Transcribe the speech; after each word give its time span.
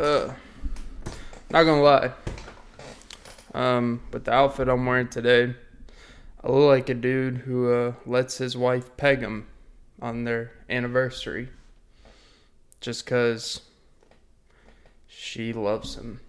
Uh, 0.00 0.32
not 1.50 1.64
gonna 1.64 1.82
lie. 1.82 2.10
Um, 3.52 4.00
with 4.10 4.24
the 4.24 4.32
outfit 4.32 4.66
I'm 4.66 4.86
wearing 4.86 5.08
today, 5.08 5.54
I 6.42 6.50
look 6.50 6.68
like 6.68 6.88
a 6.88 6.94
dude 6.94 7.36
who 7.36 7.70
uh, 7.70 7.92
lets 8.06 8.38
his 8.38 8.56
wife 8.56 8.96
peg 8.96 9.20
him 9.20 9.46
on 10.00 10.24
their 10.24 10.52
anniversary 10.70 11.50
just 12.80 13.04
because 13.04 13.60
she 15.06 15.52
loves 15.52 15.96
him. 15.96 16.20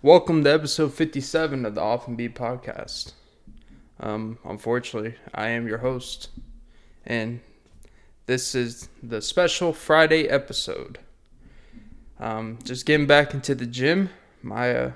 Welcome 0.00 0.42
to 0.44 0.50
episode 0.50 0.94
57 0.94 1.66
of 1.66 1.74
the 1.74 1.82
Off 1.82 2.08
and 2.08 2.16
Beat 2.16 2.34
podcast. 2.34 3.12
Um, 4.00 4.38
unfortunately, 4.46 5.16
I 5.34 5.48
am 5.48 5.68
your 5.68 5.78
host, 5.78 6.30
and 7.04 7.40
this 8.24 8.54
is 8.54 8.88
the 9.02 9.20
special 9.20 9.74
Friday 9.74 10.26
episode. 10.26 11.00
Um, 12.20 12.58
just 12.62 12.84
getting 12.84 13.06
back 13.06 13.32
into 13.32 13.54
the 13.54 13.66
gym. 13.66 14.10
My 14.42 14.74
uh, 14.74 14.92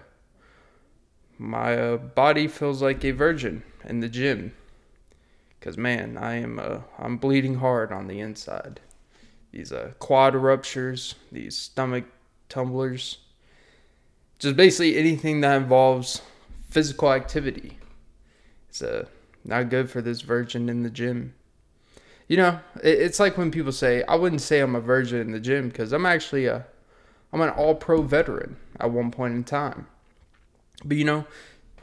my 1.39 1.77
uh, 1.77 1.97
body 1.97 2.47
feels 2.47 2.83
like 2.83 3.03
a 3.05 3.13
virgin 3.13 3.63
in 3.85 4.01
the 4.01 4.09
gym. 4.09 4.53
Cause 5.63 5.79
man, 5.79 6.19
I 6.19 6.35
am 6.37 6.59
uh, 6.59 6.81
I'm 6.99 7.17
bleeding 7.17 7.57
hard 7.57 7.93
on 7.93 8.07
the 8.07 8.21
inside. 8.21 8.81
These 9.51 9.73
uh, 9.73 9.93
quad 9.99 10.35
ruptures, 10.35 11.15
these 11.33 11.57
stomach 11.57 12.05
tumblers, 12.51 13.19
just 14.39 14.57
basically 14.57 14.99
anything 14.99 15.41
that 15.41 15.57
involves 15.57 16.21
physical 16.69 17.11
activity. 17.11 17.79
It's 18.69 18.83
uh, 18.83 19.07
not 19.45 19.71
good 19.71 19.89
for 19.89 20.03
this 20.03 20.21
virgin 20.21 20.69
in 20.69 20.83
the 20.83 20.91
gym. 20.91 21.35
You 22.29 22.37
know, 22.37 22.61
it, 22.83 22.99
it's 22.99 23.21
like 23.21 23.39
when 23.39 23.51
people 23.51 23.73
say, 23.73 24.03
I 24.03 24.17
wouldn't 24.17 24.43
say 24.43 24.61
I'm 24.61 24.75
a 24.75 24.81
virgin 24.81 25.21
in 25.21 25.31
the 25.31 25.41
gym 25.41 25.69
because 25.69 25.93
I'm 25.93 26.05
actually 26.05 26.47
a, 26.47 26.67
I'm 27.35 27.41
an 27.41 27.51
all 27.51 27.75
pro 27.75 28.01
veteran 28.01 28.57
at 28.79 28.93
one 28.93 29.11
point 29.11 29.35
in 29.35 29.43
time. 29.43 29.89
But 30.85 30.97
you 30.97 31.05
know, 31.05 31.27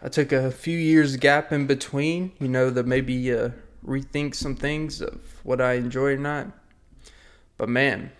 I 0.02 0.08
took 0.08 0.32
a 0.32 0.50
few 0.50 0.78
years 0.78 1.18
gap 1.18 1.52
in 1.52 1.68
between, 1.68 2.32
you 2.40 2.48
know, 2.48 2.72
to 2.74 2.84
maybe 2.84 3.34
uh, 3.34 3.50
rethink 3.86 4.34
some 4.34 4.56
things 4.56 5.02
of 5.02 5.20
what 5.44 5.60
I 5.60 5.74
enjoy 5.74 6.14
or 6.14 6.18
not. 6.18 6.48
But 7.58 7.68
man, 7.68 8.14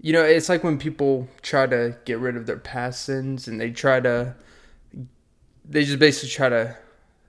you 0.00 0.12
know, 0.12 0.22
it's 0.22 0.48
like 0.48 0.62
when 0.62 0.78
people 0.78 1.26
try 1.42 1.66
to 1.66 1.96
get 2.04 2.20
rid 2.20 2.36
of 2.36 2.46
their 2.46 2.58
past 2.58 3.02
sins 3.02 3.48
and 3.48 3.60
they 3.60 3.72
try 3.72 3.98
to, 3.98 4.36
they 5.68 5.84
just 5.84 5.98
basically 5.98 6.28
try 6.28 6.50
to 6.50 6.76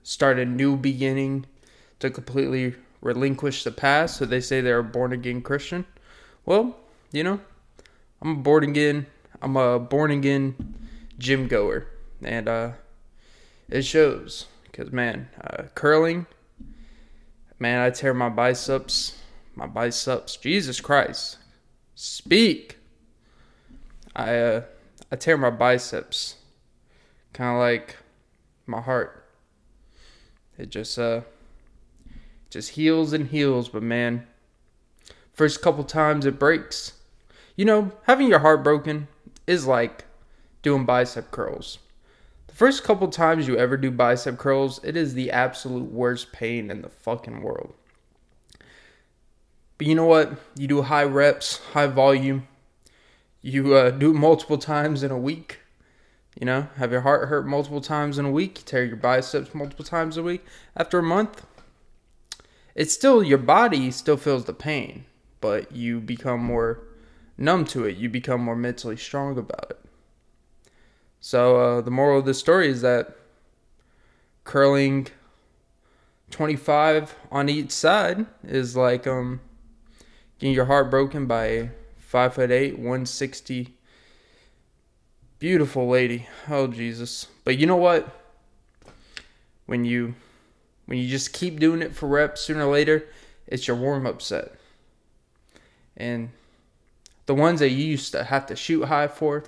start 0.04 0.38
a 0.38 0.46
new 0.46 0.78
beginning 0.78 1.48
to 1.98 2.12
completely 2.12 2.76
relinquish 3.02 3.64
the 3.64 3.72
past. 3.72 4.18
So 4.18 4.26
they 4.26 4.40
say 4.40 4.62
they're 4.62 4.80
a 4.80 4.84
born 4.84 5.14
again 5.14 5.42
Christian. 5.42 5.88
Well, 6.46 6.78
you 7.12 7.24
know, 7.24 7.40
I'm 8.22 8.32
a 8.32 8.36
born 8.36 8.64
again, 8.64 9.08
I'm 9.42 9.56
a 9.58 9.80
born 9.80 10.12
again 10.12 10.76
gym 11.18 11.48
goer. 11.48 11.88
And, 12.22 12.48
uh, 12.48 12.72
it 13.70 13.84
shows 13.84 14.46
because 14.64 14.92
man, 14.92 15.30
uh, 15.42 15.64
curling, 15.74 16.28
man, 17.60 17.80
I 17.80 17.90
tear 17.90 18.14
my 18.14 18.30
biceps, 18.30 19.18
my 19.56 19.68
biceps. 19.68 20.38
Jesus 20.38 20.80
Christ, 20.80 21.38
speak. 21.96 22.78
I 24.16 24.38
uh, 24.38 24.62
I 25.12 25.16
tear 25.16 25.38
my 25.38 25.50
biceps, 25.50 26.36
kind 27.34 27.56
of 27.56 27.60
like 27.60 27.98
my 28.66 28.82
heart. 28.82 29.26
It 30.58 30.70
just 30.70 31.00
uh, 31.00 31.22
just 32.50 32.72
heals 32.72 33.14
and 33.14 33.28
heals, 33.28 33.70
but 33.70 33.84
man, 33.84 34.28
first 35.34 35.62
couple 35.62 35.84
times 35.84 36.26
it 36.26 36.40
breaks. 36.40 36.94
You 37.56 37.66
know, 37.66 37.92
having 38.04 38.28
your 38.28 38.40
heart 38.40 38.64
broken 38.64 39.08
is 39.48 39.66
like 39.66 40.06
doing 40.62 40.86
bicep 40.86 41.32
curls 41.32 41.80
The 42.48 42.56
first 42.56 42.84
couple 42.84 43.08
times 43.10 43.48
you 43.48 43.58
ever 43.58 43.78
do 43.78 43.92
bicep 43.92 44.38
curls, 44.38 44.80
it 44.84 44.96
is 44.98 45.14
the 45.14 45.32
absolute 45.32 45.92
worst 45.92 46.32
pain 46.32 46.72
in 46.72 46.82
the 46.82 46.90
fucking 46.90 47.42
world. 47.42 47.74
But 49.78 49.88
you 49.88 49.96
know 49.96 50.06
what? 50.06 50.34
You 50.56 50.68
do 50.68 50.82
high 50.82 51.04
reps, 51.04 51.58
high 51.74 51.88
volume. 51.88 52.48
You 53.42 53.76
uh, 53.76 53.92
do 53.92 54.12
it 54.12 54.16
multiple 54.16 54.58
times 54.58 55.04
in 55.04 55.12
a 55.12 55.18
week. 55.18 55.60
You 56.40 56.46
know, 56.46 56.68
have 56.78 56.92
your 56.92 57.02
heart 57.02 57.30
hurt 57.30 57.46
multiple 57.46 57.82
times 57.82 58.18
in 58.18 58.26
a 58.26 58.32
week. 58.32 58.60
You 58.60 58.64
tear 58.66 58.86
your 58.86 58.98
biceps 58.98 59.54
multiple 59.54 59.86
times 59.86 60.18
a 60.18 60.24
week. 60.24 60.44
After 60.76 61.00
a 61.00 61.04
month, 61.04 61.46
it's 62.74 62.94
still 62.94 63.24
your 63.24 63.38
body 63.38 63.92
still 63.92 64.18
feels 64.18 64.46
the 64.46 64.54
pain, 64.54 65.06
but 65.40 65.72
you 65.72 66.00
become 66.02 66.42
more 66.42 66.80
numb 67.38 67.66
to 67.66 67.86
it. 67.86 67.98
You 67.98 68.10
become 68.10 68.42
more 68.42 68.56
mentally 68.56 68.98
strong 68.98 69.38
about 69.38 69.72
it. 69.72 69.80
So 71.20 71.58
uh, 71.58 71.82
the 71.82 71.92
moral 71.92 72.20
of 72.20 72.26
this 72.26 72.40
story 72.40 72.70
is 72.70 72.82
that 72.82 73.16
curling 74.44 75.08
25 76.32 77.16
on 77.32 77.50
each 77.50 77.72
side 77.72 78.26
is 78.44 78.76
like 78.76 79.08
um 79.08 79.40
getting 80.38 80.54
your 80.54 80.66
heart 80.66 80.92
broken 80.92 81.26
by 81.26 81.46
a 81.46 81.70
five 81.98 82.34
foot 82.34 82.52
eight, 82.52 82.74
160 82.74 83.76
beautiful 85.40 85.88
lady. 85.88 86.28
Oh 86.50 86.68
Jesus! 86.68 87.28
But 87.44 87.58
you 87.58 87.66
know 87.66 87.76
what? 87.76 88.08
When 89.66 89.86
you 89.86 90.16
when 90.86 90.98
you 90.98 91.10
just 91.10 91.34
keep 91.34 91.60
doing 91.60 91.82
it 91.82 91.96
for 91.96 92.08
reps, 92.08 92.42
sooner 92.42 92.66
or 92.66 92.72
later, 92.72 93.08
it's 93.48 93.68
your 93.68 93.78
warm 93.78 94.06
up 94.06 94.22
set. 94.22 94.54
And 95.98 96.30
the 97.26 97.36
ones 97.36 97.60
that 97.60 97.70
you 97.70 97.86
used 97.86 98.12
to 98.12 98.24
have 98.24 98.46
to 98.48 98.56
shoot 98.56 98.86
high 98.86 99.08
for, 99.08 99.44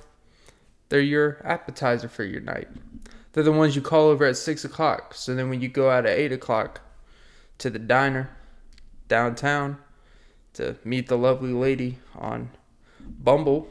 they're 0.89 0.99
your 0.99 1.41
appetizer 1.43 2.07
for 2.07 2.23
your 2.23 2.41
night. 2.41 2.67
They're 3.33 3.43
the 3.43 3.51
ones 3.51 3.75
you 3.75 3.81
call 3.81 4.07
over 4.07 4.25
at 4.25 4.37
six 4.37 4.65
o'clock. 4.65 5.13
So 5.13 5.35
then 5.35 5.49
when 5.49 5.61
you 5.61 5.67
go 5.67 5.89
out 5.89 6.05
at 6.05 6.17
eight 6.17 6.31
o'clock 6.31 6.81
to 7.59 7.69
the 7.69 7.79
diner 7.79 8.29
downtown 9.07 9.77
to 10.53 10.75
meet 10.83 11.07
the 11.07 11.17
lovely 11.17 11.53
lady 11.53 11.99
on 12.15 12.49
Bumble, 12.99 13.67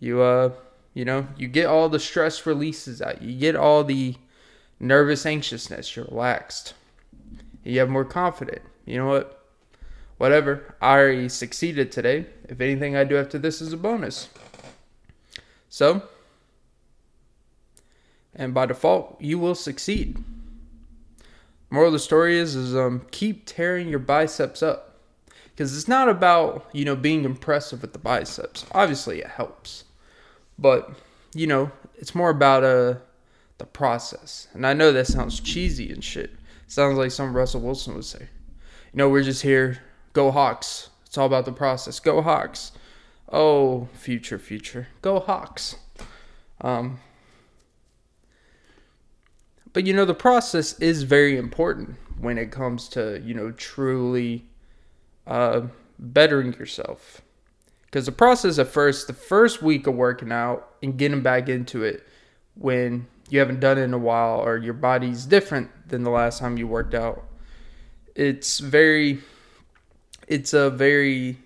you 0.00 0.20
uh 0.20 0.50
you 0.92 1.04
know, 1.04 1.26
you 1.36 1.48
get 1.48 1.66
all 1.66 1.88
the 1.88 1.98
stress 1.98 2.46
releases 2.46 3.02
out. 3.02 3.20
You 3.20 3.36
get 3.36 3.56
all 3.56 3.82
the 3.82 4.14
nervous 4.78 5.26
anxiousness. 5.26 5.96
You're 5.96 6.04
relaxed. 6.04 6.74
You 7.64 7.80
have 7.80 7.88
more 7.88 8.04
confident. 8.04 8.62
You 8.86 8.98
know 8.98 9.08
what? 9.08 9.43
Whatever. 10.18 10.74
I 10.80 10.98
already 10.98 11.28
succeeded 11.28 11.90
today. 11.90 12.26
If 12.48 12.60
anything 12.60 12.96
I 12.96 13.04
do 13.04 13.16
after 13.16 13.38
this 13.38 13.60
is 13.60 13.72
a 13.72 13.76
bonus. 13.76 14.28
So, 15.68 16.02
and 18.34 18.54
by 18.54 18.66
default, 18.66 19.20
you 19.20 19.38
will 19.38 19.54
succeed. 19.54 20.22
Moral 21.70 21.88
of 21.88 21.92
the 21.94 21.98
story 21.98 22.38
is, 22.38 22.54
is 22.54 22.76
um, 22.76 23.06
keep 23.10 23.44
tearing 23.46 23.88
your 23.88 23.98
biceps 23.98 24.62
up. 24.62 25.00
Because 25.50 25.76
it's 25.76 25.88
not 25.88 26.08
about, 26.08 26.68
you 26.72 26.84
know, 26.84 26.96
being 26.96 27.24
impressive 27.24 27.82
with 27.82 27.92
the 27.92 27.98
biceps. 27.98 28.66
Obviously, 28.72 29.20
it 29.20 29.28
helps. 29.28 29.84
But, 30.58 30.90
you 31.32 31.46
know, 31.46 31.70
it's 31.96 32.14
more 32.14 32.30
about 32.30 32.64
uh, 32.64 32.94
the 33.58 33.66
process. 33.66 34.48
And 34.52 34.66
I 34.66 34.72
know 34.72 34.92
that 34.92 35.06
sounds 35.06 35.38
cheesy 35.38 35.90
and 35.92 36.02
shit. 36.02 36.30
sounds 36.66 36.98
like 36.98 37.12
some 37.12 37.36
Russell 37.36 37.60
Wilson 37.60 37.94
would 37.94 38.04
say. 38.04 38.28
You 38.92 38.98
know, 38.98 39.08
we're 39.08 39.22
just 39.22 39.42
here. 39.42 39.80
Go 40.14 40.30
Hawks. 40.30 40.88
It's 41.04 41.18
all 41.18 41.26
about 41.26 41.44
the 41.44 41.52
process. 41.52 42.00
Go 42.00 42.22
Hawks. 42.22 42.72
Oh, 43.30 43.88
future, 43.92 44.38
future. 44.38 44.88
Go 45.02 45.20
Hawks. 45.20 45.76
Um, 46.60 47.00
but 49.72 49.86
you 49.86 49.92
know, 49.92 50.04
the 50.04 50.14
process 50.14 50.78
is 50.78 51.02
very 51.02 51.36
important 51.36 51.96
when 52.18 52.38
it 52.38 52.50
comes 52.50 52.88
to, 52.90 53.20
you 53.22 53.34
know, 53.34 53.50
truly 53.50 54.46
uh, 55.26 55.62
bettering 55.98 56.52
yourself. 56.54 57.20
Because 57.86 58.06
the 58.06 58.12
process 58.12 58.58
at 58.58 58.68
first, 58.68 59.06
the 59.06 59.12
first 59.12 59.62
week 59.62 59.86
of 59.86 59.94
working 59.94 60.32
out 60.32 60.68
and 60.82 60.96
getting 60.96 61.22
back 61.22 61.48
into 61.48 61.82
it 61.82 62.06
when 62.54 63.06
you 63.30 63.38
haven't 63.38 63.60
done 63.60 63.78
it 63.78 63.82
in 63.82 63.94
a 63.94 63.98
while 63.98 64.40
or 64.40 64.58
your 64.58 64.74
body's 64.74 65.26
different 65.26 65.70
than 65.88 66.02
the 66.02 66.10
last 66.10 66.38
time 66.38 66.56
you 66.56 66.66
worked 66.66 66.94
out, 66.94 67.24
it's 68.14 68.58
very, 68.60 69.20
it's 70.26 70.52
a 70.52 70.70
very 70.70 71.38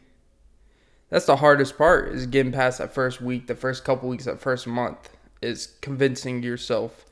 that's 1.11 1.25
the 1.27 1.37
hardest 1.37 1.79
part 1.79 2.09
is 2.09 2.27
getting 2.27 2.53
past 2.53 2.79
that 2.79 2.93
first 2.93 3.21
week, 3.23 3.47
the 3.47 3.55
first 3.55 3.85
couple 3.85 4.09
weeks, 4.11 4.27
that 4.27 4.41
first 4.41 4.67
month 4.67 5.11
is 5.41 5.75
convincing 5.81 6.43
yourself 6.43 7.07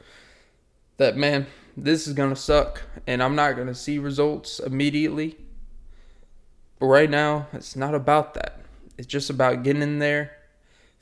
that 0.99 1.17
man, 1.17 1.47
this 1.77 2.07
is 2.07 2.13
gonna 2.13 2.37
suck 2.37 2.83
and 3.07 3.23
I'm 3.23 3.35
not 3.35 3.57
gonna 3.57 3.75
see 3.75 3.99
results 3.99 4.59
immediately. 4.59 5.37
But 6.79 6.87
right 6.87 7.09
now, 7.09 7.47
it's 7.55 7.75
not 7.75 7.95
about 7.95 8.35
that. 8.35 8.61
It's 8.99 9.07
just 9.07 9.31
about 9.31 9.63
getting 9.63 9.83
in 9.83 9.99
there, 9.99 10.33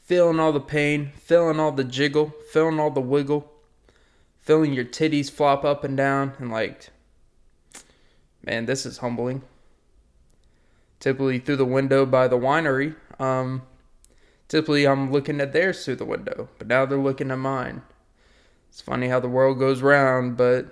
feeling 0.05 0.39
all 0.39 0.53
the 0.53 0.61
pain, 0.61 1.11
feeling 1.17 1.59
all 1.59 1.73
the 1.73 1.85
jiggle, 1.85 2.33
feeling 2.53 2.79
all 2.79 2.91
the 2.91 3.01
wiggle, 3.01 3.51
feeling 4.41 4.73
your 4.73 4.85
titties 4.85 5.31
flop 5.31 5.65
up 5.65 5.83
and 5.83 5.97
down, 5.97 6.35
and 6.39 6.51
like, 6.53 6.91
man, 8.45 8.67
this 8.67 8.87
is 8.87 8.99
humbling 8.99 9.43
typically 11.05 11.39
through 11.39 11.57
the 11.57 11.65
window 11.65 12.07
by 12.07 12.27
the 12.27 12.39
winery. 12.39 12.97
Um, 13.19 13.63
Typically, 14.49 14.87
I'm 14.87 15.11
looking 15.11 15.41
at 15.41 15.53
theirs 15.53 15.85
through 15.85 15.97
the 15.97 16.05
window, 16.05 16.49
but 16.59 16.67
now 16.67 16.85
they're 16.85 16.99
looking 16.99 17.31
at 17.31 17.39
mine. 17.39 17.83
It's 18.69 18.81
funny 18.81 19.09
how 19.09 19.21
the 19.21 19.29
world 19.29 19.59
goes 19.59 19.81
round, 19.83 20.37
but 20.37 20.67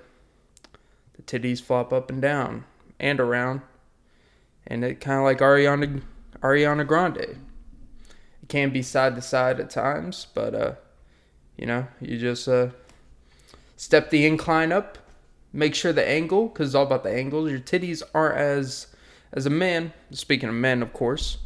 the 1.14 1.22
titties 1.22 1.62
flop 1.62 1.92
up 1.92 2.10
and 2.10 2.20
down 2.20 2.64
and 3.00 3.18
around, 3.18 3.62
and 4.66 4.84
it 4.84 5.00
kind 5.00 5.18
of 5.18 5.24
like 5.24 5.38
Ariana 5.38 6.02
Ariana 6.40 6.86
Grande. 6.86 7.16
It 7.16 8.48
can 8.48 8.70
be 8.70 8.82
side 8.82 9.14
to 9.16 9.22
side 9.22 9.58
at 9.58 9.70
times, 9.70 10.26
but 10.34 10.54
uh, 10.54 10.74
you 11.56 11.66
know, 11.66 11.86
you 12.00 12.18
just 12.18 12.46
uh, 12.46 12.68
step 13.76 14.10
the 14.10 14.26
incline 14.26 14.70
up, 14.70 14.98
make 15.52 15.74
sure 15.74 15.92
the 15.92 16.06
angle, 16.06 16.48
because 16.48 16.68
it's 16.68 16.74
all 16.74 16.86
about 16.86 17.04
the 17.04 17.12
angles. 17.12 17.50
Your 17.50 17.60
titties 17.60 18.02
aren't 18.14 18.36
as 18.36 18.88
as 19.32 19.46
a 19.46 19.50
man. 19.50 19.92
Speaking 20.10 20.48
of 20.48 20.54
men, 20.54 20.82
of 20.82 20.92
course, 20.92 21.38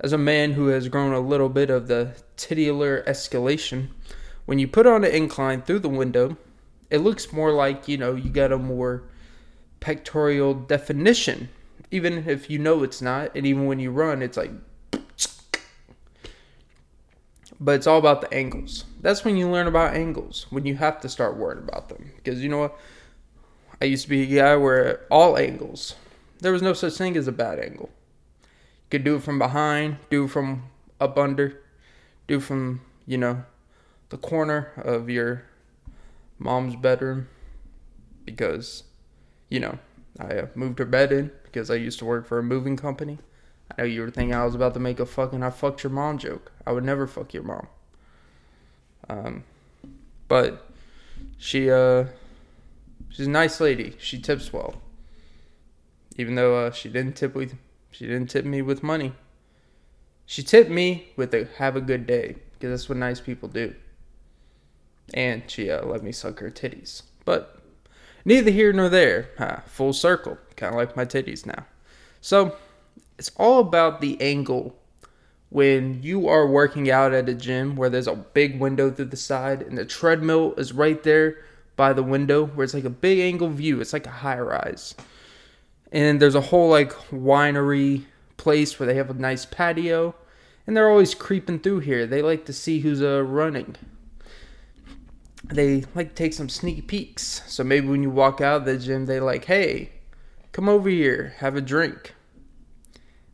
as 0.00 0.12
a 0.12 0.18
man 0.18 0.52
who 0.52 0.68
has 0.68 0.88
grown 0.88 1.12
a 1.12 1.20
little 1.20 1.48
bit 1.48 1.70
of 1.70 1.88
the 1.88 2.14
titular 2.36 3.02
escalation, 3.06 3.88
when 4.46 4.58
you 4.58 4.66
put 4.66 4.86
on 4.86 5.04
an 5.04 5.12
incline 5.12 5.62
through 5.62 5.80
the 5.80 5.88
window, 5.88 6.36
it 6.90 6.98
looks 6.98 7.32
more 7.32 7.52
like 7.52 7.86
you 7.88 7.96
know 7.96 8.14
you 8.14 8.30
got 8.30 8.52
a 8.52 8.58
more 8.58 9.04
pectoral 9.80 10.54
definition. 10.54 11.48
Even 11.90 12.28
if 12.28 12.48
you 12.48 12.58
know 12.58 12.82
it's 12.82 13.02
not 13.02 13.34
and 13.34 13.46
even 13.46 13.66
when 13.66 13.80
you 13.80 13.90
run 13.90 14.22
it's 14.22 14.36
like 14.36 14.52
but 17.60 17.74
it's 17.74 17.86
all 17.86 17.98
about 17.98 18.22
the 18.22 18.32
angles. 18.32 18.84
That's 19.00 19.24
when 19.24 19.36
you 19.36 19.50
learn 19.50 19.66
about 19.66 19.94
angles 19.94 20.46
when 20.50 20.64
you 20.64 20.76
have 20.76 21.00
to 21.00 21.08
start 21.08 21.36
worrying 21.36 21.62
about 21.62 21.90
them. 21.90 22.10
Because 22.16 22.42
you 22.42 22.48
know 22.48 22.58
what? 22.58 22.78
I 23.82 23.84
used 23.84 24.04
to 24.04 24.08
be 24.08 24.22
a 24.22 24.40
guy 24.42 24.56
where 24.56 25.06
all 25.10 25.36
angles 25.36 25.94
there 26.40 26.52
was 26.52 26.62
no 26.62 26.72
such 26.72 26.94
thing 26.94 27.16
as 27.16 27.28
a 27.28 27.32
bad 27.32 27.58
angle 27.58 27.90
you 28.42 28.88
could 28.90 29.04
do 29.04 29.16
it 29.16 29.22
from 29.22 29.38
behind 29.38 29.96
do 30.10 30.26
from 30.26 30.64
up 31.00 31.18
under 31.18 31.60
do 32.26 32.40
from 32.40 32.80
you 33.06 33.18
know 33.18 33.44
the 34.10 34.18
corner 34.18 34.72
of 34.76 35.08
your 35.08 35.44
mom's 36.38 36.76
bedroom 36.76 37.28
because 38.24 38.84
you 39.48 39.60
know 39.60 39.78
i 40.18 40.38
uh, 40.38 40.46
moved 40.54 40.78
her 40.78 40.84
bed 40.84 41.12
in 41.12 41.30
because 41.50 41.70
I 41.70 41.74
used 41.74 41.98
to 41.98 42.04
work 42.04 42.26
for 42.26 42.38
a 42.38 42.42
moving 42.42 42.76
company. 42.76 43.18
I 43.70 43.82
know 43.82 43.84
you 43.84 44.02
were 44.02 44.10
thinking 44.10 44.34
I 44.34 44.44
was 44.44 44.54
about 44.54 44.74
to 44.74 44.80
make 44.80 45.00
a 45.00 45.06
fucking 45.06 45.42
I 45.42 45.50
fucked 45.50 45.82
your 45.82 45.90
mom 45.90 46.18
joke. 46.18 46.52
I 46.66 46.72
would 46.72 46.84
never 46.84 47.06
fuck 47.06 47.34
your 47.34 47.42
mom. 47.42 47.66
Um, 49.08 49.44
but 50.28 50.70
she 51.38 51.70
uh, 51.70 52.04
she's 53.08 53.26
a 53.26 53.30
nice 53.30 53.60
lady. 53.60 53.96
She 53.98 54.20
tips 54.20 54.52
well. 54.52 54.80
Even 56.20 56.34
though 56.34 56.66
uh, 56.66 56.70
she 56.70 56.90
didn't 56.90 57.16
tip 57.16 57.34
with 57.34 57.56
she 57.90 58.06
didn't 58.06 58.28
tip 58.28 58.44
me 58.44 58.60
with 58.60 58.82
money. 58.82 59.14
She 60.26 60.42
tipped 60.42 60.70
me 60.70 61.08
with 61.16 61.32
a 61.32 61.48
have 61.56 61.76
a 61.76 61.80
good 61.80 62.06
day 62.06 62.36
because 62.52 62.70
that's 62.70 62.88
what 62.90 62.98
nice 62.98 63.20
people 63.20 63.48
do. 63.48 63.74
And 65.14 65.50
she 65.50 65.70
uh, 65.70 65.86
let 65.86 66.02
me 66.02 66.12
suck 66.12 66.40
her 66.40 66.50
titties. 66.50 67.04
But 67.24 67.58
neither 68.26 68.50
here 68.50 68.70
nor 68.74 68.90
there. 68.90 69.62
Full 69.66 69.94
circle, 69.94 70.36
kind 70.56 70.74
of 70.74 70.78
like 70.78 70.94
my 70.94 71.06
titties 71.06 71.46
now. 71.46 71.64
So 72.20 72.54
it's 73.18 73.30
all 73.36 73.60
about 73.60 74.02
the 74.02 74.20
angle 74.20 74.76
when 75.48 76.02
you 76.02 76.28
are 76.28 76.46
working 76.46 76.90
out 76.90 77.14
at 77.14 77.30
a 77.30 77.34
gym 77.34 77.76
where 77.76 77.88
there's 77.88 78.06
a 78.06 78.14
big 78.14 78.60
window 78.60 78.90
through 78.90 79.06
the 79.06 79.16
side 79.16 79.62
and 79.62 79.78
the 79.78 79.86
treadmill 79.86 80.52
is 80.58 80.74
right 80.74 81.02
there 81.02 81.38
by 81.76 81.94
the 81.94 82.02
window 82.02 82.44
where 82.44 82.62
it's 82.62 82.74
like 82.74 82.84
a 82.84 82.90
big 82.90 83.20
angle 83.20 83.48
view. 83.48 83.80
It's 83.80 83.94
like 83.94 84.06
a 84.06 84.10
high 84.10 84.38
rise. 84.38 84.94
And 85.92 86.20
there's 86.20 86.34
a 86.34 86.40
whole 86.40 86.68
like 86.68 86.92
winery 87.10 88.04
place 88.36 88.78
where 88.78 88.86
they 88.86 88.94
have 88.94 89.10
a 89.10 89.14
nice 89.14 89.44
patio 89.44 90.14
and 90.66 90.76
they're 90.76 90.88
always 90.88 91.14
creeping 91.14 91.58
through 91.58 91.80
here. 91.80 92.06
They 92.06 92.22
like 92.22 92.44
to 92.46 92.52
see 92.52 92.80
who's 92.80 93.02
uh, 93.02 93.22
running 93.22 93.76
they 95.44 95.84
like 95.94 96.10
to 96.10 96.14
take 96.14 96.32
some 96.32 96.48
sneaky 96.48 96.82
peeks. 96.82 97.42
So 97.46 97.64
maybe 97.64 97.88
when 97.88 98.02
you 98.02 98.10
walk 98.10 98.40
out 98.40 98.58
of 98.58 98.64
the 98.64 98.78
gym, 98.78 99.06
they 99.06 99.20
like, 99.20 99.46
hey, 99.46 99.90
come 100.52 100.68
over 100.68 100.88
here, 100.88 101.34
have 101.38 101.56
a 101.56 101.60
drink. 101.60 102.14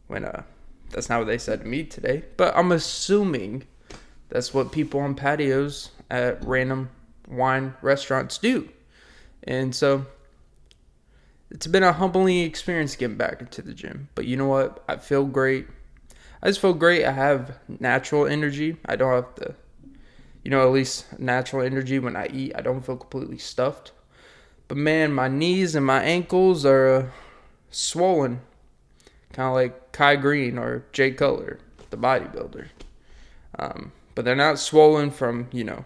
When 0.07 0.25
uh, 0.25 0.43
that's 0.91 1.09
not 1.09 1.19
what 1.19 1.27
they 1.27 1.39
said 1.39 1.61
to 1.61 1.67
me 1.67 1.85
today, 1.85 2.25
but 2.37 2.57
I'm 2.57 2.73
assuming 2.73 3.65
that's 4.29 4.55
what 4.55 4.73
people 4.73 5.01
on 5.01 5.15
patios 5.15 5.91
at 6.11 6.45
random 6.45 6.91
wine 7.29 7.75
restaurants 7.83 8.39
do. 8.39 8.69
And 9.43 9.75
so 9.75 10.07
it's 11.51 11.67
been 11.67 11.83
a 11.83 11.93
humbling 11.93 12.41
experience 12.41 12.97
getting 12.97 13.17
back 13.17 13.41
into 13.41 13.63
the 13.63 13.75
gym. 13.75 14.09
But 14.15 14.27
you 14.27 14.37
know 14.37 14.47
what? 14.47 14.83
I 14.89 14.97
feel 14.97 15.25
great. 15.25 15.67
I 16.43 16.49
just 16.49 16.61
feel 16.61 16.75
great. 16.75 17.05
I 17.05 17.13
have 17.13 17.59
natural 17.81 18.27
energy. 18.27 18.77
I 18.85 18.97
don't 18.97 19.13
have 19.13 19.35
to 19.37 19.55
you 20.47 20.51
know, 20.51 20.63
at 20.63 20.71
least 20.71 21.19
natural 21.19 21.67
energy 21.67 21.99
when 21.99 22.15
I 22.15 22.29
eat. 22.29 22.53
I 22.55 22.61
don't 22.61 22.87
feel 22.87 22.97
completely 22.97 23.37
stuffed. 23.37 23.91
But 24.69 24.77
man, 24.77 25.13
my 25.13 25.27
knees 25.27 25.75
and 25.75 25.85
my 25.85 26.01
ankles 26.01 26.65
are 26.65 26.89
uh, 26.89 27.07
swollen, 27.73 28.43
kind 29.33 29.49
of 29.49 29.55
like 29.55 29.91
Kai 29.91 30.15
Greene 30.15 30.57
or 30.57 30.85
Jay 30.93 31.11
Cutler, 31.11 31.59
the 31.91 31.97
bodybuilder. 31.97 32.69
Um, 33.59 33.91
but 34.15 34.25
they're 34.25 34.37
not 34.37 34.61
swollen 34.61 35.11
from 35.11 35.49
you 35.51 35.65
know 35.65 35.85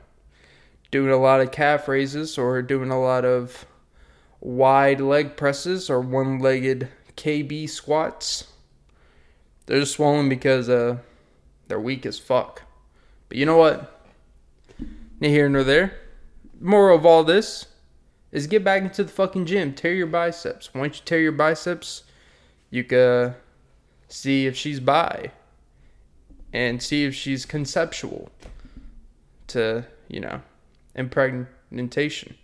doing 0.91 1.11
a 1.11 1.17
lot 1.17 1.41
of 1.41 1.53
calf 1.53 1.89
raises 1.89 2.37
or 2.37 2.61
doing 2.61 2.91
a 2.91 3.01
lot 3.01 3.25
of 3.25 3.65
wide 4.41 5.01
leg 5.01 5.37
presses 5.37 5.91
or 5.91 6.01
one-legged 6.01 6.89
KB 7.17 7.69
squats. 7.69 8.53
They're 9.67 9.81
just 9.81 9.95
swollen 9.95 10.29
because 10.29 10.69
uh, 10.69 10.99
they're 11.69 11.81
weak 11.81 12.07
as 12.07 12.19
fuck. 12.19 12.63
But 13.29 13.39
you 13.39 13.47
know 13.47 13.57
what? 13.57 14.01
neither 15.21 15.35
here 15.35 15.49
nor 15.49 15.63
there. 15.63 15.99
Moral 16.59 16.97
of 16.97 17.07
all 17.07 17.23
this 17.23 17.67
is 18.33 18.47
get 18.47 18.65
back 18.65 18.83
into 18.83 19.05
the 19.05 19.11
fucking 19.11 19.47
gym. 19.47 19.75
Tear 19.75 19.95
your 19.95 20.07
biceps. 20.07 20.73
Once 20.75 20.99
you 20.99 21.03
tear 21.05 21.21
your 21.21 21.33
biceps, 21.33 22.05
you 22.71 22.85
can 22.85 23.35
see 24.09 24.47
if 24.47 24.57
she's 24.57 24.81
bi 24.81 25.31
and 26.53 26.83
see 26.83 27.05
if 27.05 27.15
she's 27.15 27.47
conceptual 27.47 28.31
to, 29.49 29.85
you 30.09 30.21
know, 30.21 30.43
impregnation. 30.97 32.37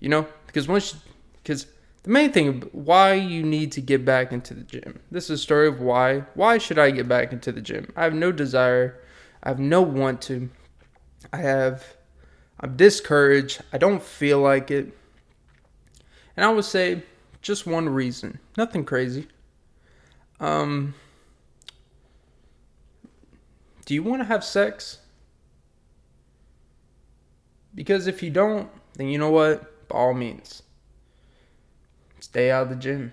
You 0.00 0.08
know, 0.08 0.26
because 0.46 0.68
once, 0.68 0.96
because 1.42 1.66
the 2.04 2.10
main 2.10 2.32
thing, 2.32 2.68
why 2.72 3.14
you 3.14 3.42
need 3.42 3.72
to 3.72 3.80
get 3.80 4.04
back 4.04 4.32
into 4.32 4.52
the 4.52 4.62
gym. 4.62 5.00
This 5.10 5.24
is 5.24 5.30
a 5.30 5.42
story 5.42 5.68
of 5.68 5.80
why. 5.80 6.20
Why 6.34 6.58
should 6.58 6.78
I 6.78 6.90
get 6.90 7.08
back 7.08 7.32
into 7.32 7.50
the 7.50 7.62
gym? 7.62 7.92
I 7.96 8.04
have 8.04 8.14
no 8.14 8.30
desire. 8.30 9.00
I 9.42 9.48
have 9.48 9.58
no 9.58 9.80
want 9.80 10.20
to. 10.22 10.50
I 11.32 11.38
have, 11.38 11.96
I'm 12.60 12.76
discouraged. 12.76 13.62
I 13.72 13.78
don't 13.78 14.02
feel 14.02 14.40
like 14.40 14.70
it. 14.70 14.96
And 16.36 16.44
I 16.44 16.52
would 16.52 16.64
say 16.64 17.02
just 17.40 17.66
one 17.66 17.88
reason, 17.88 18.38
nothing 18.56 18.84
crazy. 18.84 19.28
Um, 20.40 20.94
do 23.86 23.94
you 23.94 24.02
want 24.02 24.20
to 24.20 24.26
have 24.26 24.44
sex? 24.44 24.98
Because 27.74 28.06
if 28.06 28.22
you 28.22 28.30
don't, 28.30 28.70
then 28.94 29.08
you 29.08 29.18
know 29.18 29.30
what? 29.30 29.73
By 29.88 29.96
all 29.96 30.14
means, 30.14 30.62
stay 32.20 32.50
out 32.50 32.64
of 32.64 32.68
the 32.70 32.76
gym. 32.76 33.12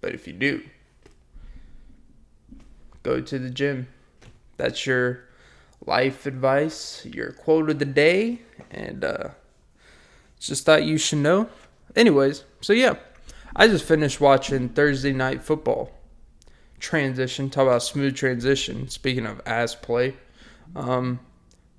But 0.00 0.14
if 0.14 0.26
you 0.26 0.32
do, 0.32 0.62
go 3.02 3.20
to 3.20 3.38
the 3.38 3.50
gym. 3.50 3.88
That's 4.56 4.86
your 4.86 5.24
life 5.84 6.26
advice, 6.26 7.04
your 7.04 7.32
quote 7.32 7.70
of 7.70 7.78
the 7.78 7.84
day, 7.84 8.40
and 8.70 9.04
uh, 9.04 9.28
just 10.38 10.64
thought 10.64 10.84
you 10.84 10.98
should 10.98 11.18
know. 11.18 11.48
Anyways, 11.94 12.44
so 12.60 12.72
yeah, 12.72 12.94
I 13.54 13.68
just 13.68 13.84
finished 13.84 14.20
watching 14.20 14.68
Thursday 14.68 15.12
Night 15.12 15.42
Football. 15.42 15.92
Transition, 16.78 17.48
talk 17.48 17.62
about 17.62 17.82
smooth 17.82 18.14
transition. 18.14 18.88
Speaking 18.88 19.24
of 19.26 19.40
ass 19.46 19.74
play, 19.74 20.14
um, 20.74 21.20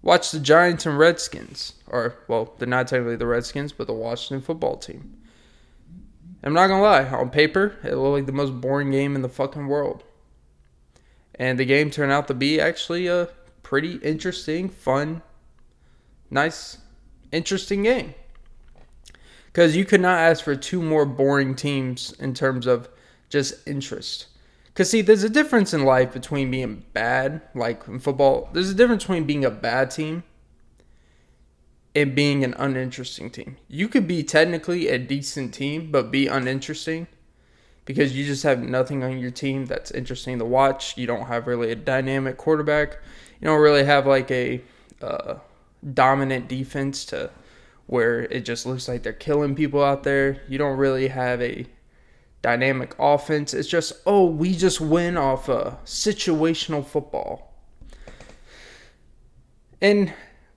watch 0.07 0.31
the 0.31 0.39
Giants 0.39 0.85
and 0.85 0.97
Redskins, 0.97 1.73
or 1.85 2.15
well, 2.29 2.53
they're 2.57 2.67
not 2.67 2.87
technically 2.87 3.17
the 3.17 3.27
Redskins, 3.27 3.73
but 3.73 3.87
the 3.87 3.93
Washington 3.93 4.41
football 4.41 4.77
team. 4.77 5.17
I'm 6.41 6.53
not 6.53 6.67
gonna 6.67 6.81
lie, 6.81 7.03
on 7.03 7.29
paper, 7.29 7.75
it 7.83 7.93
looked 7.93 8.13
like 8.13 8.25
the 8.25 8.31
most 8.31 8.61
boring 8.61 8.89
game 8.89 9.17
in 9.17 9.21
the 9.21 9.27
fucking 9.27 9.67
world. 9.67 10.05
And 11.35 11.59
the 11.59 11.65
game 11.65 11.91
turned 11.91 12.13
out 12.13 12.29
to 12.29 12.33
be 12.33 12.57
actually 12.59 13.07
a 13.07 13.27
pretty 13.63 13.95
interesting, 13.95 14.69
fun, 14.69 15.23
nice, 16.31 16.77
interesting 17.33 17.83
game. 17.83 18.15
Because 19.47 19.75
you 19.75 19.83
could 19.83 20.01
not 20.01 20.19
ask 20.19 20.41
for 20.41 20.55
two 20.55 20.81
more 20.81 21.05
boring 21.05 21.53
teams 21.53 22.13
in 22.13 22.33
terms 22.33 22.65
of 22.65 22.87
just 23.27 23.67
interest. 23.67 24.27
Because, 24.77 24.91
see, 24.91 25.01
there's 25.01 25.23
a 25.23 25.29
difference 25.29 25.73
in 25.73 25.85
life 25.85 26.13
between 26.13 26.51
being 26.51 26.83
bad, 26.93 27.41
like 27.55 27.87
in 27.87 27.97
football, 27.97 28.47
there's 28.53 28.69
a 28.69 28.75
difference 28.75 29.05
between 29.05 29.23
being 29.23 29.43
a 29.43 29.49
bad 29.49 29.89
team 29.89 30.21
and 31.95 32.13
being 32.13 32.43
an 32.43 32.53
uninteresting 32.59 33.31
team. 33.31 33.57
You 33.67 33.87
could 33.87 34.07
be 34.07 34.21
technically 34.21 34.87
a 34.89 34.99
decent 34.99 35.51
team, 35.51 35.89
but 35.89 36.11
be 36.11 36.27
uninteresting. 36.27 37.07
because 37.87 38.15
you 38.15 38.25
just 38.25 38.43
have 38.43 38.61
nothing 38.61 39.01
on 39.01 39.17
your 39.17 39.31
team 39.31 39.65
that's 39.65 39.91
interesting 39.91 40.37
to 40.37 40.45
watch. 40.45 40.97
You 40.97 41.07
don't 41.07 41.27
have 41.27 41.47
really 41.47 41.71
a 41.71 41.75
dynamic 41.75 42.35
quarterback. 42.35 42.99
You 43.39 43.47
don't 43.47 43.61
really 43.61 43.85
have 43.85 44.05
like 44.05 44.29
a 44.29 44.61
uh, 45.01 45.35
dominant 45.93 46.49
defense 46.49 47.05
to 47.05 47.31
where 47.87 48.23
it 48.23 48.41
just 48.41 48.65
looks 48.65 48.89
like 48.89 49.03
they're 49.03 49.13
killing 49.13 49.55
people 49.55 49.81
out 49.81 50.03
there. 50.03 50.41
You 50.49 50.57
don't 50.57 50.77
really 50.77 51.07
have 51.07 51.41
a 51.41 51.65
dynamic 52.41 52.95
offense. 52.99 53.53
It's 53.53 53.67
just, 53.67 53.93
oh, 54.05 54.25
we 54.25 54.55
just 54.55 54.79
win 54.81 55.17
off 55.17 55.49
a 55.49 55.77
situational 55.85 56.85
football. 56.85 57.53
And 59.81 60.13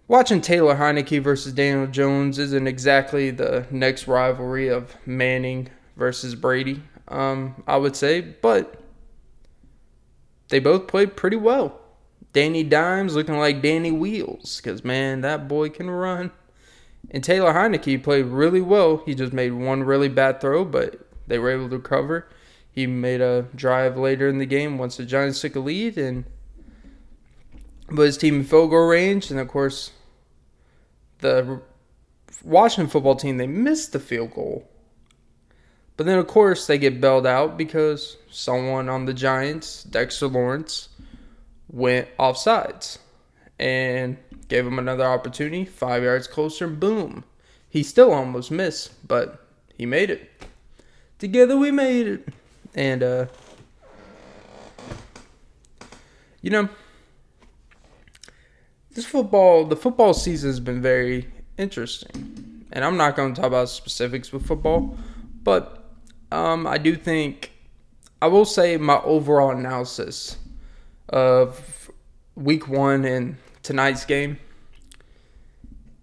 watching 0.08 0.40
Taylor 0.40 0.76
Heinicke 0.76 1.22
versus 1.22 1.52
Daniel 1.52 1.86
Jones 1.86 2.38
isn't 2.38 2.66
exactly 2.66 3.30
the 3.30 3.66
next 3.70 4.06
rivalry 4.08 4.68
of 4.68 4.96
Manning 5.06 5.68
versus 5.96 6.34
Brady 6.34 6.82
um, 7.10 7.62
I 7.66 7.76
would 7.76 7.96
say, 7.96 8.20
but 8.20 8.80
they 10.48 10.60
both 10.60 10.86
played 10.86 11.16
pretty 11.16 11.36
well. 11.36 11.78
Danny 12.32 12.62
Dimes 12.62 13.16
looking 13.16 13.36
like 13.36 13.60
Danny 13.60 13.90
Wheels, 13.90 14.60
because 14.62 14.84
man, 14.84 15.20
that 15.22 15.48
boy 15.48 15.68
can 15.68 15.90
run. 15.90 16.30
And 17.10 17.24
Taylor 17.24 17.52
Heinicke 17.52 18.02
played 18.02 18.26
really 18.26 18.60
well. 18.60 18.98
He 19.04 19.14
just 19.14 19.32
made 19.32 19.52
one 19.52 19.82
really 19.82 20.08
bad 20.08 20.40
throw, 20.40 20.64
but 20.64 21.09
they 21.30 21.38
were 21.38 21.50
able 21.50 21.70
to 21.70 21.76
recover. 21.76 22.28
He 22.70 22.86
made 22.86 23.22
a 23.22 23.46
drive 23.54 23.96
later 23.96 24.28
in 24.28 24.38
the 24.38 24.46
game 24.46 24.76
once 24.76 24.98
the 24.98 25.06
Giants 25.06 25.40
took 25.40 25.56
a 25.56 25.60
lead 25.60 25.96
and 25.96 26.24
put 27.88 28.06
his 28.06 28.18
team 28.18 28.36
in 28.36 28.44
field 28.44 28.70
goal 28.70 28.86
range. 28.86 29.30
And 29.30 29.40
of 29.40 29.48
course, 29.48 29.92
the 31.20 31.62
Washington 32.44 32.90
football 32.90 33.16
team 33.16 33.38
they 33.38 33.46
missed 33.46 33.92
the 33.92 34.00
field 34.00 34.34
goal 34.34 34.70
but 36.00 36.06
then, 36.06 36.18
of 36.18 36.28
course, 36.28 36.66
they 36.66 36.78
get 36.78 36.98
bailed 36.98 37.26
out 37.26 37.58
because 37.58 38.16
someone 38.30 38.88
on 38.88 39.04
the 39.04 39.12
Giants, 39.12 39.84
Dexter 39.84 40.28
Lawrence, 40.28 40.88
went 41.68 42.08
offsides 42.16 42.96
and 43.58 44.16
gave 44.48 44.66
him 44.66 44.78
another 44.78 45.04
opportunity, 45.04 45.66
five 45.66 46.02
yards 46.02 46.26
closer, 46.26 46.68
boom. 46.68 47.24
He 47.68 47.82
still 47.82 48.14
almost 48.14 48.50
missed, 48.50 49.06
but 49.06 49.46
he 49.76 49.84
made 49.84 50.08
it. 50.08 50.30
Together 51.20 51.54
we 51.54 51.70
made 51.70 52.06
it. 52.06 52.28
And, 52.74 53.02
uh, 53.02 53.26
you 56.40 56.48
know, 56.48 56.68
this 58.92 59.04
football, 59.04 59.66
the 59.66 59.76
football 59.76 60.14
season 60.14 60.48
has 60.48 60.60
been 60.60 60.80
very 60.80 61.30
interesting. 61.58 62.64
And 62.72 62.84
I'm 62.84 62.96
not 62.96 63.16
going 63.16 63.34
to 63.34 63.40
talk 63.40 63.48
about 63.48 63.68
specifics 63.68 64.32
with 64.32 64.46
football, 64.46 64.96
but 65.42 65.92
um, 66.32 66.66
I 66.66 66.78
do 66.78 66.96
think 66.96 67.52
I 68.22 68.28
will 68.28 68.46
say 68.46 68.78
my 68.78 68.98
overall 69.02 69.50
analysis 69.50 70.38
of 71.10 71.90
week 72.34 72.66
one 72.66 73.04
and 73.04 73.36
tonight's 73.62 74.06
game 74.06 74.38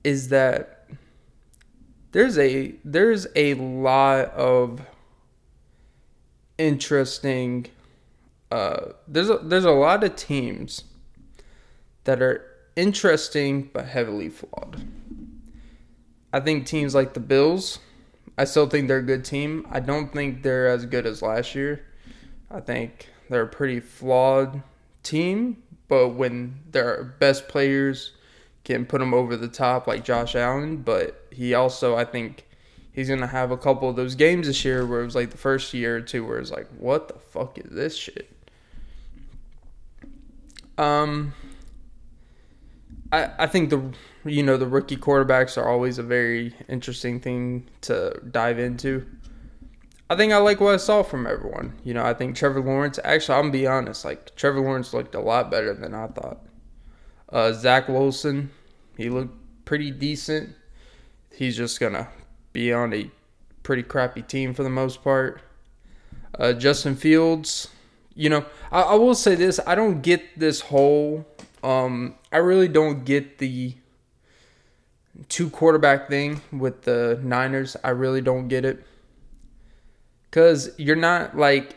is 0.03 0.29
that 0.29 0.87
there's 2.11 2.37
a 2.37 2.75
there's 2.83 3.25
a 3.35 3.55
lot 3.55 4.29
of 4.31 4.81
interesting 6.57 7.67
uh, 8.49 8.93
there's 9.07 9.29
a, 9.29 9.39
there's 9.39 9.65
a 9.65 9.71
lot 9.71 10.03
of 10.03 10.15
teams 10.15 10.85
that 12.05 12.21
are 12.21 12.45
interesting 12.77 13.69
but 13.73 13.85
heavily 13.85 14.29
flawed. 14.29 14.85
I 16.31 16.39
think 16.39 16.65
teams 16.65 16.95
like 16.95 17.13
the 17.13 17.19
Bills 17.19 17.79
I 18.37 18.43
still 18.45 18.69
think 18.69 18.87
they're 18.87 18.99
a 18.99 19.03
good 19.03 19.25
team. 19.25 19.65
I 19.71 19.79
don't 19.79 20.13
think 20.13 20.43
they're 20.43 20.67
as 20.67 20.85
good 20.85 21.07
as 21.07 21.21
last 21.23 21.55
year. 21.55 21.85
I 22.51 22.59
think 22.59 23.09
they're 23.29 23.41
a 23.41 23.47
pretty 23.47 23.79
flawed 23.79 24.61
team, 25.01 25.63
but 25.87 26.09
when 26.09 26.59
their 26.69 27.03
best 27.03 27.47
players 27.47 28.13
can 28.63 28.85
put 28.85 28.99
them 28.99 29.13
over 29.13 29.35
the 29.35 29.47
top, 29.47 29.87
like 29.87 30.03
Josh 30.03 30.35
Allen, 30.35 30.77
but 30.77 31.25
he 31.31 31.55
also, 31.55 31.95
I 31.95 32.05
think, 32.05 32.46
he's 32.97 33.09
gonna 33.09 33.27
have 33.27 33.51
a 33.51 33.57
couple 33.57 33.87
of 33.87 33.95
those 33.95 34.15
games 34.15 34.47
this 34.47 34.65
year 34.65 34.83
where 34.83 35.01
it 35.01 35.05
was 35.05 35.13
like 35.13 35.29
the 35.29 35.37
first 35.37 35.71
year 35.71 35.97
or 35.97 36.01
two 36.01 36.25
where 36.25 36.39
it's 36.39 36.49
like, 36.49 36.67
what 36.79 37.07
the 37.07 37.13
fuck 37.13 37.59
is 37.59 37.69
this 37.69 37.95
shit? 37.95 38.27
Um, 40.79 41.33
I 43.13 43.29
I 43.37 43.45
think 43.45 43.69
the 43.69 43.93
you 44.25 44.41
know, 44.41 44.57
the 44.57 44.65
rookie 44.65 44.97
quarterbacks 44.97 45.57
are 45.57 45.69
always 45.69 45.99
a 45.99 46.03
very 46.03 46.55
interesting 46.67 47.19
thing 47.19 47.67
to 47.81 48.19
dive 48.31 48.57
into. 48.57 49.05
I 50.09 50.15
think 50.15 50.33
I 50.33 50.37
like 50.37 50.59
what 50.59 50.73
I 50.73 50.77
saw 50.77 51.03
from 51.03 51.27
everyone. 51.27 51.75
You 51.83 51.93
know, 51.93 52.03
I 52.03 52.15
think 52.15 52.35
Trevor 52.35 52.61
Lawrence, 52.61 52.99
actually, 53.03 53.37
I'm 53.37 53.45
to 53.45 53.51
be 53.51 53.67
honest, 53.67 54.05
like, 54.05 54.35
Trevor 54.35 54.61
Lawrence 54.61 54.93
looked 54.93 55.13
a 55.15 55.19
lot 55.19 55.51
better 55.51 55.73
than 55.73 55.93
I 55.93 56.07
thought. 56.07 56.39
Uh, 57.29 57.51
Zach 57.53 57.87
Wilson, 57.89 58.49
he 58.97 59.09
looked 59.09 59.35
pretty 59.65 59.91
decent. 59.91 60.55
He's 61.29 61.57
just 61.57 61.79
to 61.79 62.07
be 62.57 62.73
on 62.73 62.91
a 62.91 63.11
pretty 63.61 63.83
crappy 63.83 64.23
team 64.23 64.51
for 64.51 64.63
the 64.63 64.69
most 64.69 65.03
part. 65.03 65.41
Uh, 66.39 66.53
Justin 66.53 66.95
Fields, 66.95 67.67
you 68.15 68.29
know, 68.29 68.45
I, 68.71 68.81
I 68.81 68.95
will 68.95 69.13
say 69.13 69.35
this 69.35 69.59
I 69.67 69.75
don't 69.75 70.01
get 70.01 70.39
this 70.39 70.61
whole, 70.61 71.23
um, 71.63 72.15
I 72.31 72.37
really 72.37 72.67
don't 72.67 73.05
get 73.05 73.37
the 73.37 73.75
two 75.29 75.51
quarterback 75.51 76.09
thing 76.09 76.41
with 76.51 76.81
the 76.81 77.19
Niners, 77.21 77.77
I 77.83 77.89
really 77.89 78.21
don't 78.21 78.47
get 78.47 78.65
it. 78.65 78.83
Cause 80.31 80.71
you're 80.77 80.95
not 80.95 81.37
like 81.37 81.75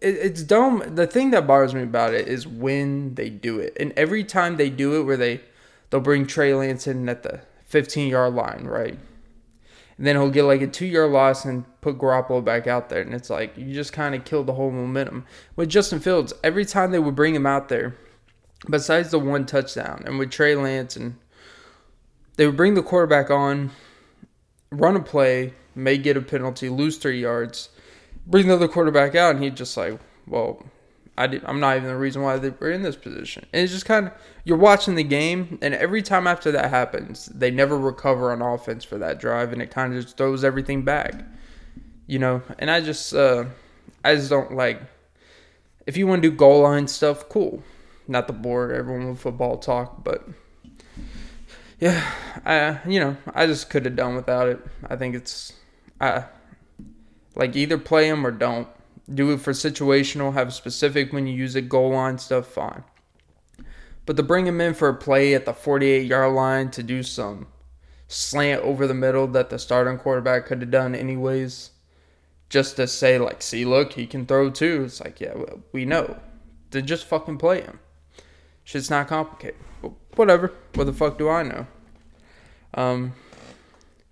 it's 0.00 0.42
dumb. 0.42 0.82
The 0.94 1.06
thing 1.06 1.30
that 1.30 1.46
bothers 1.46 1.74
me 1.74 1.82
about 1.82 2.12
it 2.14 2.28
is 2.28 2.46
when 2.46 3.14
they 3.14 3.30
do 3.30 3.58
it, 3.60 3.76
and 3.78 3.92
every 3.96 4.24
time 4.24 4.56
they 4.56 4.68
do 4.68 4.98
it, 4.98 5.04
where 5.04 5.16
they 5.16 5.40
they'll 5.88 6.00
bring 6.00 6.26
Trey 6.26 6.54
Lance 6.54 6.86
in 6.86 7.08
at 7.08 7.22
the 7.22 7.40
15 7.66 8.08
yard 8.10 8.34
line, 8.34 8.64
right? 8.64 8.98
And 9.98 10.06
then 10.06 10.16
he'll 10.16 10.30
get 10.30 10.44
like 10.44 10.62
a 10.62 10.66
two 10.68 10.86
yard 10.86 11.10
loss 11.10 11.44
and 11.44 11.64
put 11.80 11.98
Garoppolo 11.98 12.42
back 12.42 12.66
out 12.66 12.88
there, 12.88 13.02
and 13.02 13.12
it's 13.12 13.28
like 13.30 13.56
you 13.58 13.74
just 13.74 13.92
kind 13.92 14.14
of 14.14 14.24
kill 14.24 14.44
the 14.44 14.54
whole 14.54 14.70
momentum. 14.70 15.26
With 15.56 15.68
Justin 15.68 15.98
Fields, 16.00 16.32
every 16.42 16.64
time 16.64 16.92
they 16.92 17.00
would 17.00 17.16
bring 17.16 17.34
him 17.34 17.46
out 17.46 17.68
there, 17.68 17.96
besides 18.70 19.10
the 19.10 19.18
one 19.18 19.44
touchdown, 19.44 20.04
and 20.06 20.18
with 20.18 20.30
Trey 20.30 20.54
Lance 20.54 20.96
and 20.96 21.16
they 22.36 22.46
would 22.46 22.56
bring 22.56 22.74
the 22.74 22.82
quarterback 22.82 23.30
on, 23.30 23.72
run 24.70 24.94
a 24.94 25.00
play, 25.00 25.54
may 25.74 25.98
get 25.98 26.16
a 26.16 26.22
penalty, 26.22 26.68
lose 26.68 26.96
three 26.96 27.20
yards, 27.20 27.70
bring 28.24 28.46
the 28.46 28.54
other 28.54 28.68
quarterback 28.68 29.16
out, 29.16 29.34
and 29.34 29.42
he'd 29.42 29.56
just 29.56 29.76
like, 29.76 29.98
well, 30.28 30.64
I 31.18 31.40
I'm 31.44 31.58
not 31.58 31.76
even 31.76 31.88
the 31.88 31.96
reason 31.96 32.22
why 32.22 32.38
they 32.38 32.50
were 32.50 32.70
in 32.70 32.82
this 32.82 32.96
position. 32.96 33.44
And 33.52 33.62
it's 33.62 33.72
just 33.72 33.84
kind 33.84 34.06
of 34.06 34.12
you're 34.44 34.56
watching 34.56 34.94
the 34.94 35.02
game, 35.02 35.58
and 35.60 35.74
every 35.74 36.00
time 36.00 36.26
after 36.26 36.52
that 36.52 36.70
happens, 36.70 37.26
they 37.26 37.50
never 37.50 37.76
recover 37.76 38.30
on 38.32 38.40
offense 38.40 38.84
for 38.84 38.96
that 38.98 39.18
drive, 39.18 39.52
and 39.52 39.60
it 39.60 39.70
kind 39.70 39.92
of 39.94 40.02
just 40.02 40.16
throws 40.16 40.44
everything 40.44 40.82
back, 40.84 41.24
you 42.06 42.18
know. 42.18 42.42
And 42.58 42.70
I 42.70 42.80
just, 42.80 43.12
uh, 43.12 43.46
I 44.04 44.14
just 44.14 44.30
don't 44.30 44.54
like. 44.54 44.80
If 45.86 45.96
you 45.96 46.06
want 46.06 46.22
to 46.22 46.30
do 46.30 46.36
goal 46.36 46.62
line 46.62 46.86
stuff, 46.86 47.28
cool. 47.28 47.62
Not 48.06 48.26
the 48.26 48.32
board 48.32 48.72
everyone 48.72 49.10
with 49.10 49.20
football 49.20 49.58
talk, 49.58 50.04
but 50.04 50.26
yeah, 51.80 52.10
I 52.46 52.78
you 52.88 53.00
know 53.00 53.16
I 53.34 53.46
just 53.46 53.70
could 53.70 53.84
have 53.84 53.96
done 53.96 54.14
without 54.14 54.48
it. 54.48 54.60
I 54.88 54.96
think 54.96 55.14
it's 55.14 55.52
I 56.00 56.24
like 57.34 57.56
either 57.56 57.76
play 57.76 58.08
them 58.08 58.26
or 58.26 58.30
don't. 58.30 58.68
Do 59.12 59.32
it 59.32 59.40
for 59.40 59.52
situational. 59.52 60.34
Have 60.34 60.52
specific 60.52 61.12
when 61.12 61.26
you 61.26 61.34
use 61.34 61.56
it. 61.56 61.68
Goal 61.68 61.90
line 61.90 62.18
stuff, 62.18 62.46
fine. 62.46 62.84
But 64.06 64.16
to 64.16 64.22
bring 64.22 64.46
him 64.46 64.60
in 64.60 64.74
for 64.74 64.88
a 64.88 64.94
play 64.94 65.34
at 65.34 65.44
the 65.44 65.52
48 65.52 66.06
yard 66.06 66.34
line 66.34 66.70
to 66.72 66.82
do 66.82 67.02
some 67.02 67.48
slant 68.06 68.62
over 68.62 68.86
the 68.86 68.94
middle 68.94 69.26
that 69.28 69.50
the 69.50 69.58
starting 69.58 69.98
quarterback 69.98 70.46
could 70.46 70.62
have 70.62 70.70
done 70.70 70.94
anyways, 70.94 71.70
just 72.48 72.76
to 72.76 72.86
say 72.86 73.18
like, 73.18 73.42
see, 73.42 73.64
look, 73.64 73.92
he 73.92 74.06
can 74.06 74.24
throw 74.24 74.50
too. 74.50 74.84
It's 74.84 75.00
like, 75.00 75.20
yeah, 75.20 75.34
we 75.72 75.84
know. 75.84 76.18
To 76.70 76.82
just 76.82 77.06
fucking 77.06 77.38
play 77.38 77.62
him. 77.62 77.80
Shit's 78.64 78.90
not 78.90 79.08
complicated 79.08 79.60
whatever. 80.18 80.52
What 80.74 80.84
the 80.84 80.92
fuck 80.92 81.16
do 81.16 81.28
I 81.28 81.42
know? 81.42 81.66
Um, 82.74 83.14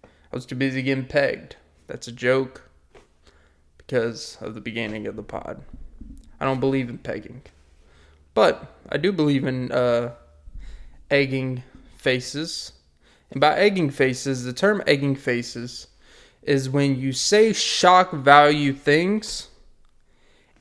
I 0.04 0.36
was 0.36 0.46
too 0.46 0.54
busy 0.54 0.82
getting 0.82 1.06
pegged. 1.06 1.56
That's 1.88 2.08
a 2.08 2.12
joke 2.12 2.65
because 3.86 4.38
of 4.40 4.54
the 4.54 4.60
beginning 4.60 5.06
of 5.06 5.16
the 5.16 5.22
pod. 5.22 5.62
I 6.40 6.44
don't 6.44 6.60
believe 6.60 6.88
in 6.88 6.98
pegging. 6.98 7.42
But 8.34 8.76
I 8.90 8.98
do 8.98 9.12
believe 9.12 9.44
in 9.44 9.72
uh, 9.72 10.12
egging 11.10 11.62
faces. 11.96 12.72
And 13.30 13.40
by 13.40 13.56
egging 13.56 13.90
faces, 13.90 14.44
the 14.44 14.52
term 14.52 14.82
egging 14.86 15.16
faces 15.16 15.88
is 16.42 16.70
when 16.70 16.98
you 16.98 17.12
say 17.12 17.52
shock 17.52 18.12
value 18.12 18.72
things 18.72 19.48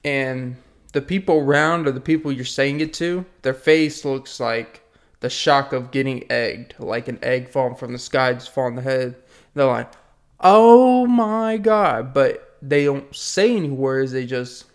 and 0.03 0.55
the 0.93 1.01
people 1.01 1.39
around 1.39 1.87
or 1.87 1.91
the 1.91 1.99
people 1.99 2.31
you're 2.31 2.45
saying 2.45 2.79
it 2.79 2.93
to, 2.93 3.25
their 3.41 3.53
face 3.53 4.05
looks 4.05 4.39
like 4.39 4.81
the 5.19 5.29
shock 5.29 5.73
of 5.73 5.91
getting 5.91 6.29
egged, 6.31 6.75
like 6.79 7.07
an 7.07 7.19
egg 7.21 7.49
falling 7.49 7.75
from 7.75 7.91
the 7.91 7.99
sky, 7.99 8.33
just 8.33 8.51
falling 8.51 8.77
on 8.77 8.83
the 8.83 8.89
head. 8.89 9.15
They're 9.53 9.65
like, 9.65 9.91
oh 10.39 11.05
my 11.05 11.57
god. 11.57 12.13
But 12.13 12.44
they 12.69 12.85
don't 12.85 13.15
say 13.15 13.55
any 13.55 13.69
words. 13.69 14.11
They 14.11 14.25
just 14.25 14.65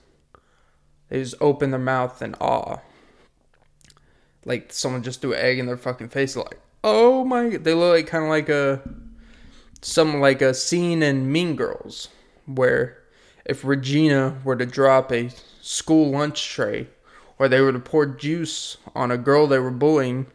they 1.09 1.20
just 1.20 1.35
open 1.40 1.70
their 1.70 1.80
mouth 1.80 2.23
in 2.23 2.35
awe. 2.35 2.78
Like 4.44 4.73
someone 4.73 5.02
just 5.02 5.20
threw 5.20 5.32
an 5.32 5.40
egg 5.40 5.59
in 5.59 5.66
their 5.66 5.76
fucking 5.76 6.09
face. 6.09 6.37
Like, 6.37 6.61
oh 6.85 7.25
my! 7.25 7.56
They 7.56 7.75
look 7.75 7.94
like 7.94 8.06
kind 8.06 8.25
of 8.25 8.30
like 8.30 8.49
a 8.49 8.80
some 9.82 10.20
like 10.20 10.40
a 10.42 10.54
scene 10.54 11.02
in 11.02 11.30
Mean 11.30 11.56
Girls 11.56 12.09
where 12.47 12.99
if 13.44 13.64
Regina 13.64 14.38
were 14.44 14.56
to 14.56 14.66
drop 14.66 15.12
a 15.12 15.30
school 15.61 16.11
lunch 16.11 16.49
tray 16.49 16.88
or 17.38 17.49
they 17.49 17.61
were 17.61 17.73
to 17.73 17.78
pour 17.78 18.06
juice 18.06 18.76
on 18.94 19.11
a 19.11 19.18
girl 19.18 19.47
they 19.47 19.59
were 19.59 19.70
bullying, 19.70 20.26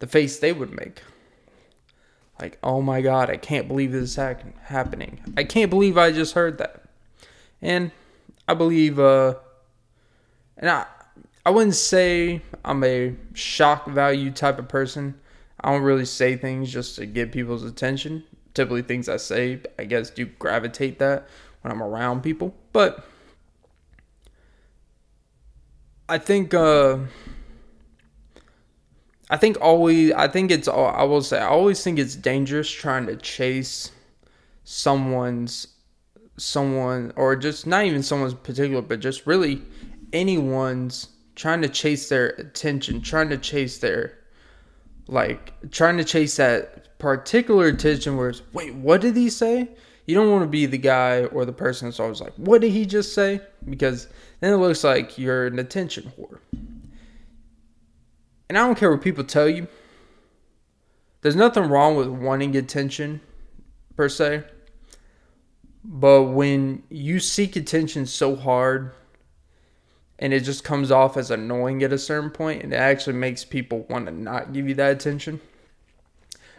the 0.00 0.06
face 0.06 0.38
they 0.38 0.52
would 0.52 0.72
make. 0.72 1.02
Like, 2.40 2.58
oh 2.62 2.82
my 2.82 3.00
god, 3.00 3.30
I 3.30 3.36
can't 3.36 3.68
believe 3.68 3.92
this 3.92 4.10
is 4.10 4.16
ha- 4.16 4.34
happening. 4.64 5.20
I 5.36 5.44
can't 5.44 5.70
believe 5.70 5.96
I 5.96 6.10
just 6.10 6.34
heard 6.34 6.58
that. 6.58 6.82
And 7.62 7.92
I 8.48 8.54
believe, 8.54 8.98
uh, 8.98 9.34
and 10.56 10.68
I, 10.68 10.86
I 11.46 11.50
wouldn't 11.50 11.76
say 11.76 12.42
I'm 12.64 12.82
a 12.84 13.14
shock 13.34 13.86
value 13.86 14.30
type 14.30 14.58
of 14.58 14.68
person. 14.68 15.14
I 15.60 15.70
don't 15.70 15.82
really 15.82 16.04
say 16.04 16.36
things 16.36 16.72
just 16.72 16.96
to 16.96 17.06
get 17.06 17.32
people's 17.32 17.64
attention. 17.64 18.24
Typically, 18.52 18.82
things 18.82 19.08
I 19.08 19.16
say, 19.16 19.60
I 19.78 19.84
guess, 19.84 20.10
do 20.10 20.26
gravitate 20.26 20.98
that 20.98 21.26
when 21.62 21.72
I'm 21.72 21.82
around 21.82 22.22
people. 22.22 22.54
But 22.72 23.06
I 26.08 26.18
think, 26.18 26.52
uh, 26.52 26.98
I 29.30 29.36
think 29.36 29.56
always 29.60 30.12
I 30.12 30.28
think 30.28 30.50
it's 30.50 30.68
all 30.68 30.86
I 30.86 31.02
will 31.04 31.22
say 31.22 31.38
I 31.38 31.46
always 31.46 31.82
think 31.82 31.98
it's 31.98 32.14
dangerous 32.14 32.70
trying 32.70 33.06
to 33.06 33.16
chase 33.16 33.90
someone's 34.64 35.68
someone 36.36 37.12
or 37.16 37.36
just 37.36 37.66
not 37.66 37.84
even 37.84 38.02
someone's 38.02 38.34
particular 38.34 38.82
but 38.82 39.00
just 39.00 39.26
really 39.26 39.62
anyone's 40.12 41.08
trying 41.36 41.62
to 41.62 41.68
chase 41.68 42.08
their 42.08 42.28
attention, 42.38 43.00
trying 43.00 43.28
to 43.30 43.38
chase 43.38 43.78
their 43.78 44.18
like 45.06 45.52
trying 45.70 45.96
to 45.96 46.04
chase 46.04 46.36
that 46.36 46.98
particular 46.98 47.66
attention 47.66 48.16
where 48.16 48.30
it's 48.30 48.42
wait, 48.52 48.74
what 48.74 49.00
did 49.00 49.16
he 49.16 49.30
say? 49.30 49.68
You 50.06 50.14
don't 50.14 50.30
want 50.30 50.42
to 50.42 50.48
be 50.48 50.66
the 50.66 50.78
guy 50.78 51.24
or 51.24 51.46
the 51.46 51.52
person 51.52 51.88
that's 51.88 51.98
always 51.98 52.20
like, 52.20 52.34
what 52.36 52.60
did 52.60 52.72
he 52.72 52.84
just 52.84 53.14
say? 53.14 53.40
Because 53.68 54.06
then 54.40 54.52
it 54.52 54.58
looks 54.58 54.84
like 54.84 55.16
you're 55.16 55.46
an 55.46 55.58
attention 55.58 56.12
whore 56.18 56.40
and 58.48 58.58
I 58.58 58.66
don't 58.66 58.76
care 58.76 58.90
what 58.90 59.02
people 59.02 59.24
tell 59.24 59.48
you. 59.48 59.68
There's 61.22 61.36
nothing 61.36 61.64
wrong 61.64 61.96
with 61.96 62.08
wanting 62.08 62.56
attention 62.56 63.20
per 63.96 64.08
se. 64.08 64.44
But 65.84 66.24
when 66.24 66.82
you 66.88 67.20
seek 67.20 67.56
attention 67.56 68.06
so 68.06 68.36
hard 68.36 68.92
and 70.18 70.32
it 70.32 70.40
just 70.40 70.64
comes 70.64 70.90
off 70.90 71.16
as 71.16 71.30
annoying 71.30 71.82
at 71.82 71.92
a 71.92 71.98
certain 71.98 72.30
point 72.30 72.62
and 72.62 72.72
it 72.72 72.76
actually 72.76 73.16
makes 73.16 73.44
people 73.44 73.86
want 73.88 74.06
to 74.06 74.12
not 74.12 74.52
give 74.52 74.68
you 74.68 74.74
that 74.74 74.92
attention. 74.92 75.40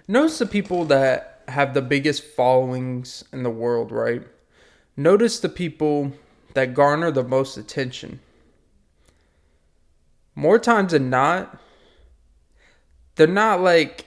Notice 0.08 0.38
the 0.38 0.46
people 0.46 0.86
that 0.86 1.44
have 1.48 1.74
the 1.74 1.82
biggest 1.82 2.24
followings 2.24 3.24
in 3.32 3.44
the 3.44 3.50
world, 3.50 3.92
right? 3.92 4.24
Notice 4.98 5.39
the 5.39 5.50
people 5.50 6.13
that 6.54 6.74
garner 6.74 7.12
the 7.12 7.24
most 7.24 7.58
attention. 7.58 8.20
More 10.36 10.60
times 10.60 10.92
than 10.92 11.10
not, 11.10 11.60
they're 13.15 13.27
not 13.27 13.62
like 13.62 14.05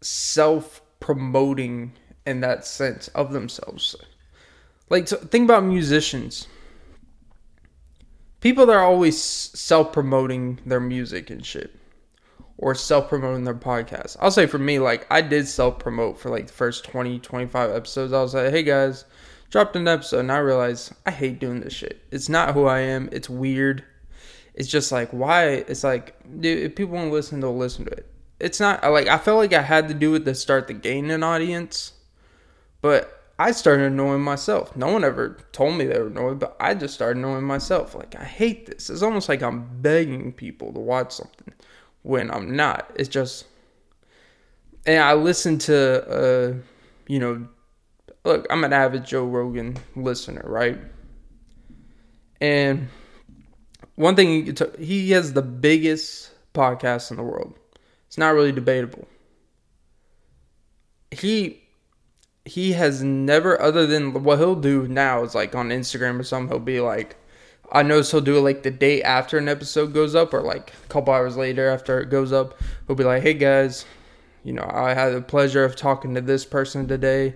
self 0.00 0.82
promoting 1.00 1.92
in 2.26 2.40
that 2.40 2.64
sense 2.66 3.08
of 3.08 3.32
themselves. 3.32 3.96
Like, 4.90 5.08
so 5.08 5.16
think 5.16 5.44
about 5.44 5.64
musicians. 5.64 6.46
People 8.40 8.66
that 8.66 8.76
are 8.76 8.84
always 8.84 9.20
self 9.20 9.92
promoting 9.92 10.60
their 10.66 10.80
music 10.80 11.30
and 11.30 11.44
shit. 11.44 11.74
Or 12.56 12.74
self 12.74 13.08
promoting 13.08 13.44
their 13.44 13.54
podcast. 13.54 14.16
I'll 14.20 14.30
say 14.30 14.46
for 14.46 14.58
me, 14.58 14.78
like, 14.78 15.06
I 15.10 15.22
did 15.22 15.48
self 15.48 15.78
promote 15.78 16.18
for 16.18 16.30
like 16.30 16.46
the 16.46 16.52
first 16.52 16.84
20, 16.84 17.18
25 17.18 17.70
episodes. 17.70 18.12
I 18.12 18.22
was 18.22 18.34
like, 18.34 18.50
hey 18.50 18.62
guys, 18.62 19.06
dropped 19.50 19.74
an 19.76 19.88
episode, 19.88 20.20
and 20.20 20.32
I 20.32 20.38
realized 20.38 20.92
I 21.04 21.10
hate 21.10 21.40
doing 21.40 21.60
this 21.60 21.72
shit. 21.72 22.02
It's 22.10 22.28
not 22.28 22.54
who 22.54 22.66
I 22.66 22.80
am. 22.80 23.08
It's 23.10 23.28
weird. 23.28 23.84
It's 24.54 24.68
just 24.68 24.92
like, 24.92 25.10
why? 25.10 25.48
It's 25.48 25.82
like, 25.82 26.14
dude, 26.40 26.62
if 26.62 26.76
people 26.76 26.94
want 26.94 27.08
to 27.08 27.12
listen, 27.12 27.40
they'll 27.40 27.56
listen 27.56 27.86
to 27.86 27.90
it 27.90 28.13
it's 28.44 28.60
not 28.60 28.84
like 28.92 29.08
I 29.08 29.16
felt 29.16 29.38
like 29.38 29.54
I 29.54 29.62
had 29.62 29.88
to 29.88 29.94
do 29.94 30.14
it 30.16 30.26
to 30.26 30.34
start 30.34 30.68
to 30.68 30.74
gain 30.74 31.10
an 31.10 31.22
audience, 31.22 31.94
but 32.82 33.22
I 33.38 33.52
started 33.52 33.86
annoying 33.86 34.20
myself. 34.20 34.76
No 34.76 34.92
one 34.92 35.02
ever 35.02 35.38
told 35.52 35.78
me 35.78 35.86
they 35.86 35.98
were 35.98 36.08
annoyed, 36.08 36.40
but 36.40 36.54
I 36.60 36.74
just 36.74 36.92
started 36.92 37.16
annoying 37.16 37.44
myself. 37.44 37.94
Like 37.94 38.14
I 38.16 38.24
hate 38.24 38.66
this. 38.66 38.90
It's 38.90 39.00
almost 39.00 39.30
like 39.30 39.42
I'm 39.42 39.80
begging 39.80 40.30
people 40.30 40.74
to 40.74 40.78
watch 40.78 41.12
something 41.12 41.54
when 42.02 42.30
I'm 42.30 42.54
not. 42.54 42.90
It's 42.96 43.08
just, 43.08 43.46
and 44.84 45.02
I 45.02 45.14
listen 45.14 45.56
to, 45.60 46.06
uh, 46.06 46.54
you 47.08 47.20
know, 47.20 47.48
look, 48.26 48.46
I'm 48.50 48.62
an 48.62 48.74
avid 48.74 49.06
Joe 49.06 49.24
Rogan 49.24 49.78
listener, 49.96 50.44
right? 50.44 50.78
And 52.42 52.88
one 53.94 54.16
thing 54.16 54.54
he 54.78 55.12
has 55.12 55.32
the 55.32 55.40
biggest 55.40 56.30
podcast 56.52 57.10
in 57.10 57.16
the 57.16 57.22
world 57.22 57.58
it's 58.14 58.18
not 58.20 58.32
really 58.32 58.52
debatable. 58.52 59.08
He 61.10 61.64
he 62.44 62.74
has 62.74 63.02
never 63.02 63.60
other 63.60 63.88
than 63.88 64.22
what 64.22 64.38
he'll 64.38 64.54
do 64.54 64.86
now 64.86 65.24
is 65.24 65.34
like 65.34 65.56
on 65.56 65.70
Instagram 65.70 66.20
or 66.20 66.22
something, 66.22 66.48
he'll 66.48 66.64
be 66.64 66.78
like 66.78 67.16
I 67.72 67.82
notice 67.82 68.12
he'll 68.12 68.20
do 68.20 68.36
it 68.36 68.42
like 68.42 68.62
the 68.62 68.70
day 68.70 69.02
after 69.02 69.36
an 69.36 69.48
episode 69.48 69.92
goes 69.92 70.14
up 70.14 70.32
or 70.32 70.42
like 70.42 70.72
a 70.84 70.88
couple 70.88 71.12
hours 71.12 71.36
later 71.36 71.68
after 71.68 71.98
it 71.98 72.08
goes 72.08 72.32
up. 72.32 72.54
He'll 72.86 72.94
be 72.94 73.02
like, 73.02 73.24
Hey 73.24 73.34
guys, 73.34 73.84
you 74.44 74.52
know, 74.52 74.70
I 74.72 74.94
had 74.94 75.10
the 75.12 75.20
pleasure 75.20 75.64
of 75.64 75.74
talking 75.74 76.14
to 76.14 76.20
this 76.20 76.44
person 76.44 76.86
today. 76.86 77.34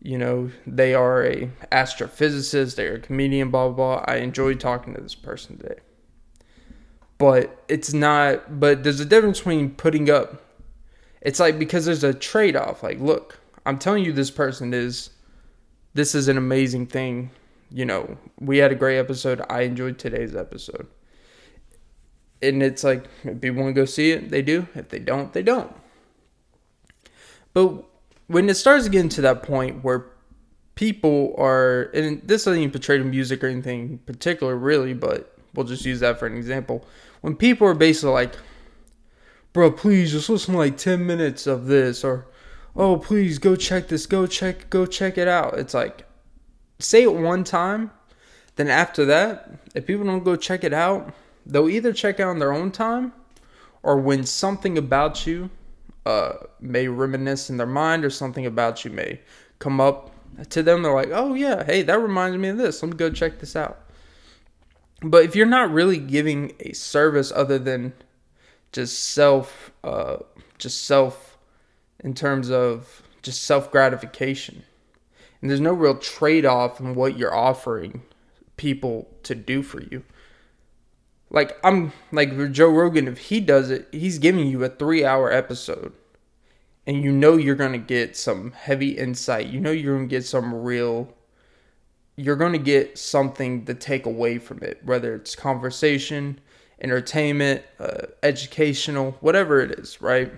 You 0.00 0.18
know, 0.18 0.52
they 0.64 0.94
are 0.94 1.26
a 1.26 1.50
astrophysicist, 1.72 2.76
they're 2.76 2.94
a 2.94 3.00
comedian, 3.00 3.50
blah 3.50 3.66
blah 3.68 3.96
blah. 3.96 4.04
I 4.06 4.18
enjoyed 4.18 4.60
talking 4.60 4.94
to 4.94 5.00
this 5.00 5.16
person 5.16 5.58
today 5.58 5.80
but 7.18 7.64
it's 7.68 7.92
not 7.92 8.58
but 8.60 8.82
there's 8.82 9.00
a 9.00 9.04
difference 9.04 9.38
between 9.38 9.70
putting 9.70 10.10
up 10.10 10.42
it's 11.20 11.40
like 11.40 11.58
because 11.58 11.84
there's 11.86 12.04
a 12.04 12.12
trade-off 12.14 12.82
like 12.82 12.98
look 13.00 13.38
i'm 13.66 13.78
telling 13.78 14.04
you 14.04 14.12
this 14.12 14.30
person 14.30 14.74
is 14.74 15.10
this 15.94 16.14
is 16.14 16.28
an 16.28 16.36
amazing 16.36 16.86
thing 16.86 17.30
you 17.70 17.84
know 17.84 18.16
we 18.40 18.58
had 18.58 18.72
a 18.72 18.74
great 18.74 18.98
episode 18.98 19.40
i 19.48 19.62
enjoyed 19.62 19.98
today's 19.98 20.34
episode. 20.34 20.86
And 22.42 22.62
it's 22.62 22.84
like 22.84 23.06
if 23.22 23.40
people 23.40 23.62
want 23.62 23.74
to 23.74 23.80
go 23.80 23.86
see 23.86 24.10
it 24.10 24.30
they 24.30 24.42
do 24.42 24.68
if 24.74 24.90
they 24.90 24.98
don't 24.98 25.32
they 25.32 25.42
don't. 25.42 25.74
But 27.54 27.84
when 28.26 28.48
it 28.50 28.54
starts 28.54 28.88
getting 28.88 29.08
to 29.10 29.22
that 29.22 29.42
point 29.42 29.82
where 29.82 30.06
people 30.74 31.34
are 31.38 31.84
and 31.94 32.20
this 32.26 32.44
doesn't 32.44 32.60
even 32.60 32.70
portray 32.70 32.98
to 32.98 33.04
music 33.04 33.42
or 33.42 33.46
anything 33.46 33.98
particular 33.98 34.56
really 34.56 34.92
but 34.92 35.33
we'll 35.54 35.66
just 35.66 35.84
use 35.84 36.00
that 36.00 36.18
for 36.18 36.26
an 36.26 36.36
example. 36.36 36.86
When 37.20 37.36
people 37.36 37.66
are 37.66 37.74
basically 37.74 38.12
like, 38.12 38.34
bro, 39.52 39.70
please 39.70 40.12
just 40.12 40.28
listen 40.28 40.54
to 40.54 40.58
like 40.58 40.76
10 40.76 41.06
minutes 41.06 41.46
of 41.46 41.66
this, 41.66 42.04
or 42.04 42.26
oh, 42.76 42.98
please 42.98 43.38
go 43.38 43.56
check 43.56 43.88
this, 43.88 44.06
go 44.06 44.26
check, 44.26 44.68
go 44.70 44.84
check 44.84 45.16
it 45.16 45.28
out. 45.28 45.58
It's 45.58 45.74
like, 45.74 46.06
say 46.78 47.04
it 47.04 47.14
one 47.14 47.44
time, 47.44 47.90
then 48.56 48.68
after 48.68 49.04
that, 49.06 49.50
if 49.74 49.86
people 49.86 50.04
don't 50.04 50.24
go 50.24 50.36
check 50.36 50.64
it 50.64 50.72
out, 50.72 51.14
they'll 51.46 51.68
either 51.68 51.92
check 51.92 52.20
out 52.20 52.28
on 52.28 52.38
their 52.38 52.52
own 52.52 52.70
time, 52.70 53.12
or 53.82 53.98
when 53.98 54.24
something 54.24 54.78
about 54.78 55.26
you 55.26 55.50
uh, 56.06 56.32
may 56.60 56.88
reminisce 56.88 57.50
in 57.50 57.56
their 57.56 57.66
mind, 57.66 58.04
or 58.04 58.10
something 58.10 58.46
about 58.46 58.84
you 58.84 58.90
may 58.90 59.20
come 59.58 59.80
up 59.80 60.10
to 60.50 60.62
them, 60.62 60.82
they're 60.82 60.92
like, 60.92 61.10
oh 61.12 61.34
yeah, 61.34 61.64
hey, 61.64 61.82
that 61.82 61.98
reminds 61.98 62.36
me 62.38 62.48
of 62.48 62.56
this. 62.56 62.82
Let 62.82 62.92
me 62.92 62.96
go 62.96 63.10
check 63.10 63.38
this 63.38 63.56
out. 63.56 63.83
But 65.02 65.24
if 65.24 65.36
you're 65.36 65.46
not 65.46 65.70
really 65.70 65.98
giving 65.98 66.52
a 66.60 66.72
service 66.72 67.32
other 67.32 67.58
than 67.58 67.92
just 68.72 68.98
self, 69.10 69.70
uh, 69.82 70.18
just 70.58 70.84
self, 70.84 71.38
in 72.00 72.14
terms 72.14 72.50
of 72.50 73.02
just 73.22 73.42
self 73.42 73.70
gratification, 73.70 74.64
and 75.40 75.50
there's 75.50 75.60
no 75.60 75.72
real 75.72 75.96
trade 75.96 76.46
off 76.46 76.80
in 76.80 76.94
what 76.94 77.18
you're 77.18 77.34
offering 77.34 78.02
people 78.56 79.08
to 79.24 79.34
do 79.34 79.62
for 79.62 79.82
you. 79.82 80.04
Like 81.30 81.58
I'm 81.64 81.92
like 82.12 82.52
Joe 82.52 82.68
Rogan, 82.68 83.08
if 83.08 83.18
he 83.18 83.40
does 83.40 83.70
it, 83.70 83.88
he's 83.92 84.18
giving 84.18 84.46
you 84.46 84.62
a 84.64 84.68
three 84.68 85.04
hour 85.04 85.32
episode. 85.32 85.92
And 86.86 87.02
you 87.02 87.12
know 87.12 87.36
you're 87.36 87.54
gonna 87.54 87.78
get 87.78 88.16
some 88.16 88.52
heavy 88.52 88.90
insight. 88.90 89.46
You 89.46 89.60
know 89.60 89.70
you're 89.70 89.96
gonna 89.96 90.06
get 90.06 90.24
some 90.24 90.54
real 90.54 91.13
you're 92.16 92.36
going 92.36 92.52
to 92.52 92.58
get 92.58 92.98
something 92.98 93.64
to 93.64 93.74
take 93.74 94.06
away 94.06 94.38
from 94.38 94.62
it, 94.62 94.80
whether 94.84 95.14
it's 95.14 95.34
conversation, 95.34 96.40
entertainment, 96.80 97.62
uh, 97.80 98.06
educational, 98.22 99.12
whatever 99.20 99.60
it 99.60 99.72
is, 99.72 100.00
right? 100.00 100.32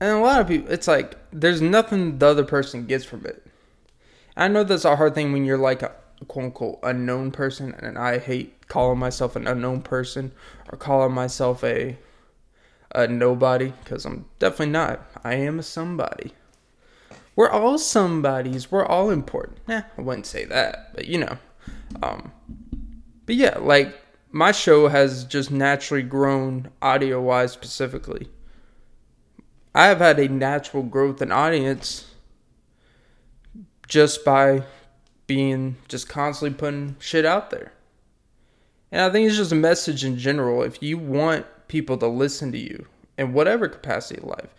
And 0.00 0.10
a 0.10 0.20
lot 0.20 0.40
of 0.40 0.48
people, 0.48 0.70
it's 0.70 0.86
like 0.86 1.16
there's 1.32 1.60
nothing 1.60 2.18
the 2.18 2.26
other 2.26 2.44
person 2.44 2.86
gets 2.86 3.04
from 3.04 3.24
it. 3.26 3.46
I 4.36 4.48
know 4.48 4.64
that's 4.64 4.84
a 4.84 4.96
hard 4.96 5.14
thing 5.14 5.32
when 5.32 5.44
you're 5.44 5.58
like 5.58 5.82
a 5.82 5.92
quote 6.28 6.44
unquote 6.46 6.80
unknown 6.82 7.30
person, 7.30 7.74
and 7.78 7.96
I 7.96 8.18
hate 8.18 8.68
calling 8.68 8.98
myself 8.98 9.36
an 9.36 9.46
unknown 9.46 9.82
person 9.82 10.32
or 10.70 10.78
calling 10.78 11.14
myself 11.14 11.62
a 11.64 11.96
a 12.94 13.08
nobody 13.08 13.72
because 13.82 14.04
I'm 14.04 14.26
definitely 14.38 14.72
not. 14.72 15.00
I 15.24 15.34
am 15.34 15.58
a 15.58 15.62
somebody. 15.62 16.32
We're 17.36 17.50
all 17.50 17.78
somebodies. 17.78 18.70
We're 18.70 18.86
all 18.86 19.10
important. 19.10 19.58
Nah, 19.66 19.82
I 19.98 20.02
wouldn't 20.02 20.26
say 20.26 20.44
that, 20.44 20.94
but 20.94 21.06
you 21.06 21.18
know. 21.18 21.38
Um, 22.02 22.32
but 23.26 23.34
yeah, 23.34 23.58
like 23.58 23.98
my 24.30 24.52
show 24.52 24.88
has 24.88 25.24
just 25.24 25.50
naturally 25.50 26.02
grown 26.02 26.70
audio 26.82 27.20
wise 27.20 27.52
specifically. 27.52 28.28
I 29.74 29.86
have 29.86 29.98
had 29.98 30.20
a 30.20 30.28
natural 30.28 30.84
growth 30.84 31.20
in 31.20 31.32
audience 31.32 32.10
just 33.88 34.24
by 34.24 34.64
being 35.26 35.76
just 35.88 36.08
constantly 36.08 36.56
putting 36.56 36.96
shit 36.98 37.24
out 37.24 37.50
there. 37.50 37.72
And 38.92 39.02
I 39.02 39.10
think 39.10 39.26
it's 39.26 39.36
just 39.36 39.52
a 39.52 39.56
message 39.56 40.04
in 40.04 40.18
general. 40.18 40.62
If 40.62 40.82
you 40.82 40.98
want 40.98 41.46
people 41.66 41.96
to 41.98 42.06
listen 42.06 42.52
to 42.52 42.58
you 42.58 42.86
in 43.18 43.32
whatever 43.32 43.68
capacity 43.68 44.20
of 44.20 44.28
life, 44.28 44.54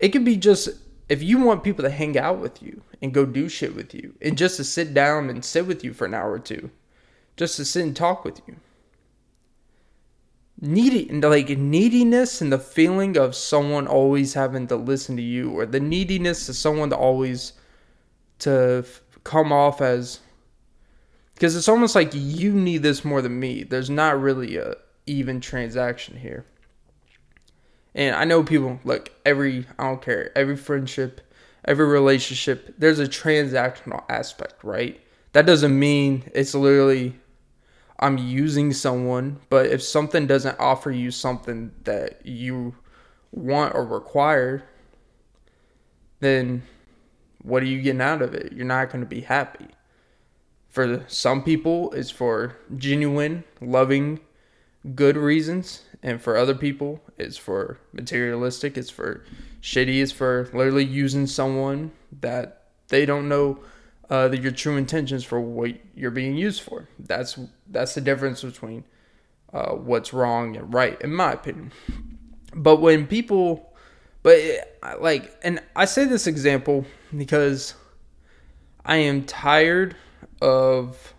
it 0.00 0.08
could 0.08 0.24
be 0.24 0.36
just 0.36 0.70
if 1.08 1.22
you 1.22 1.38
want 1.38 1.64
people 1.64 1.84
to 1.84 1.90
hang 1.90 2.18
out 2.18 2.38
with 2.38 2.62
you 2.62 2.82
and 3.02 3.12
go 3.12 3.26
do 3.26 3.48
shit 3.48 3.74
with 3.74 3.94
you 3.94 4.14
and 4.22 4.38
just 4.38 4.56
to 4.56 4.64
sit 4.64 4.94
down 4.94 5.28
and 5.28 5.44
sit 5.44 5.66
with 5.66 5.84
you 5.84 5.92
for 5.92 6.06
an 6.06 6.14
hour 6.14 6.32
or 6.32 6.38
two, 6.38 6.70
just 7.36 7.56
to 7.56 7.64
sit 7.64 7.84
and 7.84 7.96
talk 7.96 8.24
with 8.24 8.40
you. 8.46 8.56
Needy 10.60 11.08
and 11.10 11.22
like 11.22 11.50
neediness 11.50 12.40
and 12.40 12.52
the 12.52 12.58
feeling 12.58 13.18
of 13.18 13.34
someone 13.34 13.86
always 13.86 14.34
having 14.34 14.66
to 14.68 14.76
listen 14.76 15.16
to 15.16 15.22
you 15.22 15.50
or 15.50 15.66
the 15.66 15.80
neediness 15.80 16.48
of 16.48 16.56
someone 16.56 16.90
to 16.90 16.96
always 16.96 17.52
to 18.38 18.84
come 19.24 19.52
off 19.52 19.80
as 19.80 20.20
because 21.34 21.56
it's 21.56 21.68
almost 21.68 21.94
like 21.94 22.12
you 22.14 22.52
need 22.52 22.82
this 22.82 23.04
more 23.04 23.20
than 23.20 23.38
me. 23.40 23.64
There's 23.64 23.90
not 23.90 24.20
really 24.20 24.56
a 24.56 24.76
even 25.06 25.40
transaction 25.40 26.16
here. 26.16 26.46
And 27.94 28.16
I 28.16 28.24
know 28.24 28.42
people 28.42 28.80
like 28.84 29.12
every 29.24 29.66
I 29.78 29.84
don't 29.84 30.02
care, 30.02 30.36
every 30.36 30.56
friendship, 30.56 31.20
every 31.64 31.86
relationship, 31.86 32.74
there's 32.78 32.98
a 32.98 33.06
transactional 33.06 34.04
aspect, 34.08 34.64
right? 34.64 35.00
That 35.32 35.46
doesn't 35.46 35.78
mean 35.78 36.30
it's 36.34 36.54
literally 36.54 37.14
I'm 37.98 38.18
using 38.18 38.72
someone, 38.72 39.40
but 39.48 39.66
if 39.66 39.82
something 39.82 40.26
doesn't 40.26 40.58
offer 40.58 40.90
you 40.90 41.10
something 41.10 41.72
that 41.84 42.26
you 42.26 42.74
want 43.30 43.74
or 43.74 43.84
require, 43.84 44.64
then 46.20 46.62
what 47.42 47.62
are 47.62 47.66
you 47.66 47.80
getting 47.80 48.00
out 48.00 48.22
of 48.22 48.34
it? 48.34 48.52
You're 48.52 48.66
not 48.66 48.90
going 48.90 49.02
to 49.02 49.08
be 49.08 49.20
happy. 49.20 49.68
For 50.70 51.04
some 51.06 51.44
people, 51.44 51.92
it's 51.92 52.10
for 52.10 52.56
genuine, 52.76 53.44
loving, 53.60 54.18
good 54.94 55.16
reasons, 55.16 55.82
and 56.02 56.20
for 56.20 56.36
other 56.36 56.54
people, 56.54 57.00
it's 57.16 57.36
for 57.36 57.78
materialistic. 57.92 58.76
It's 58.76 58.90
for 58.90 59.24
shitty. 59.62 60.02
It's 60.02 60.12
for 60.12 60.50
literally 60.52 60.84
using 60.84 61.26
someone 61.26 61.92
that 62.20 62.64
they 62.88 63.06
don't 63.06 63.28
know 63.28 63.60
uh, 64.10 64.28
that 64.28 64.42
your 64.42 64.52
true 64.52 64.76
intentions 64.76 65.24
for 65.24 65.40
what 65.40 65.72
you're 65.94 66.10
being 66.10 66.36
used 66.36 66.62
for. 66.62 66.88
That's 66.98 67.38
that's 67.68 67.94
the 67.94 68.00
difference 68.00 68.42
between 68.42 68.84
uh, 69.52 69.72
what's 69.72 70.12
wrong 70.12 70.56
and 70.56 70.72
right, 70.72 71.00
in 71.00 71.14
my 71.14 71.32
opinion. 71.32 71.72
But 72.54 72.76
when 72.76 73.06
people 73.06 73.74
but 74.24 74.40
like, 75.00 75.36
and 75.44 75.62
I 75.76 75.84
say 75.84 76.06
this 76.06 76.26
example 76.26 76.86
because 77.14 77.74
I 78.84 78.96
am 78.96 79.24
tired 79.24 79.96
of 80.40 81.14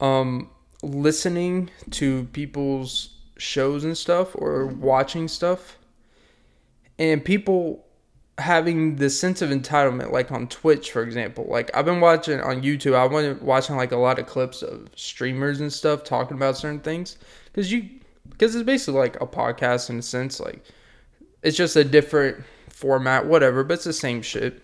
um 0.00 0.48
listening 0.82 1.70
to 1.90 2.24
people's 2.32 3.10
shows 3.36 3.84
and 3.84 3.96
stuff 3.96 4.34
or 4.34 4.66
watching 4.66 5.28
stuff 5.28 5.78
and 6.98 7.24
people 7.24 7.84
having 8.38 8.96
this 8.96 9.18
sense 9.18 9.42
of 9.42 9.50
entitlement 9.50 10.12
like 10.12 10.30
on 10.32 10.46
twitch 10.48 10.90
for 10.90 11.02
example 11.02 11.46
like 11.48 11.70
i've 11.74 11.84
been 11.84 12.00
watching 12.00 12.40
on 12.40 12.62
youtube 12.62 12.94
i've 12.94 13.10
been 13.10 13.38
watching 13.44 13.76
like 13.76 13.92
a 13.92 13.96
lot 13.96 14.18
of 14.18 14.26
clips 14.26 14.62
of 14.62 14.88
streamers 14.94 15.60
and 15.60 15.72
stuff 15.72 16.02
talking 16.04 16.36
about 16.36 16.56
certain 16.56 16.80
things 16.80 17.18
because 17.46 17.70
you 17.70 17.88
because 18.30 18.54
it's 18.54 18.64
basically 18.64 18.98
like 18.98 19.16
a 19.20 19.26
podcast 19.26 19.90
in 19.90 19.98
a 19.98 20.02
sense 20.02 20.40
like 20.40 20.64
it's 21.42 21.56
just 21.56 21.76
a 21.76 21.84
different 21.84 22.44
format, 22.68 23.26
whatever, 23.26 23.64
but 23.64 23.74
it's 23.74 23.84
the 23.84 23.92
same 23.92 24.22
shit. 24.22 24.62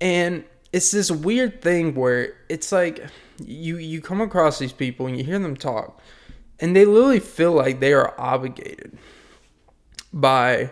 And 0.00 0.44
it's 0.72 0.90
this 0.90 1.10
weird 1.10 1.62
thing 1.62 1.94
where 1.94 2.34
it's 2.48 2.72
like 2.72 3.06
you 3.44 3.78
you 3.78 4.00
come 4.00 4.20
across 4.20 4.58
these 4.58 4.72
people 4.72 5.06
and 5.06 5.16
you 5.16 5.24
hear 5.24 5.38
them 5.38 5.56
talk 5.56 6.00
and 6.60 6.74
they 6.74 6.84
literally 6.84 7.20
feel 7.20 7.52
like 7.52 7.80
they 7.80 7.92
are 7.92 8.18
obligated 8.18 8.98
by 10.12 10.70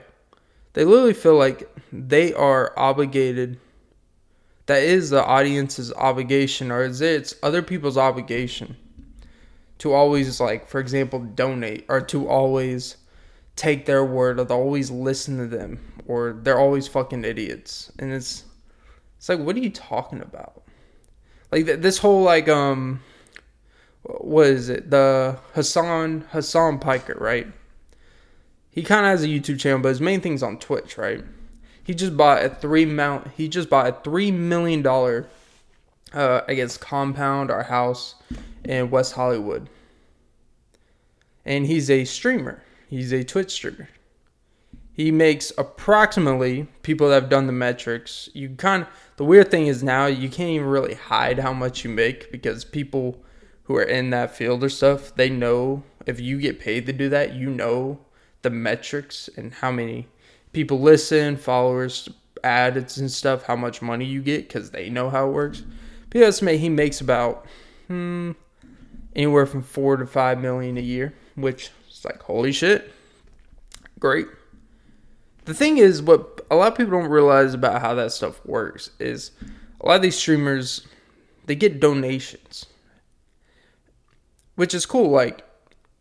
they 0.73 0.85
literally 0.85 1.15
feel 1.15 1.37
like 1.37 1.69
they 1.93 2.33
are 2.35 2.73
obligated 2.79 3.59
that 4.67 4.83
is 4.83 5.11
the 5.11 5.25
audience's 5.25 5.93
obligation 5.95 6.71
or 6.71 6.83
is 6.83 7.01
it 7.01 7.21
it's 7.21 7.35
other 7.43 7.63
people's 7.63 7.99
obligation 7.99 8.77
to 9.79 9.93
always 9.93 10.41
like 10.41 10.67
for 10.67 10.81
example 10.81 11.19
donate 11.19 11.85
or 11.89 12.01
to 12.01 12.29
always 12.29 12.97
take 13.57 13.87
their 13.87 14.05
word 14.05 14.41
or 14.41 14.45
they'll 14.45 14.57
always 14.57 14.91
listen 14.91 15.39
to 15.39 15.47
them 15.47 15.79
or 16.07 16.33
they're 16.43 16.59
always 16.59 16.89
fucking 16.89 17.25
idiots. 17.25 17.93
And 17.99 18.13
it's 18.13 18.45
it's 19.25 19.31
like 19.31 19.39
what 19.39 19.57
are 19.57 19.61
you 19.61 19.71
talking 19.71 20.21
about? 20.21 20.65
Like 21.51 21.65
th- 21.65 21.81
this 21.81 21.97
whole 21.97 22.25
like 22.25 22.47
um 22.47 23.01
what 24.03 24.49
is 24.49 24.69
it? 24.69 24.91
The 24.91 25.39
Hasan 25.55 26.27
Hasan 26.31 26.79
Piker 26.79 27.17
right? 27.19 27.47
He 28.71 28.83
kind 28.83 29.07
of 29.07 29.13
has 29.13 29.25
a 29.25 29.29
YouTube 29.29 29.59
channel 29.59 29.79
but 29.79 29.89
his 29.89 30.03
main 30.03 30.21
thing's 30.21 30.43
on 30.43 30.59
Twitch 30.59 30.99
right? 30.99 31.25
He 31.83 31.95
just 31.95 32.19
bought 32.19 32.45
a 32.45 32.51
three 32.51 32.85
mount 32.85 33.29
he 33.35 33.49
just 33.49 33.71
bought 33.71 33.87
a 33.87 33.93
three 34.05 34.31
million 34.31 34.83
dollar 34.83 35.27
uh 36.13 36.43
I 36.47 36.53
guess 36.53 36.77
compound 36.77 37.51
or 37.51 37.63
house 37.63 38.17
in 38.63 38.91
West 38.91 39.15
Hollywood. 39.15 39.71
And 41.47 41.65
he's 41.65 41.89
a 41.89 42.05
streamer. 42.05 42.63
He's 42.91 43.11
a 43.11 43.25
Twitch 43.25 43.53
streamer. 43.53 43.89
He 44.95 45.11
makes 45.11 45.53
approximately 45.59 46.69
people 46.83 47.09
that 47.09 47.15
have 47.23 47.29
done 47.29 47.49
the 47.49 47.53
metrics. 47.53 48.29
You 48.33 48.51
kind 48.51 48.85
of 48.85 48.89
the 49.17 49.25
weird 49.25 49.51
thing 49.51 49.67
is 49.67 49.83
now 49.83 50.07
you 50.07 50.29
can't 50.29 50.51
even 50.51 50.69
really 50.69 50.95
hide 50.95 51.41
how 51.41 51.53
much 51.53 51.85
you 51.85 51.91
make 51.91 52.31
because 52.31 52.65
people 52.65 53.23
who 53.65 53.77
are 53.77 53.83
in 53.83 54.11
that 54.11 54.37
field 54.37 54.63
or 54.63 54.69
stuff, 54.69 55.15
they 55.17 55.29
know 55.29 55.83
if 56.07 56.21
you 56.21 56.39
get 56.39 56.61
paid 56.61 56.87
to 56.87 56.93
do 56.93 57.09
that, 57.09 57.35
you 57.35 57.51
know 57.51 57.99
the 58.43 58.51
metrics 58.51 59.29
and 59.37 59.53
how 59.55 59.73
many 59.73 60.07
people 60.53 60.81
listen, 60.81 61.37
followers, 61.37 62.09
ads 62.45 62.99
and 62.99 63.11
stuff, 63.11 63.45
how 63.45 63.57
much 63.57 63.83
money 63.83 64.05
you 64.05 64.23
get 64.23 64.47
because 64.47 64.71
they 64.71 64.89
know 64.89 65.11
how 65.11 65.29
it 65.29 65.33
works. 65.33 65.63
People 66.11 66.29
estimate 66.29 66.61
he 66.61 66.69
makes 66.69 67.01
about 67.01 67.47
hmm, 67.89 68.33
anywhere 69.17 69.47
from 69.47 69.63
four 69.63 69.97
to 69.97 70.07
five 70.07 70.41
million 70.41 70.77
a 70.77 70.83
year, 70.83 71.15
which 71.35 71.71
is 71.91 72.05
like, 72.05 72.23
holy 72.23 72.53
shit. 72.53 72.93
Great. 73.99 74.27
The 75.45 75.55
thing 75.55 75.79
is, 75.79 76.01
what 76.01 76.41
a 76.51 76.57
lot 76.57 76.73
of 76.73 76.79
people 76.79 76.99
don't 76.99 77.11
realize 77.11 77.55
about 77.55 77.81
how 77.81 77.95
that 77.95 78.13
stuff 78.13 78.45
works 78.47 78.91
is 78.99 79.31
a 79.81 79.87
lot 79.87 79.97
of 79.97 80.03
these 80.03 80.17
streamers, 80.17 80.87
they 81.47 81.55
get 81.55 81.81
donations, 81.81 82.67
which 84.55 84.73
is 84.75 84.87
cool. 84.87 85.11
Like, 85.11 85.45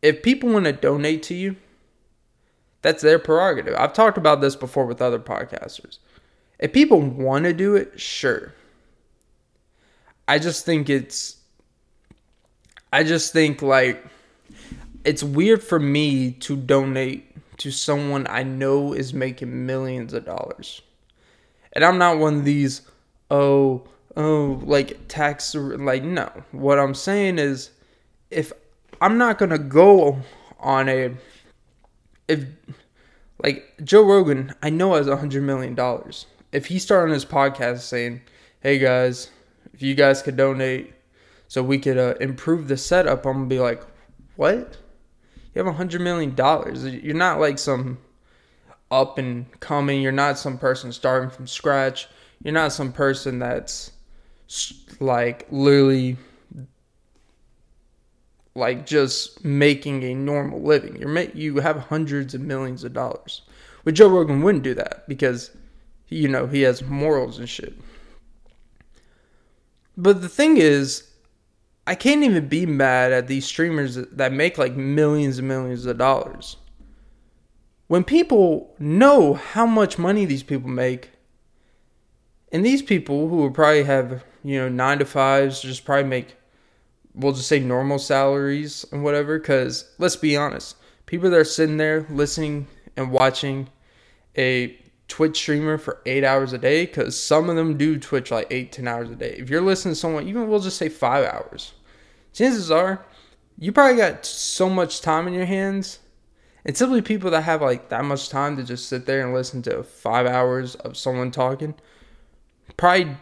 if 0.01 0.23
people 0.23 0.49
want 0.49 0.65
to 0.65 0.71
donate 0.73 1.23
to 1.23 1.33
you, 1.33 1.57
that's 2.81 3.01
their 3.01 3.19
prerogative. 3.19 3.75
I've 3.75 3.93
talked 3.93 4.17
about 4.17 4.41
this 4.41 4.55
before 4.55 4.85
with 4.85 5.01
other 5.01 5.19
podcasters. 5.19 5.99
If 6.59 6.71
people 6.71 7.01
want 7.01 7.45
to 7.45 7.53
do 7.53 7.75
it, 7.75 7.99
sure. 7.99 8.53
I 10.27 10.39
just 10.39 10.65
think 10.65 10.89
it's. 10.89 11.37
I 12.91 13.03
just 13.03 13.33
think 13.33 13.61
like 13.61 14.05
it's 15.03 15.23
weird 15.23 15.63
for 15.63 15.79
me 15.79 16.31
to 16.31 16.55
donate 16.55 17.32
to 17.57 17.71
someone 17.71 18.27
I 18.29 18.43
know 18.43 18.93
is 18.93 19.13
making 19.13 19.65
millions 19.65 20.13
of 20.13 20.25
dollars. 20.25 20.81
And 21.73 21.83
I'm 21.83 21.97
not 21.97 22.19
one 22.19 22.37
of 22.39 22.45
these, 22.45 22.81
oh, 23.31 23.87
oh, 24.15 24.61
like 24.63 25.07
tax, 25.07 25.55
like, 25.55 26.03
no. 26.03 26.31
What 26.51 26.79
I'm 26.79 26.93
saying 26.95 27.39
is, 27.39 27.71
if 28.29 28.53
I'm 29.01 29.17
not 29.17 29.37
going 29.37 29.51
to 29.51 29.57
go 29.57 30.21
on 30.59 30.89
a, 30.89 31.11
if, 32.27 32.45
like, 33.43 33.73
Joe 33.83 34.03
Rogan, 34.03 34.53
I 34.61 34.69
know 34.69 34.93
has 34.93 35.07
a 35.07 35.17
$100 35.17 35.41
million. 35.41 35.77
If 36.51 36.67
he 36.67 36.79
started 36.79 37.09
on 37.09 37.13
his 37.13 37.25
podcast 37.25 37.79
saying, 37.79 38.21
hey 38.61 38.77
guys, 38.77 39.29
if 39.73 39.81
you 39.81 39.95
guys 39.95 40.21
could 40.21 40.37
donate 40.37 40.93
so 41.47 41.61
we 41.63 41.79
could 41.79 41.97
uh, 41.97 42.15
improve 42.21 42.67
the 42.67 42.77
setup, 42.77 43.25
I'm 43.25 43.33
going 43.33 43.49
to 43.49 43.55
be 43.55 43.59
like, 43.59 43.83
what? 44.35 44.77
You 45.53 45.59
have 45.59 45.67
a 45.67 45.77
hundred 45.77 46.01
million 46.01 46.35
dollars. 46.35 46.85
You're 46.85 47.15
not 47.15 47.39
like 47.39 47.59
some 47.59 47.97
up 48.91 49.17
and 49.17 49.59
coming. 49.59 50.01
You're 50.01 50.11
not 50.11 50.37
some 50.37 50.57
person 50.57 50.91
starting 50.91 51.29
from 51.29 51.47
scratch. 51.47 52.07
You're 52.43 52.53
not 52.53 52.73
some 52.73 52.91
person 52.91 53.39
that's 53.39 53.91
like 54.99 55.47
literally 55.49 56.17
like 58.55 58.85
just 58.85 59.43
making 59.43 60.03
a 60.03 60.13
normal 60.13 60.61
living. 60.61 60.97
You're 60.97 61.19
you 61.19 61.57
have 61.57 61.77
hundreds 61.77 62.33
of 62.33 62.41
millions 62.41 62.83
of 62.83 62.93
dollars. 62.93 63.41
But 63.83 63.95
Joe 63.95 64.07
Rogan 64.07 64.41
wouldn't 64.41 64.63
do 64.63 64.73
that 64.75 65.07
because 65.07 65.51
you 66.13 66.27
know, 66.27 66.47
he 66.47 66.61
has 66.61 66.83
morals 66.83 67.39
and 67.39 67.49
shit. 67.49 67.73
But 69.97 70.21
the 70.21 70.29
thing 70.29 70.57
is, 70.57 71.09
I 71.85 71.95
can't 71.95 72.23
even 72.23 72.47
be 72.47 72.65
mad 72.65 73.11
at 73.11 73.27
these 73.27 73.45
streamers 73.45 73.95
that 73.95 74.31
make 74.31 74.57
like 74.57 74.75
millions 74.75 75.39
and 75.39 75.47
millions 75.47 75.85
of 75.85 75.97
dollars. 75.97 76.57
When 77.87 78.03
people 78.03 78.73
know 78.79 79.33
how 79.33 79.65
much 79.65 79.97
money 79.97 80.25
these 80.25 80.43
people 80.43 80.69
make, 80.69 81.11
and 82.51 82.65
these 82.65 82.81
people 82.81 83.27
who 83.27 83.37
will 83.37 83.51
probably 83.51 83.83
have, 83.83 84.23
you 84.43 84.59
know, 84.59 84.69
nine 84.69 84.99
to 84.99 85.05
fives, 85.05 85.61
just 85.61 85.83
probably 85.83 86.09
make, 86.09 86.35
we'll 87.13 87.33
just 87.33 87.47
say 87.47 87.59
normal 87.59 87.99
salaries 87.99 88.85
and 88.91 89.03
whatever, 89.03 89.37
because 89.39 89.91
let's 89.97 90.15
be 90.15 90.37
honest, 90.37 90.77
people 91.05 91.29
that 91.29 91.39
are 91.39 91.43
sitting 91.43 91.77
there 91.77 92.05
listening 92.09 92.67
and 92.95 93.11
watching 93.11 93.69
a 94.37 94.77
Twitch 95.07 95.37
streamer 95.37 95.77
for 95.77 96.01
eight 96.05 96.23
hours 96.23 96.53
a 96.53 96.57
day 96.57 96.85
because 96.85 97.21
some 97.21 97.49
of 97.49 97.55
them 97.55 97.77
do 97.77 97.99
Twitch 97.99 98.31
like 98.31 98.47
eight, 98.49 98.71
ten 98.71 98.87
hours 98.87 99.09
a 99.09 99.15
day. 99.15 99.35
If 99.37 99.49
you're 99.49 99.61
listening 99.61 99.93
to 99.93 99.99
someone, 99.99 100.27
even 100.27 100.47
we'll 100.47 100.59
just 100.59 100.77
say 100.77 100.89
five 100.89 101.25
hours, 101.25 101.73
chances 102.33 102.71
are 102.71 103.05
you 103.57 103.71
probably 103.71 103.97
got 103.97 104.25
so 104.25 104.69
much 104.69 105.01
time 105.01 105.27
in 105.27 105.33
your 105.33 105.45
hands. 105.45 105.99
And 106.65 106.75
typically, 106.75 107.01
people 107.01 107.29
that 107.31 107.41
have 107.41 107.61
like 107.61 107.89
that 107.89 108.05
much 108.05 108.29
time 108.29 108.55
to 108.57 108.63
just 108.63 108.87
sit 108.87 109.05
there 109.05 109.23
and 109.23 109.33
listen 109.33 109.61
to 109.63 109.83
five 109.83 110.25
hours 110.25 110.75
of 110.75 110.95
someone 110.95 111.29
talking 111.29 111.75
probably 112.77 113.17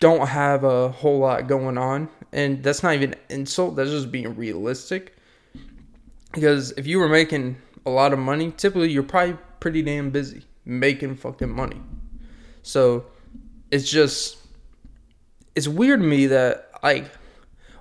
don't 0.00 0.28
have 0.28 0.64
a 0.64 0.88
whole 0.88 1.18
lot 1.18 1.46
going 1.46 1.78
on. 1.78 2.08
And 2.32 2.62
that's 2.62 2.82
not 2.82 2.94
even 2.94 3.14
insult, 3.28 3.76
that's 3.76 3.90
just 3.90 4.10
being 4.10 4.34
realistic. 4.36 5.14
Because 6.32 6.72
if 6.72 6.86
you 6.86 6.98
were 6.98 7.08
making 7.08 7.58
a 7.86 7.90
lot 7.90 8.12
of 8.12 8.18
money, 8.18 8.50
typically 8.50 8.90
you're 8.90 9.02
probably 9.02 9.36
pretty 9.60 9.82
damn 9.82 10.10
busy 10.10 10.44
making 10.64 11.16
fucking 11.16 11.50
money. 11.50 11.80
So 12.62 13.06
it's 13.70 13.90
just 13.90 14.38
it's 15.54 15.68
weird 15.68 16.00
to 16.00 16.06
me 16.06 16.26
that 16.26 16.70
like 16.82 17.10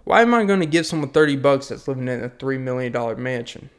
why 0.04 0.22
am 0.22 0.34
I 0.34 0.44
to 0.46 0.66
give 0.66 0.86
someone 0.86 1.10
30 1.10 1.38
bucks 1.38 1.70
that's 1.70 1.88
living 1.88 2.08
in 2.08 2.24
a 2.24 2.30
3 2.30 2.58
million 2.58 2.92
dollar 2.92 3.16
mansion? 3.16 3.70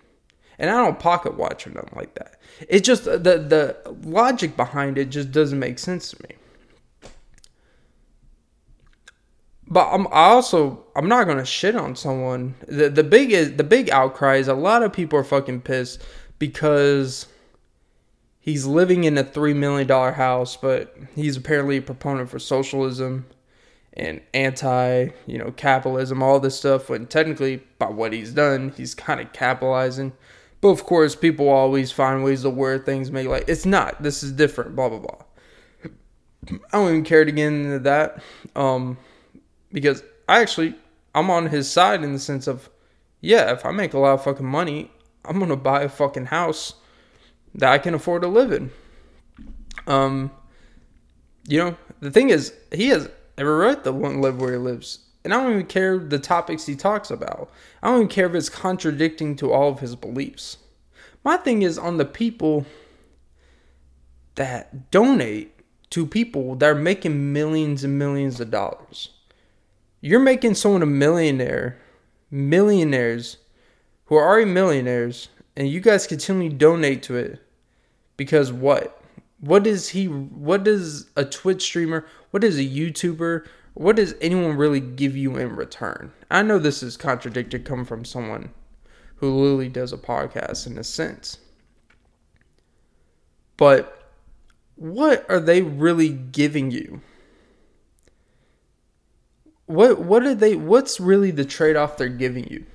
And 0.59 0.71
I 0.71 0.85
don't 0.85 0.99
pocket 0.99 1.37
watch 1.37 1.67
or 1.67 1.71
nothing 1.71 1.93
like 1.97 2.15
that. 2.15 2.41
It's 2.69 2.87
just 2.87 3.05
the 3.05 3.19
the 3.19 3.77
logic 4.05 4.57
behind 4.57 4.99
it 4.99 5.11
just 5.11 5.33
doesn't 5.33 5.59
make 5.59 5.79
sense 5.79 6.11
to 6.11 6.23
me. 6.23 6.37
But 9.67 9.89
I'm 9.93 10.07
I 10.09 10.27
also 10.27 10.85
I'm 10.95 11.09
not 11.09 11.27
gonna 11.27 11.45
shit 11.45 11.75
on 11.75 11.97
someone. 11.97 12.55
The 12.69 12.89
the 12.89 13.03
big 13.03 13.33
is 13.33 13.57
the 13.57 13.65
big 13.65 13.91
outcry 13.91 14.37
is 14.37 14.49
a 14.49 14.55
lot 14.55 14.83
of 14.83 14.93
people 14.93 15.19
are 15.19 15.25
fucking 15.25 15.63
pissed 15.63 16.03
because 16.39 17.27
he's 18.45 18.67
living 18.67 19.05
in 19.05 19.17
a 19.17 19.25
three 19.25 19.55
million 19.55 19.87
dollar 19.87 20.13
house, 20.13 20.55
but 20.55 20.95
he's 21.15 21.39
apparently 21.39 21.79
a 21.79 21.83
proponent 21.83 22.29
for 22.29 22.39
socialism 22.39 23.25
and 23.95 24.21
anti, 24.35 25.09
you 25.27 25.39
know, 25.39 25.51
capitalism, 25.53 26.23
all 26.23 26.39
this 26.39 26.59
stuff. 26.59 26.91
When 26.91 27.07
technically, 27.07 27.63
by 27.79 27.89
what 27.89 28.13
he's 28.13 28.33
done, 28.33 28.75
he's 28.77 28.95
kind 28.95 29.21
of 29.21 29.33
capitalizing. 29.33 30.13
But 30.61 30.69
of 30.69 30.85
course, 30.85 31.17
people 31.17 31.49
always 31.49 31.91
find 31.91 32.23
ways 32.23 32.43
to 32.43 32.51
word 32.51 32.85
things, 32.85 33.11
make 33.11 33.27
like 33.27 33.49
it's 33.49 33.65
not. 33.65 34.03
This 34.03 34.23
is 34.23 34.31
different. 34.31 34.77
Blah 34.77 34.91
blah 34.91 34.99
blah. 34.99 35.25
I 36.71 36.77
don't 36.77 36.91
even 36.91 37.05
care 37.05 37.25
to 37.25 37.33
get 37.33 37.47
into 37.47 37.79
that, 37.79 38.23
um, 38.55 38.99
because 39.73 40.03
I 40.29 40.43
actually 40.43 40.75
I'm 41.15 41.31
on 41.31 41.47
his 41.47 41.71
side 41.71 42.05
in 42.05 42.13
the 42.13 42.19
sense 42.19 42.47
of, 42.47 42.69
yeah, 43.23 43.53
if 43.53 43.65
I 43.65 43.71
make 43.71 43.95
a 43.95 43.99
lot 43.99 44.13
of 44.13 44.25
fucking 44.25 44.45
money, 44.45 44.91
I'm 45.25 45.39
gonna 45.39 45.57
buy 45.57 45.83
a 45.83 45.89
fucking 45.89 46.27
house 46.27 46.75
that 47.55 47.73
I 47.73 47.79
can 47.79 47.95
afford 47.95 48.23
to 48.23 48.29
live 48.29 48.53
in. 48.53 48.71
Um, 49.87 50.31
you 51.47 51.59
know, 51.59 51.77
the 52.01 52.11
thing 52.11 52.31
is, 52.31 52.53
he 52.73 52.89
has 52.89 53.09
every 53.39 53.55
right 53.55 53.83
to 53.85 53.93
want 53.93 54.15
to 54.15 54.21
live 54.21 54.41
where 54.41 54.53
he 54.53 54.59
lives. 54.59 55.01
And 55.25 55.33
I 55.33 55.43
don't 55.43 55.53
even 55.53 55.67
care 55.67 55.99
the 55.99 56.19
topics 56.19 56.67
he 56.67 56.77
talks 56.77 57.11
about. 57.11 57.51
I 57.83 57.89
don't 57.89 57.97
even 57.97 58.09
care 58.09 58.27
if 58.27 58.35
it's 58.35 58.49
contradicting 58.49 59.37
to 59.37 59.53
all 59.53 59.71
of 59.71 59.81
his 59.81 59.97
beliefs. 59.97 60.59
My 61.25 61.37
thing 61.39 61.63
is 61.63 61.79
on 61.79 61.97
the 61.97 62.05
people 62.05 62.67
that 64.35 64.91
donate 64.91 65.53
to 65.91 66.07
people 66.07 66.57
that 66.57 66.69
are 66.69 66.75
making 66.75 67.33
millions 67.33 67.85
and 67.85 67.99
millions 67.99 68.41
of 68.41 68.51
dollars. 68.51 69.11
You're 70.01 70.21
making 70.21 70.55
someone 70.55 70.83
a 70.83 70.87
millionaire, 70.87 71.81
millionaires 72.31 73.39
who 74.07 74.17
are 74.17 74.27
already 74.27 74.51
millionaires, 74.51 75.29
and 75.57 75.69
you 75.69 75.81
guys 75.81 76.07
continually 76.07 76.55
donate 76.55 77.03
to 77.05 77.17
it 77.17 77.44
because 78.17 78.53
what? 78.53 79.01
What 79.41 79.65
does 79.65 79.91
he? 79.91 80.07
What 80.07 80.65
does 80.65 81.11
a 81.17 81.25
Twitch 81.25 81.63
streamer? 81.63 82.07
What 82.31 82.41
does 82.41 82.59
a 82.59 82.65
YouTuber? 82.65 83.47
What 83.75 83.97
does 83.97 84.15
anyone 84.21 84.57
really 84.57 84.81
give 84.81 85.17
you 85.17 85.37
in 85.37 85.57
return? 85.57 86.13
I 86.31 86.43
know 86.43 86.59
this 86.59 86.83
is 86.83 86.97
contradicted 86.97 87.65
coming 87.65 87.85
from 87.85 88.05
someone 88.05 88.51
who 89.17 89.35
literally 89.35 89.69
does 89.69 89.93
a 89.93 89.99
podcast 89.99 90.67
in 90.67 90.79
a 90.79 90.85
sense. 90.85 91.39
But 93.57 94.11
what 94.77 95.29
are 95.29 95.41
they 95.41 95.63
really 95.63 96.09
giving 96.09 96.71
you? 96.71 97.01
What 99.67 100.01
what 100.01 100.25
are 100.25 100.35
they 100.35 100.57
what's 100.57 101.01
really 101.01 101.31
the 101.31 101.45
trade-off 101.45 101.97
they're 101.97 102.09
giving 102.09 102.47
you? 102.49 102.67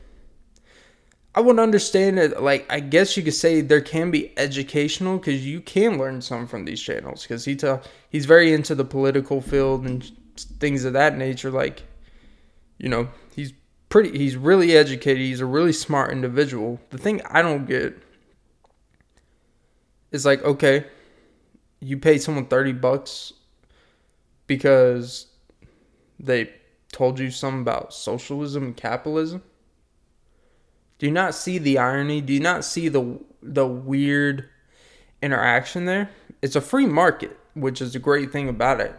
I 1.35 1.41
would 1.41 1.59
understand 1.59 2.17
it. 2.17 2.41
Like, 2.41 2.65
I 2.71 2.79
guess 2.79 3.15
you 3.15 3.23
could 3.23 3.35
say 3.35 3.61
there 3.61 3.81
can 3.81 4.09
be 4.09 4.37
educational 4.37 5.17
because 5.17 5.45
you 5.45 5.61
can 5.61 5.97
learn 5.97 6.21
some 6.21 6.47
from 6.47 6.65
these 6.65 6.81
channels. 6.81 7.21
Because 7.23 7.45
he 7.45 7.55
ta- 7.55 7.81
he's 8.09 8.25
very 8.25 8.51
into 8.51 8.73
the 8.75 8.85
political 8.85 9.39
field 9.39 9.85
and 9.85 10.11
things 10.59 10.85
of 10.85 10.93
that 10.93 11.17
nature. 11.17 11.51
Like, 11.51 11.83
you 12.77 12.89
know, 12.89 13.09
he's 13.35 13.53
pretty. 13.89 14.17
He's 14.17 14.35
really 14.35 14.75
educated. 14.75 15.21
He's 15.21 15.39
a 15.39 15.45
really 15.45 15.73
smart 15.73 16.11
individual. 16.11 16.79
The 16.89 16.97
thing 16.97 17.21
I 17.29 17.41
don't 17.43 17.67
get 17.67 17.95
is 20.11 20.25
like, 20.25 20.43
okay, 20.43 20.87
you 21.79 21.97
pay 21.97 22.17
someone 22.17 22.47
thirty 22.47 22.73
bucks 22.73 23.33
because 24.47 25.27
they 26.19 26.49
told 26.91 27.19
you 27.19 27.29
something 27.29 27.61
about 27.61 27.93
socialism 27.93 28.63
and 28.63 28.75
capitalism 28.75 29.43
do 30.99 31.05
you 31.05 31.11
not 31.11 31.33
see 31.33 31.57
the 31.57 31.77
irony? 31.77 32.21
Do 32.21 32.33
you 32.33 32.39
not 32.41 32.63
see 32.63 32.89
the 32.89 33.19
the 33.41 33.65
weird 33.65 34.49
interaction 35.21 35.85
there? 35.85 36.09
It's 36.41 36.55
a 36.55 36.61
free 36.61 36.85
market, 36.85 37.37
which 37.53 37.81
is 37.81 37.95
a 37.95 37.99
great 37.99 38.31
thing 38.31 38.49
about 38.49 38.81
it. 38.81 38.93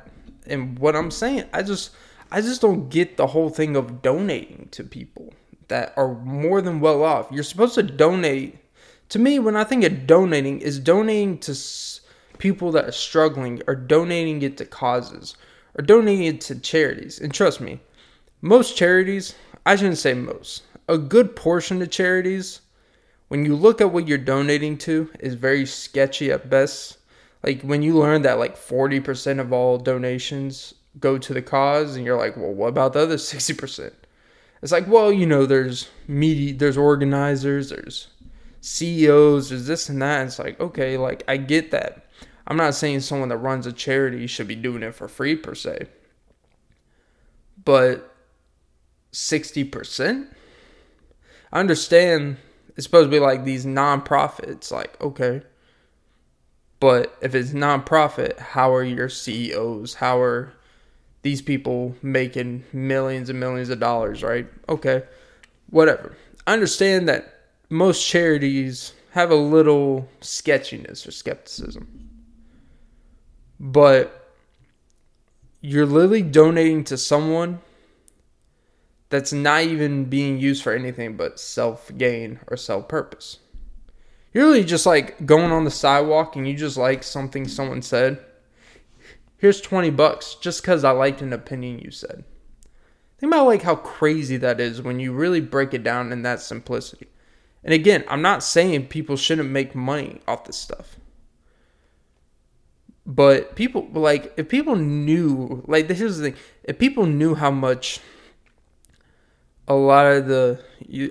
And 0.47 0.79
what 0.79 0.97
I'm 0.97 1.11
saying, 1.11 1.45
I 1.53 1.63
just 1.63 1.91
I 2.33 2.41
just 2.41 2.63
don't 2.63 2.89
get 2.89 3.17
the 3.17 3.29
whole 3.29 3.51
thing 3.51 3.77
of 3.77 4.03
donating 4.03 4.69
to 4.73 4.83
people 4.83 5.35
that 5.69 5.93
are 5.97 6.15
more 6.15 6.61
than 6.63 6.81
well 6.81 7.05
off. 7.05 7.29
You're 7.31 7.45
supposed 7.45 7.75
to 7.75 7.83
donate. 7.83 8.59
To 9.11 9.19
me, 9.19 9.39
when 9.39 9.57
I 9.57 9.65
think 9.65 9.85
of 9.85 10.07
donating, 10.07 10.61
is 10.61 10.79
donating 10.79 11.39
to 11.41 11.55
people 12.39 12.73
that 12.73 12.87
are 12.87 12.93
struggling, 12.93 13.61
or 13.67 13.75
donating 13.75 14.41
it 14.43 14.57
to 14.57 14.65
causes, 14.65 15.37
or 15.79 15.83
donating 15.83 16.25
it 16.25 16.41
to 16.43 16.59
charities. 16.59 17.21
And 17.21 17.35
trust 17.35 17.61
me, 17.61 17.81
most 18.41 18.77
charities, 18.77 19.35
I 19.67 19.77
shouldn't 19.77 19.99
say 19.99 20.15
most, 20.15 20.63
a 20.91 20.99
good 20.99 21.37
portion 21.37 21.81
of 21.81 21.91
charities, 21.91 22.61
when 23.29 23.45
you 23.45 23.55
look 23.55 23.81
at 23.81 23.93
what 23.93 24.09
you're 24.09 24.19
donating 24.19 24.77
to, 24.79 25.09
is 25.21 25.35
very 25.35 25.65
sketchy 25.65 26.33
at 26.33 26.51
best. 26.51 26.99
Like 27.45 27.63
when 27.63 27.81
you 27.81 27.97
learn 27.97 28.23
that 28.23 28.41
like 28.41 28.57
40% 28.57 29.39
of 29.39 29.53
all 29.53 29.79
donations 29.79 30.75
go 30.99 31.17
to 31.17 31.33
the 31.33 31.43
cause, 31.43 31.95
and 31.95 32.05
you're 32.05 32.19
like, 32.19 32.37
well, 32.37 32.53
what 32.53 32.69
about 32.69 32.93
the 32.93 33.01
other 33.01 33.17
60%? 33.17 33.93
It's 34.63 34.73
like, 34.73 34.89
well, 34.89 35.13
you 35.13 35.27
know, 35.27 35.47
there's 35.47 35.89
media, 36.09 36.55
there's 36.55 36.77
organizers, 36.77 37.71
there's 37.71 38.09
CEOs, 38.61 39.49
there's 39.49 39.67
this 39.67 39.89
and 39.89 40.03
that. 40.03 40.27
It's 40.27 40.41
like, 40.41 40.59
okay, 40.59 40.97
like 40.97 41.23
I 41.29 41.37
get 41.37 41.71
that. 41.71 42.07
I'm 42.49 42.57
not 42.57 42.75
saying 42.75 43.01
someone 43.01 43.29
that 43.29 43.37
runs 43.37 43.65
a 43.65 43.73
charity 43.73 44.27
should 44.27 44.49
be 44.49 44.57
doing 44.57 44.83
it 44.83 44.97
for 44.97 45.07
free 45.07 45.37
per 45.37 45.55
se. 45.55 45.87
But 47.65 48.13
60%? 49.13 50.35
I 51.53 51.61
understand 51.61 52.37
it's 52.77 52.85
supposed 52.85 53.07
to 53.07 53.11
be 53.11 53.21
like 53.21 53.45
these 53.45 53.67
non-profits, 53.67 54.71
like, 54.71 55.01
okay. 55.01 55.43
But 56.79 57.15
if 57.21 57.35
it's 57.35 57.53
non-profit, 57.53 58.39
how 58.39 58.73
are 58.73 58.85
your 58.85 59.09
CEOs? 59.09 59.95
How 59.95 60.21
are 60.21 60.55
these 61.23 61.43
people 61.43 61.95
making 62.03 62.65
millions 62.73 63.29
and 63.29 63.39
millions 63.39 63.69
of 63.69 63.81
dollars, 63.81 64.23
right? 64.23 64.47
Okay. 64.69 65.03
Whatever. 65.69 66.17
I 66.47 66.55
understand 66.55 67.09
that 67.09 67.35
most 67.69 68.07
charities 68.07 68.95
have 69.11 69.31
a 69.31 69.37
little 69.37 70.09
sketchiness 70.21 71.07
or 71.07 71.11
skepticism. 71.11 72.09
But 73.59 74.35
you're 75.61 75.87
literally 75.87 76.23
donating 76.23 76.85
to 76.85 76.97
someone 76.97 77.61
that's 79.11 79.33
not 79.33 79.65
even 79.65 80.05
being 80.05 80.39
used 80.39 80.63
for 80.63 80.73
anything 80.73 81.17
but 81.17 81.39
self 81.39 81.91
gain 81.99 82.41
or 82.47 82.57
self 82.57 82.89
purpose. 82.89 83.39
You're 84.33 84.47
really 84.47 84.65
just 84.65 84.87
like 84.87 85.27
going 85.27 85.51
on 85.51 85.65
the 85.65 85.71
sidewalk 85.71 86.37
and 86.37 86.49
you 86.49 86.55
just 86.55 86.77
like 86.77 87.03
something 87.03 87.47
someone 87.47 87.83
said. 87.83 88.25
Here's 89.37 89.61
20 89.61 89.91
bucks 89.91 90.37
just 90.37 90.63
because 90.63 90.85
I 90.85 90.93
liked 90.93 91.23
an 91.23 91.33
opinion 91.33 91.81
you 91.81 91.91
said. 91.91 92.25
Think 93.19 93.33
about 93.33 93.47
like 93.47 93.63
how 93.63 93.75
crazy 93.75 94.37
that 94.37 94.61
is 94.61 94.81
when 94.81 95.01
you 95.01 95.13
really 95.13 95.41
break 95.41 95.75
it 95.75 95.83
down 95.83 96.13
in 96.13 96.23
that 96.23 96.41
simplicity. 96.41 97.09
And 97.65 97.75
again, 97.75 98.05
I'm 98.09 98.23
not 98.23 98.43
saying 98.43 98.87
people 98.87 99.17
shouldn't 99.17 99.51
make 99.51 99.75
money 99.75 100.21
off 100.29 100.45
this 100.45 100.57
stuff. 100.57 100.97
But 103.05 103.57
people 103.57 103.89
like 103.93 104.33
if 104.37 104.49
people 104.49 104.77
knew 104.77 105.65
like 105.67 105.89
this 105.89 106.01
is 106.01 106.19
the 106.19 106.31
thing, 106.31 106.41
if 106.63 106.79
people 106.79 107.07
knew 107.07 107.35
how 107.35 107.51
much 107.51 108.01
a 109.71 109.75
lot 109.75 110.05
of 110.07 110.27
the 110.27 110.61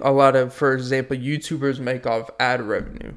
a 0.01 0.11
lot 0.11 0.35
of 0.35 0.53
for 0.53 0.73
example 0.73 1.15
YouTubers 1.15 1.79
make 1.79 2.05
off 2.05 2.29
ad 2.41 2.61
revenue 2.61 3.13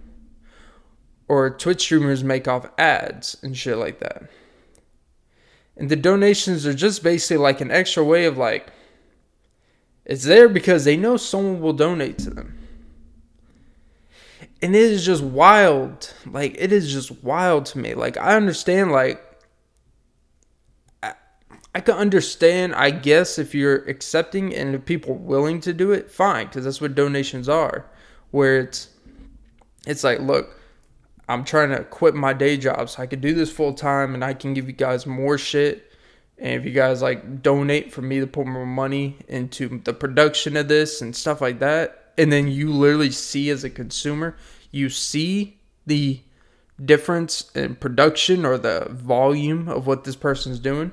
or 1.26 1.50
Twitch 1.50 1.80
streamers 1.80 2.22
make 2.22 2.46
off 2.46 2.70
ads 2.78 3.36
and 3.42 3.56
shit 3.56 3.76
like 3.76 3.98
that. 3.98 4.30
And 5.76 5.88
the 5.88 5.96
donations 5.96 6.64
are 6.64 6.74
just 6.74 7.02
basically 7.02 7.38
like 7.38 7.60
an 7.60 7.72
extra 7.72 8.04
way 8.04 8.24
of 8.26 8.38
like 8.38 8.68
it's 10.04 10.24
there 10.24 10.48
because 10.48 10.84
they 10.84 10.96
know 10.96 11.16
someone 11.16 11.60
will 11.60 11.72
donate 11.72 12.18
to 12.18 12.30
them. 12.30 12.56
And 14.62 14.76
it 14.76 14.82
is 14.82 15.04
just 15.04 15.24
wild. 15.24 16.14
Like 16.24 16.54
it 16.56 16.70
is 16.70 16.92
just 16.92 17.24
wild 17.24 17.66
to 17.66 17.78
me. 17.78 17.94
Like 17.94 18.16
I 18.16 18.36
understand 18.36 18.92
like 18.92 19.20
I 21.74 21.80
can 21.80 21.94
understand, 21.94 22.74
I 22.74 22.90
guess, 22.90 23.38
if 23.38 23.54
you're 23.54 23.84
accepting 23.88 24.54
and 24.54 24.74
if 24.74 24.84
people 24.84 25.12
are 25.12 25.18
willing 25.18 25.60
to 25.62 25.72
do 25.72 25.92
it, 25.92 26.10
fine, 26.10 26.46
because 26.46 26.64
that's 26.64 26.80
what 26.80 26.94
donations 26.94 27.48
are. 27.48 27.86
Where 28.30 28.60
it's, 28.60 28.88
it's 29.86 30.04
like, 30.04 30.20
look, 30.20 30.60
I'm 31.28 31.44
trying 31.44 31.70
to 31.70 31.82
quit 31.84 32.14
my 32.14 32.34
day 32.34 32.58
job 32.58 32.90
so 32.90 33.02
I 33.02 33.06
can 33.06 33.20
do 33.20 33.32
this 33.32 33.50
full 33.50 33.72
time 33.72 34.14
and 34.14 34.22
I 34.22 34.34
can 34.34 34.52
give 34.52 34.66
you 34.66 34.74
guys 34.74 35.06
more 35.06 35.38
shit. 35.38 35.90
And 36.36 36.54
if 36.54 36.66
you 36.66 36.72
guys 36.72 37.00
like 37.00 37.42
donate 37.42 37.92
for 37.92 38.02
me 38.02 38.20
to 38.20 38.26
put 38.26 38.46
more 38.46 38.66
money 38.66 39.16
into 39.28 39.80
the 39.84 39.94
production 39.94 40.56
of 40.56 40.68
this 40.68 41.00
and 41.00 41.16
stuff 41.16 41.40
like 41.40 41.60
that, 41.60 42.12
and 42.18 42.30
then 42.30 42.48
you 42.48 42.70
literally 42.70 43.10
see 43.10 43.48
as 43.48 43.64
a 43.64 43.70
consumer, 43.70 44.36
you 44.70 44.90
see 44.90 45.58
the 45.86 46.20
difference 46.84 47.50
in 47.54 47.76
production 47.76 48.44
or 48.44 48.58
the 48.58 48.88
volume 48.90 49.68
of 49.68 49.86
what 49.86 50.04
this 50.04 50.16
person's 50.16 50.58
doing 50.58 50.92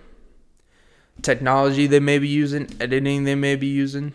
technology 1.21 1.87
they 1.87 1.99
may 1.99 2.19
be 2.19 2.27
using, 2.27 2.69
editing 2.79 3.23
they 3.23 3.35
may 3.35 3.55
be 3.55 3.67
using, 3.67 4.13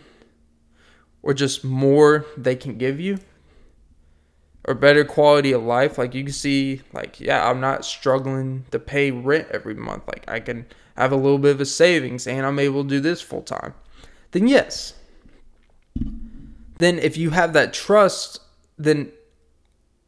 or 1.21 1.33
just 1.33 1.63
more 1.63 2.25
they 2.37 2.55
can 2.55 2.77
give 2.77 2.99
you, 2.99 3.19
or 4.67 4.73
better 4.73 5.03
quality 5.03 5.51
of 5.51 5.63
life. 5.63 5.97
Like 5.97 6.13
you 6.13 6.23
can 6.23 6.33
see, 6.33 6.81
like, 6.93 7.19
yeah, 7.19 7.49
I'm 7.49 7.59
not 7.59 7.85
struggling 7.85 8.65
to 8.71 8.79
pay 8.79 9.11
rent 9.11 9.47
every 9.51 9.75
month. 9.75 10.07
Like 10.07 10.25
I 10.27 10.39
can 10.39 10.65
have 10.95 11.11
a 11.11 11.17
little 11.17 11.39
bit 11.39 11.55
of 11.55 11.61
a 11.61 11.65
savings 11.65 12.27
and 12.27 12.45
I'm 12.45 12.59
able 12.59 12.83
to 12.83 12.89
do 12.89 12.99
this 12.99 13.21
full 13.21 13.41
time. 13.41 13.73
Then, 14.31 14.47
yes. 14.47 14.93
Then, 16.77 16.99
if 16.99 17.15
you 17.15 17.29
have 17.29 17.53
that 17.53 17.73
trust, 17.73 18.39
then 18.77 19.11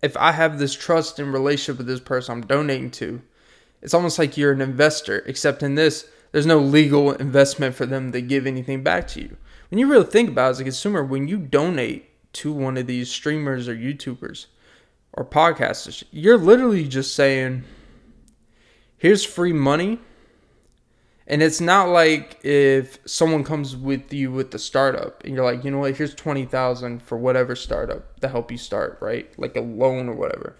if 0.01 0.17
I 0.17 0.33
have 0.33 0.59
this 0.59 0.73
trust 0.73 1.19
in 1.19 1.31
relationship 1.31 1.77
with 1.77 1.87
this 1.87 1.99
person 1.99 2.33
I'm 2.33 2.47
donating 2.47 2.91
to, 2.91 3.21
it's 3.81 3.93
almost 3.93 4.19
like 4.19 4.37
you're 4.37 4.51
an 4.51 4.61
investor, 4.61 5.19
except 5.25 5.63
in 5.63 5.75
this, 5.75 6.09
there's 6.31 6.45
no 6.45 6.59
legal 6.59 7.11
investment 7.13 7.75
for 7.75 7.85
them 7.85 8.11
to 8.11 8.21
give 8.21 8.45
anything 8.45 8.83
back 8.83 9.07
to 9.09 9.21
you. 9.21 9.37
When 9.69 9.79
you 9.79 9.87
really 9.87 10.05
think 10.05 10.29
about 10.29 10.47
it 10.47 10.51
as 10.51 10.59
a 10.59 10.63
consumer, 10.63 11.03
when 11.03 11.27
you 11.27 11.37
donate 11.37 12.33
to 12.33 12.53
one 12.53 12.77
of 12.77 12.87
these 12.87 13.09
streamers 13.09 13.67
or 13.67 13.75
YouTubers 13.75 14.47
or 15.13 15.25
podcasters, 15.25 16.03
you're 16.11 16.37
literally 16.37 16.87
just 16.87 17.15
saying, 17.15 17.63
here's 18.97 19.23
free 19.23 19.53
money. 19.53 19.99
And 21.29 21.43
it's 21.43 21.59
not 21.59 21.89
like 21.89 22.39
if 22.45 22.99
someone 23.05 23.43
comes 23.43 23.75
with 23.75 24.13
you 24.13 24.31
with 24.31 24.51
the 24.51 24.59
startup 24.59 25.25
and 25.25 25.35
you're 25.35 25.43
like, 25.43 25.65
you 25.65 25.71
know 25.71 25.79
what, 25.79 25.97
here's 25.97 26.15
20,000 26.15 27.01
for 27.03 27.17
whatever 27.17 27.53
startup 27.53 28.17
to 28.21 28.29
help 28.29 28.49
you 28.49 28.57
start, 28.57 28.97
right? 29.01 29.37
Like 29.37 29.57
a 29.57 29.61
loan 29.61 30.07
or 30.07 30.13
whatever. 30.13 30.55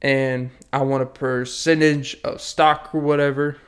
And 0.00 0.50
I 0.72 0.82
want 0.82 1.02
a 1.02 1.06
percentage 1.06 2.16
of 2.24 2.40
stock 2.40 2.94
or 2.94 3.00
whatever 3.00 3.58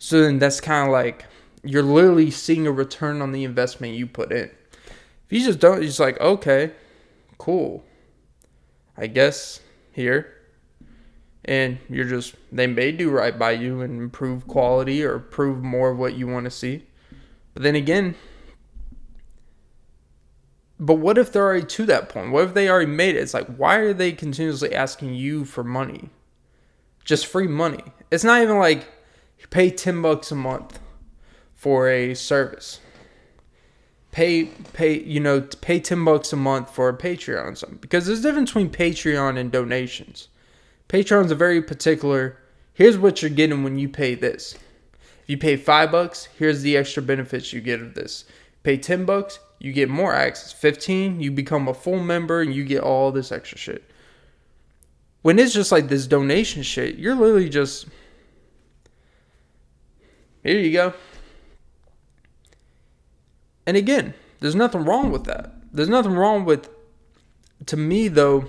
so 0.00 0.22
then 0.22 0.38
that's 0.38 0.60
kind 0.62 0.88
of 0.88 0.92
like 0.92 1.26
you're 1.62 1.82
literally 1.82 2.30
seeing 2.30 2.66
a 2.66 2.72
return 2.72 3.20
on 3.20 3.32
the 3.32 3.44
investment 3.44 3.94
you 3.94 4.06
put 4.06 4.32
in. 4.32 4.50
If 5.26 5.28
you 5.28 5.44
just 5.44 5.60
don't, 5.60 5.76
you're 5.76 5.88
just 5.88 6.00
like, 6.00 6.18
okay, 6.18 6.72
cool. 7.36 7.84
I 8.96 9.08
guess 9.08 9.60
here. 9.92 10.34
And 11.44 11.78
you're 11.90 12.06
just, 12.06 12.34
they 12.50 12.66
may 12.66 12.92
do 12.92 13.10
right 13.10 13.38
by 13.38 13.52
you 13.52 13.82
and 13.82 14.00
improve 14.00 14.46
quality 14.46 15.04
or 15.04 15.18
prove 15.18 15.62
more 15.62 15.90
of 15.90 15.98
what 15.98 16.14
you 16.14 16.26
want 16.26 16.44
to 16.44 16.50
see. 16.50 16.86
But 17.52 17.62
then 17.62 17.76
again, 17.76 18.14
but 20.78 20.94
what 20.94 21.18
if 21.18 21.30
they're 21.30 21.44
already 21.44 21.66
to 21.66 21.84
that 21.86 22.08
point? 22.08 22.32
What 22.32 22.44
if 22.44 22.54
they 22.54 22.70
already 22.70 22.90
made 22.90 23.16
it? 23.16 23.18
It's 23.18 23.34
like, 23.34 23.54
why 23.56 23.76
are 23.76 23.92
they 23.92 24.12
continuously 24.12 24.74
asking 24.74 25.12
you 25.12 25.44
for 25.44 25.62
money? 25.62 26.08
Just 27.04 27.26
free 27.26 27.48
money. 27.48 27.84
It's 28.10 28.24
not 28.24 28.40
even 28.40 28.58
like, 28.58 28.88
pay 29.48 29.70
10 29.70 30.02
bucks 30.02 30.30
a 30.30 30.34
month 30.34 30.78
for 31.54 31.88
a 31.88 32.14
service. 32.14 32.80
Pay 34.12 34.46
pay 34.72 35.00
you 35.00 35.20
know 35.20 35.40
pay 35.40 35.78
10 35.78 36.04
bucks 36.04 36.32
a 36.32 36.36
month 36.36 36.74
for 36.74 36.88
a 36.88 36.96
Patreon 36.96 37.52
or 37.52 37.54
something 37.54 37.78
because 37.78 38.06
there's 38.06 38.20
a 38.20 38.22
difference 38.22 38.50
between 38.50 38.70
Patreon 38.70 39.38
and 39.38 39.52
donations. 39.52 40.28
Patreon's 40.88 41.30
a 41.30 41.36
very 41.36 41.62
particular 41.62 42.38
here's 42.74 42.98
what 42.98 43.22
you're 43.22 43.30
getting 43.30 43.62
when 43.62 43.78
you 43.78 43.88
pay 43.88 44.14
this. 44.14 44.54
If 45.22 45.28
you 45.28 45.38
pay 45.38 45.56
5 45.56 45.90
bucks, 45.90 46.28
here's 46.38 46.62
the 46.62 46.76
extra 46.76 47.02
benefits 47.02 47.52
you 47.52 47.60
get 47.60 47.80
of 47.80 47.94
this. 47.94 48.24
Pay 48.62 48.78
10 48.78 49.04
bucks, 49.04 49.38
you 49.58 49.72
get 49.72 49.88
more 49.88 50.14
access. 50.14 50.52
15, 50.52 51.20
you 51.20 51.30
become 51.30 51.68
a 51.68 51.74
full 51.74 52.00
member 52.00 52.40
and 52.40 52.54
you 52.54 52.64
get 52.64 52.82
all 52.82 53.12
this 53.12 53.30
extra 53.30 53.58
shit. 53.58 53.84
When 55.22 55.38
it's 55.38 55.52
just 55.52 55.70
like 55.70 55.88
this 55.88 56.06
donation 56.06 56.62
shit, 56.62 56.96
you're 56.96 57.14
literally 57.14 57.48
just 57.48 57.86
here 60.42 60.58
you 60.58 60.72
go. 60.72 60.94
And 63.66 63.76
again, 63.76 64.14
there's 64.40 64.54
nothing 64.54 64.84
wrong 64.84 65.12
with 65.12 65.24
that. 65.24 65.52
There's 65.72 65.88
nothing 65.88 66.12
wrong 66.12 66.44
with, 66.44 66.68
to 67.66 67.76
me 67.76 68.08
though, 68.08 68.46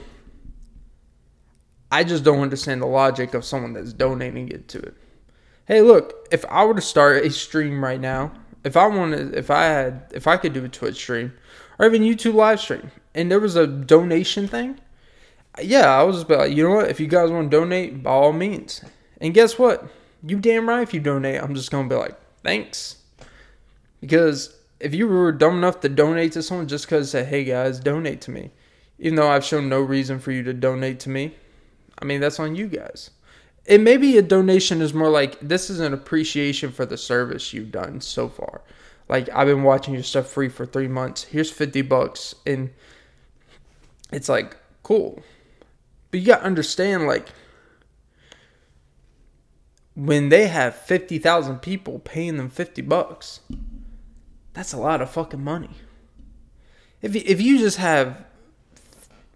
I 1.91 2.03
just 2.03 2.23
don't 2.23 2.39
understand 2.39 2.81
the 2.81 2.87
logic 2.87 3.33
of 3.33 3.43
someone 3.43 3.73
that's 3.73 3.93
donating 3.93 4.49
it 4.49 4.67
to 4.69 4.79
it. 4.79 4.95
Hey, 5.65 5.81
look, 5.81 6.27
if 6.31 6.45
I 6.45 6.63
were 6.65 6.73
to 6.73 6.81
start 6.81 7.25
a 7.25 7.29
stream 7.29 7.83
right 7.83 7.99
now, 7.99 8.31
if 8.63 8.77
I 8.77 8.87
wanted, 8.87 9.35
if 9.35 9.51
I 9.51 9.63
had, 9.63 10.11
if 10.13 10.27
I 10.27 10.37
could 10.37 10.53
do 10.53 10.63
a 10.63 10.69
Twitch 10.69 10.95
stream 10.95 11.33
or 11.77 11.85
even 11.85 12.03
YouTube 12.03 12.33
live 12.33 12.59
stream, 12.59 12.91
and 13.13 13.29
there 13.29 13.39
was 13.39 13.55
a 13.55 13.67
donation 13.67 14.47
thing, 14.47 14.79
yeah, 15.61 15.89
I 15.89 16.03
was 16.03 16.17
just 16.17 16.29
like, 16.29 16.51
you 16.51 16.63
know 16.63 16.75
what? 16.75 16.89
If 16.89 16.99
you 16.99 17.07
guys 17.07 17.29
want 17.29 17.51
to 17.51 17.57
donate, 17.57 18.01
by 18.01 18.11
all 18.11 18.31
means. 18.33 18.83
And 19.19 19.33
guess 19.33 19.59
what? 19.59 19.83
You 20.23 20.39
damn 20.39 20.67
right 20.69 20.81
if 20.81 20.93
you 20.93 20.99
donate, 20.99 21.41
I'm 21.41 21.55
just 21.55 21.71
gonna 21.71 21.89
be 21.89 21.95
like, 21.95 22.17
thanks. 22.43 22.97
Because 23.99 24.55
if 24.79 24.93
you 24.95 25.07
were 25.07 25.31
dumb 25.31 25.57
enough 25.57 25.79
to 25.81 25.89
donate 25.89 26.33
to 26.33 26.43
someone 26.43 26.67
just 26.67 26.85
because 26.85 27.11
say, 27.11 27.23
hey 27.23 27.43
guys, 27.43 27.79
donate 27.79 28.21
to 28.21 28.31
me, 28.31 28.51
even 28.99 29.15
though 29.15 29.29
I've 29.29 29.45
shown 29.45 29.69
no 29.69 29.81
reason 29.81 30.19
for 30.19 30.31
you 30.31 30.43
to 30.43 30.53
donate 30.53 30.99
to 31.01 31.09
me, 31.09 31.35
I 31.99 32.05
mean 32.05 32.19
that's 32.19 32.39
on 32.39 32.55
you 32.55 32.67
guys. 32.67 33.11
And 33.67 33.83
maybe 33.83 34.17
a 34.17 34.23
donation 34.23 34.81
is 34.81 34.93
more 34.93 35.09
like 35.09 35.39
this 35.39 35.69
is 35.69 35.79
an 35.79 35.93
appreciation 35.93 36.71
for 36.71 36.85
the 36.85 36.97
service 36.97 37.53
you've 37.53 37.71
done 37.71 38.01
so 38.01 38.27
far. 38.27 38.61
Like 39.07 39.29
I've 39.29 39.47
been 39.47 39.63
watching 39.63 39.93
your 39.93 40.03
stuff 40.03 40.27
free 40.27 40.49
for 40.49 40.65
three 40.65 40.87
months. 40.87 41.23
Here's 41.23 41.51
fifty 41.51 41.81
bucks, 41.81 42.33
and 42.45 42.71
it's 44.11 44.29
like 44.29 44.57
cool. 44.83 45.21
But 46.09 46.21
you 46.21 46.25
gotta 46.27 46.43
understand, 46.43 47.07
like 47.07 47.29
when 50.05 50.29
they 50.29 50.47
have 50.47 50.75
50,000 50.75 51.59
people 51.59 51.99
paying 51.99 52.37
them 52.37 52.49
50 52.49 52.81
bucks, 52.81 53.41
that's 54.53 54.73
a 54.73 54.77
lot 54.77 54.99
of 54.99 55.11
fucking 55.11 55.43
money. 55.43 55.69
If 57.03 57.13
you, 57.13 57.21
if 57.23 57.39
you 57.39 57.59
just 57.59 57.77
have 57.77 58.25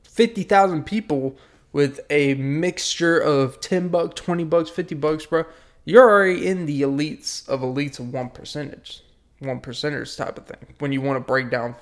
50,000 0.05 0.83
people 0.83 1.37
with 1.71 1.99
a 2.09 2.33
mixture 2.33 3.19
of 3.19 3.59
10 3.59 3.89
bucks, 3.89 4.19
20 4.19 4.43
bucks, 4.45 4.71
50 4.71 4.95
bucks, 4.95 5.27
bro, 5.27 5.45
you're 5.83 6.09
already 6.09 6.47
in 6.47 6.65
the 6.65 6.81
elites 6.81 7.47
of 7.47 7.61
elites 7.61 7.99
of 7.99 8.11
one 8.11 8.31
percentage, 8.31 9.03
one 9.39 9.61
percenters 9.61 10.17
type 10.17 10.39
of 10.39 10.47
thing. 10.47 10.73
When 10.79 10.91
you 10.91 10.99
want 10.99 11.17
to 11.17 11.19
break 11.19 11.51
down 11.51 11.75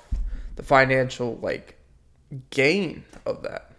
the 0.56 0.62
financial 0.62 1.38
like 1.40 1.78
gain 2.50 3.02
of 3.24 3.44
that. 3.44 3.70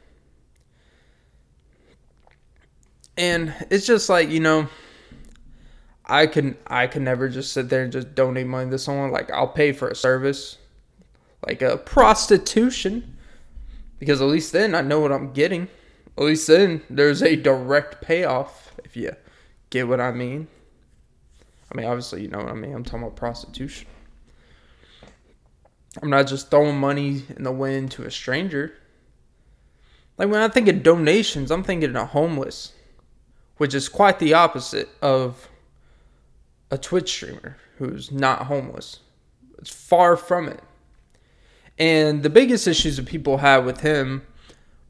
And 3.18 3.54
it's 3.70 3.86
just 3.86 4.10
like, 4.10 4.30
you 4.30 4.40
know, 4.40 4.68
I 6.08 6.28
can 6.28 6.58
I 6.68 6.88
can 6.88 7.04
never 7.04 7.30
just 7.30 7.52
sit 7.52 7.70
there 7.70 7.84
and 7.84 7.92
just 7.92 8.14
donate 8.14 8.48
money 8.48 8.70
to 8.70 8.80
someone. 8.80 9.12
Like 9.12 9.32
I'll 9.32 9.48
pay 9.48 9.72
for 9.72 9.88
a 9.88 9.96
service, 9.96 10.58
like 11.46 11.62
a 11.62 11.78
prostitution, 11.78 13.18
because 14.00 14.22
at 14.22 14.28
least 14.28 14.52
then 14.52 14.76
I 14.76 14.82
know 14.82 15.00
what 15.00 15.12
I'm 15.12 15.34
getting. 15.34 15.68
At 16.18 16.24
least 16.24 16.48
then 16.48 16.84
there's 16.90 17.24
a 17.24 17.36
direct 17.36 18.02
payoff 18.02 18.76
if 18.84 18.96
you 18.96 19.14
get 19.70 19.88
what 19.88 20.00
I 20.00 20.12
mean. 20.12 20.48
I 21.72 21.78
mean, 21.78 21.88
obviously 21.88 22.22
you 22.22 22.28
know 22.28 22.40
what 22.40 22.50
I 22.50 22.54
mean. 22.54 22.74
I'm 22.74 22.84
talking 22.84 23.02
about 23.02 23.16
prostitution. 23.16 23.88
I'm 26.02 26.10
not 26.10 26.28
just 26.28 26.52
throwing 26.52 26.78
money 26.78 27.24
in 27.36 27.44
the 27.44 27.52
wind 27.52 27.92
to 27.92 28.04
a 28.04 28.12
stranger. 28.12 28.74
Like 30.18 30.30
when 30.30 30.42
I 30.42 30.50
think 30.50 30.68
of 30.68 30.84
donations, 30.84 31.52
I'm 31.52 31.64
thinking 31.64 31.96
of 31.96 32.10
homeless, 32.10 32.74
which 33.58 33.74
is 33.74 33.90
quite 33.90 34.20
the 34.20 34.34
opposite 34.34 34.90
of 35.02 35.50
a 36.76 36.78
Twitch 36.78 37.10
streamer 37.10 37.56
who's 37.78 38.12
not 38.12 38.48
homeless. 38.48 39.00
It's 39.58 39.70
far 39.70 40.18
from 40.18 40.50
it. 40.50 40.60
And 41.80 42.22
the 42.22 42.30
biggest 42.30 42.68
issues 42.68 42.98
that 42.98 43.06
people 43.06 43.38
had 43.38 43.66
with 43.66 43.80
him 43.80 44.24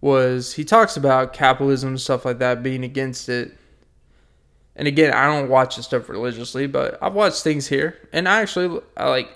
was 0.01 0.53
he 0.53 0.65
talks 0.65 0.97
about 0.97 1.31
capitalism 1.31 1.89
and 1.89 2.01
stuff 2.01 2.25
like 2.25 2.39
that, 2.39 2.63
being 2.63 2.83
against 2.83 3.29
it. 3.29 3.55
And 4.75 4.87
again, 4.87 5.13
I 5.13 5.27
don't 5.27 5.47
watch 5.47 5.75
this 5.75 5.85
stuff 5.85 6.09
religiously, 6.09 6.65
but 6.65 6.97
I've 7.03 7.13
watched 7.13 7.43
things 7.43 7.67
here, 7.67 7.97
and 8.11 8.27
I 8.27 8.41
actually 8.41 8.81
I 8.97 9.07
like 9.09 9.29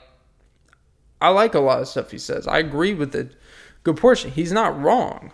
I 1.21 1.29
like 1.29 1.53
a 1.53 1.59
lot 1.59 1.81
of 1.81 1.87
stuff 1.87 2.09
he 2.09 2.17
says. 2.17 2.47
I 2.47 2.57
agree 2.57 2.95
with 2.95 3.15
it. 3.15 3.35
Good 3.83 3.97
portion. 3.97 4.31
He's 4.31 4.51
not 4.51 4.79
wrong. 4.81 5.31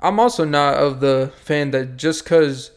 I'm 0.00 0.18
also 0.18 0.44
not 0.44 0.74
of 0.74 0.98
the 0.98 1.32
fan 1.36 1.70
that 1.70 1.96
just 1.96 2.24
because 2.24 2.72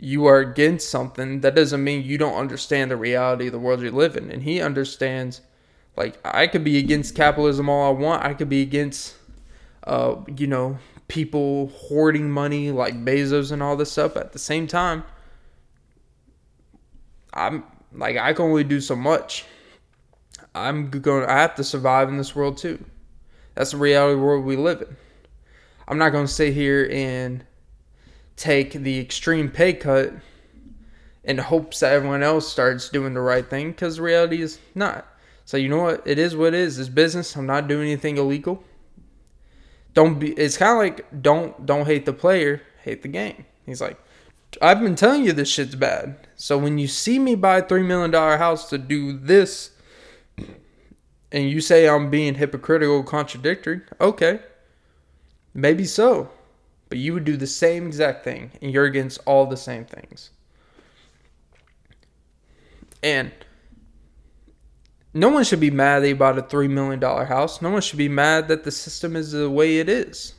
you 0.00 0.26
are 0.26 0.38
against 0.38 0.90
something, 0.90 1.40
that 1.40 1.56
doesn't 1.56 1.82
mean 1.82 2.04
you 2.04 2.16
don't 2.16 2.36
understand 2.36 2.90
the 2.90 2.96
reality 2.96 3.46
of 3.46 3.52
the 3.52 3.58
world 3.58 3.82
you 3.82 3.90
live 3.90 4.16
in. 4.16 4.30
And 4.30 4.42
he 4.42 4.60
understands, 4.60 5.40
like, 5.96 6.18
I 6.24 6.46
could 6.46 6.62
be 6.62 6.78
against 6.78 7.16
capitalism 7.16 7.68
all 7.68 7.88
I 7.88 7.98
want. 7.98 8.24
I 8.24 8.32
could 8.32 8.48
be 8.48 8.62
against, 8.62 9.16
uh, 9.84 10.16
you 10.36 10.46
know, 10.46 10.78
people 11.08 11.68
hoarding 11.74 12.30
money 12.30 12.70
like 12.70 12.94
Bezos 13.04 13.50
and 13.50 13.60
all 13.60 13.76
this 13.76 13.90
stuff. 13.90 14.16
At 14.16 14.32
the 14.32 14.38
same 14.38 14.68
time, 14.68 15.02
I'm 17.34 17.64
like, 17.92 18.16
I 18.16 18.32
can 18.34 18.44
only 18.44 18.64
do 18.64 18.80
so 18.80 18.94
much. 18.94 19.46
I'm 20.54 20.90
going. 20.90 21.28
I 21.28 21.40
have 21.40 21.56
to 21.56 21.64
survive 21.64 22.08
in 22.08 22.16
this 22.16 22.36
world 22.36 22.56
too. 22.58 22.84
That's 23.54 23.72
the 23.72 23.78
reality 23.78 24.20
world 24.20 24.44
we 24.44 24.56
live 24.56 24.82
in. 24.82 24.96
I'm 25.88 25.98
not 25.98 26.10
going 26.10 26.26
to 26.26 26.32
sit 26.32 26.54
here 26.54 26.88
and 26.92 27.44
take 28.38 28.72
the 28.72 28.98
extreme 28.98 29.50
pay 29.50 29.74
cut 29.74 30.12
in 31.24 31.38
hopes 31.38 31.80
that 31.80 31.92
everyone 31.92 32.22
else 32.22 32.48
starts 32.48 32.88
doing 32.88 33.12
the 33.12 33.20
right 33.20 33.48
thing 33.50 33.72
because 33.72 34.00
reality 34.00 34.40
is 34.40 34.58
not. 34.74 35.06
So 35.44 35.56
you 35.56 35.68
know 35.68 35.82
what? 35.82 36.02
It 36.06 36.18
is 36.18 36.36
what 36.36 36.48
it 36.48 36.60
is. 36.60 36.78
It's 36.78 36.88
business. 36.88 37.36
I'm 37.36 37.46
not 37.46 37.68
doing 37.68 37.88
anything 37.88 38.16
illegal. 38.16 38.62
Don't 39.92 40.18
be. 40.18 40.32
It's 40.32 40.56
kind 40.56 40.72
of 40.72 40.78
like 40.78 41.22
don't 41.22 41.66
don't 41.66 41.86
hate 41.86 42.06
the 42.06 42.12
player, 42.12 42.62
hate 42.82 43.02
the 43.02 43.08
game. 43.08 43.44
He's 43.66 43.80
like, 43.80 43.98
I've 44.62 44.80
been 44.80 44.94
telling 44.94 45.24
you 45.24 45.32
this 45.32 45.48
shit's 45.48 45.74
bad. 45.74 46.28
So 46.36 46.56
when 46.56 46.78
you 46.78 46.86
see 46.86 47.18
me 47.18 47.34
buy 47.34 47.58
a 47.58 47.62
three 47.62 47.82
million 47.82 48.10
dollar 48.10 48.36
house 48.36 48.68
to 48.70 48.78
do 48.78 49.12
this, 49.18 49.70
and 51.32 51.50
you 51.50 51.60
say 51.60 51.88
I'm 51.88 52.10
being 52.10 52.36
hypocritical, 52.36 53.02
contradictory, 53.02 53.80
okay, 54.00 54.40
maybe 55.52 55.84
so. 55.84 56.30
But 56.88 56.98
you 56.98 57.12
would 57.12 57.24
do 57.24 57.36
the 57.36 57.46
same 57.46 57.86
exact 57.86 58.24
thing, 58.24 58.50
and 58.62 58.72
you're 58.72 58.84
against 58.84 59.20
all 59.26 59.46
the 59.46 59.56
same 59.56 59.84
things. 59.84 60.30
And 63.02 63.30
no 65.14 65.28
one 65.28 65.44
should 65.44 65.60
be 65.60 65.70
mad 65.70 66.00
that 66.00 66.02
they 66.02 66.12
bought 66.12 66.38
a 66.38 66.42
$3 66.42 66.70
million 66.70 67.00
house. 67.00 67.60
No 67.62 67.70
one 67.70 67.82
should 67.82 67.98
be 67.98 68.08
mad 68.08 68.48
that 68.48 68.64
the 68.64 68.70
system 68.70 69.16
is 69.16 69.32
the 69.32 69.50
way 69.50 69.78
it 69.78 69.88
is. 69.88 70.34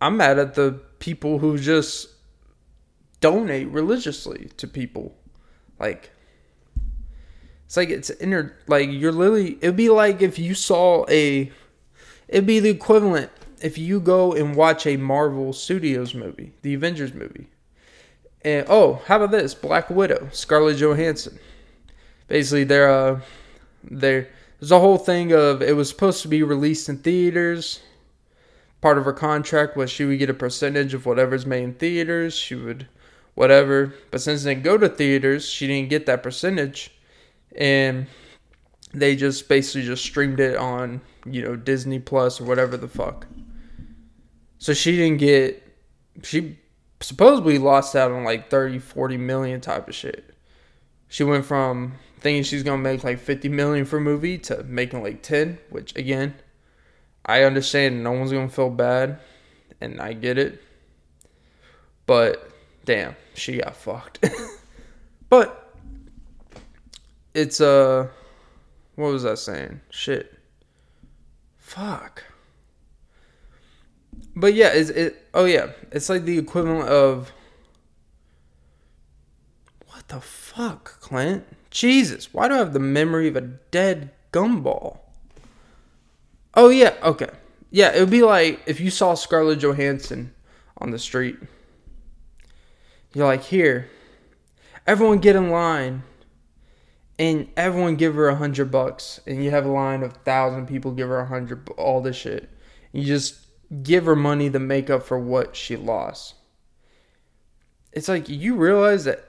I'm 0.00 0.16
mad 0.16 0.38
at 0.38 0.54
the 0.54 0.80
people 0.98 1.38
who 1.38 1.58
just 1.58 2.08
donate 3.20 3.68
religiously 3.68 4.50
to 4.56 4.66
people. 4.68 5.14
Like, 5.78 6.10
it's 7.64 7.76
like 7.76 7.88
it's 7.88 8.10
inner, 8.10 8.56
like, 8.66 8.90
you're 8.90 9.12
literally, 9.12 9.58
it'd 9.60 9.76
be 9.76 9.88
like 9.88 10.20
if 10.20 10.38
you 10.38 10.54
saw 10.54 11.06
a, 11.08 11.50
it'd 12.28 12.46
be 12.46 12.60
the 12.60 12.68
equivalent 12.70 13.30
if 13.64 13.78
you 13.78 13.98
go 13.98 14.34
and 14.34 14.54
watch 14.54 14.86
a 14.86 14.98
Marvel 14.98 15.54
Studios 15.54 16.14
movie, 16.14 16.52
the 16.60 16.74
Avengers 16.74 17.14
movie, 17.14 17.48
and 18.44 18.66
oh, 18.68 19.00
how 19.06 19.16
about 19.16 19.30
this? 19.30 19.54
Black 19.54 19.88
Widow, 19.88 20.28
Scarlett 20.32 20.76
Johansson. 20.76 21.38
Basically, 22.28 22.64
they're 22.64 22.90
uh, 22.90 23.20
there. 23.82 24.28
There's 24.60 24.70
a 24.70 24.80
whole 24.80 24.98
thing 24.98 25.32
of 25.32 25.62
it 25.62 25.76
was 25.76 25.88
supposed 25.88 26.20
to 26.22 26.28
be 26.28 26.42
released 26.42 26.90
in 26.90 26.98
theaters. 26.98 27.80
Part 28.82 28.98
of 28.98 29.06
her 29.06 29.14
contract 29.14 29.78
was 29.78 29.90
she 29.90 30.04
would 30.04 30.18
get 30.18 30.28
a 30.28 30.34
percentage 30.34 30.92
of 30.92 31.06
whatever's 31.06 31.46
made 31.46 31.64
in 31.64 31.72
theaters. 31.72 32.34
She 32.34 32.54
would, 32.54 32.86
whatever. 33.34 33.94
But 34.10 34.20
since 34.20 34.44
it 34.44 34.50
didn't 34.50 34.64
go 34.64 34.76
to 34.76 34.90
theaters, 34.90 35.48
she 35.48 35.66
didn't 35.66 35.88
get 35.88 36.04
that 36.04 36.22
percentage, 36.22 36.90
and 37.56 38.08
they 38.92 39.16
just 39.16 39.48
basically 39.48 39.86
just 39.86 40.04
streamed 40.04 40.38
it 40.38 40.54
on 40.58 41.00
you 41.24 41.40
know 41.40 41.56
Disney 41.56 41.98
Plus 41.98 42.42
or 42.42 42.44
whatever 42.44 42.76
the 42.76 42.88
fuck. 42.88 43.26
So 44.64 44.72
she 44.72 44.96
didn't 44.96 45.18
get 45.18 45.62
she 46.22 46.56
supposedly 46.98 47.58
lost 47.58 47.94
out 47.94 48.10
on 48.10 48.24
like 48.24 48.48
30, 48.48 48.78
40 48.78 49.18
million 49.18 49.60
type 49.60 49.88
of 49.88 49.94
shit. 49.94 50.34
She 51.06 51.22
went 51.22 51.44
from 51.44 51.96
thinking 52.20 52.44
she's 52.44 52.62
gonna 52.62 52.80
make 52.80 53.04
like 53.04 53.18
50 53.18 53.50
million 53.50 53.84
for 53.84 53.98
a 53.98 54.00
movie 54.00 54.38
to 54.38 54.64
making 54.64 55.02
like 55.02 55.22
10, 55.22 55.58
which 55.68 55.94
again, 55.96 56.34
I 57.26 57.42
understand 57.42 58.02
no 58.02 58.12
one's 58.12 58.32
gonna 58.32 58.48
feel 58.48 58.70
bad, 58.70 59.18
and 59.82 60.00
I 60.00 60.14
get 60.14 60.38
it. 60.38 60.62
But 62.06 62.50
damn, 62.86 63.16
she 63.34 63.58
got 63.58 63.76
fucked. 63.76 64.24
but 65.28 65.76
it's 67.34 67.60
uh 67.60 68.08
what 68.94 69.12
was 69.12 69.26
I 69.26 69.34
saying? 69.34 69.82
Shit. 69.90 70.38
Fuck. 71.58 72.24
But 74.36 74.54
yeah, 74.54 74.72
is 74.72 74.90
it? 74.90 75.28
Oh 75.32 75.44
yeah, 75.44 75.72
it's 75.92 76.08
like 76.08 76.24
the 76.24 76.38
equivalent 76.38 76.88
of 76.88 77.32
what 79.86 80.08
the 80.08 80.20
fuck, 80.20 81.00
Clint? 81.00 81.44
Jesus, 81.70 82.32
why 82.32 82.48
do 82.48 82.54
I 82.54 82.58
have 82.58 82.72
the 82.72 82.80
memory 82.80 83.28
of 83.28 83.36
a 83.36 83.40
dead 83.40 84.10
gumball? 84.32 84.98
Oh 86.54 86.68
yeah, 86.68 86.94
okay, 87.02 87.30
yeah, 87.70 87.94
it 87.94 88.00
would 88.00 88.10
be 88.10 88.22
like 88.22 88.60
if 88.66 88.80
you 88.80 88.90
saw 88.90 89.14
Scarlett 89.14 89.60
Johansson 89.60 90.34
on 90.78 90.90
the 90.90 90.98
street. 90.98 91.38
You're 93.14 93.26
like, 93.26 93.44
here, 93.44 93.88
everyone 94.88 95.18
get 95.18 95.36
in 95.36 95.50
line, 95.50 96.02
and 97.18 97.48
everyone 97.56 97.94
give 97.94 98.16
her 98.16 98.28
a 98.28 98.34
hundred 98.34 98.72
bucks, 98.72 99.20
and 99.26 99.42
you 99.44 99.50
have 99.52 99.64
a 99.64 99.70
line 99.70 100.02
of 100.02 100.16
thousand 100.18 100.66
people 100.66 100.90
give 100.90 101.08
her 101.08 101.20
a 101.20 101.26
hundred, 101.26 101.68
all 101.70 102.00
this 102.00 102.16
shit. 102.16 102.50
You 102.90 103.04
just 103.04 103.43
give 103.82 104.06
her 104.06 104.16
money 104.16 104.50
to 104.50 104.58
make 104.58 104.90
up 104.90 105.02
for 105.02 105.18
what 105.18 105.56
she 105.56 105.76
lost. 105.76 106.34
It's 107.92 108.08
like 108.08 108.28
you 108.28 108.56
realize 108.56 109.04
that 109.04 109.24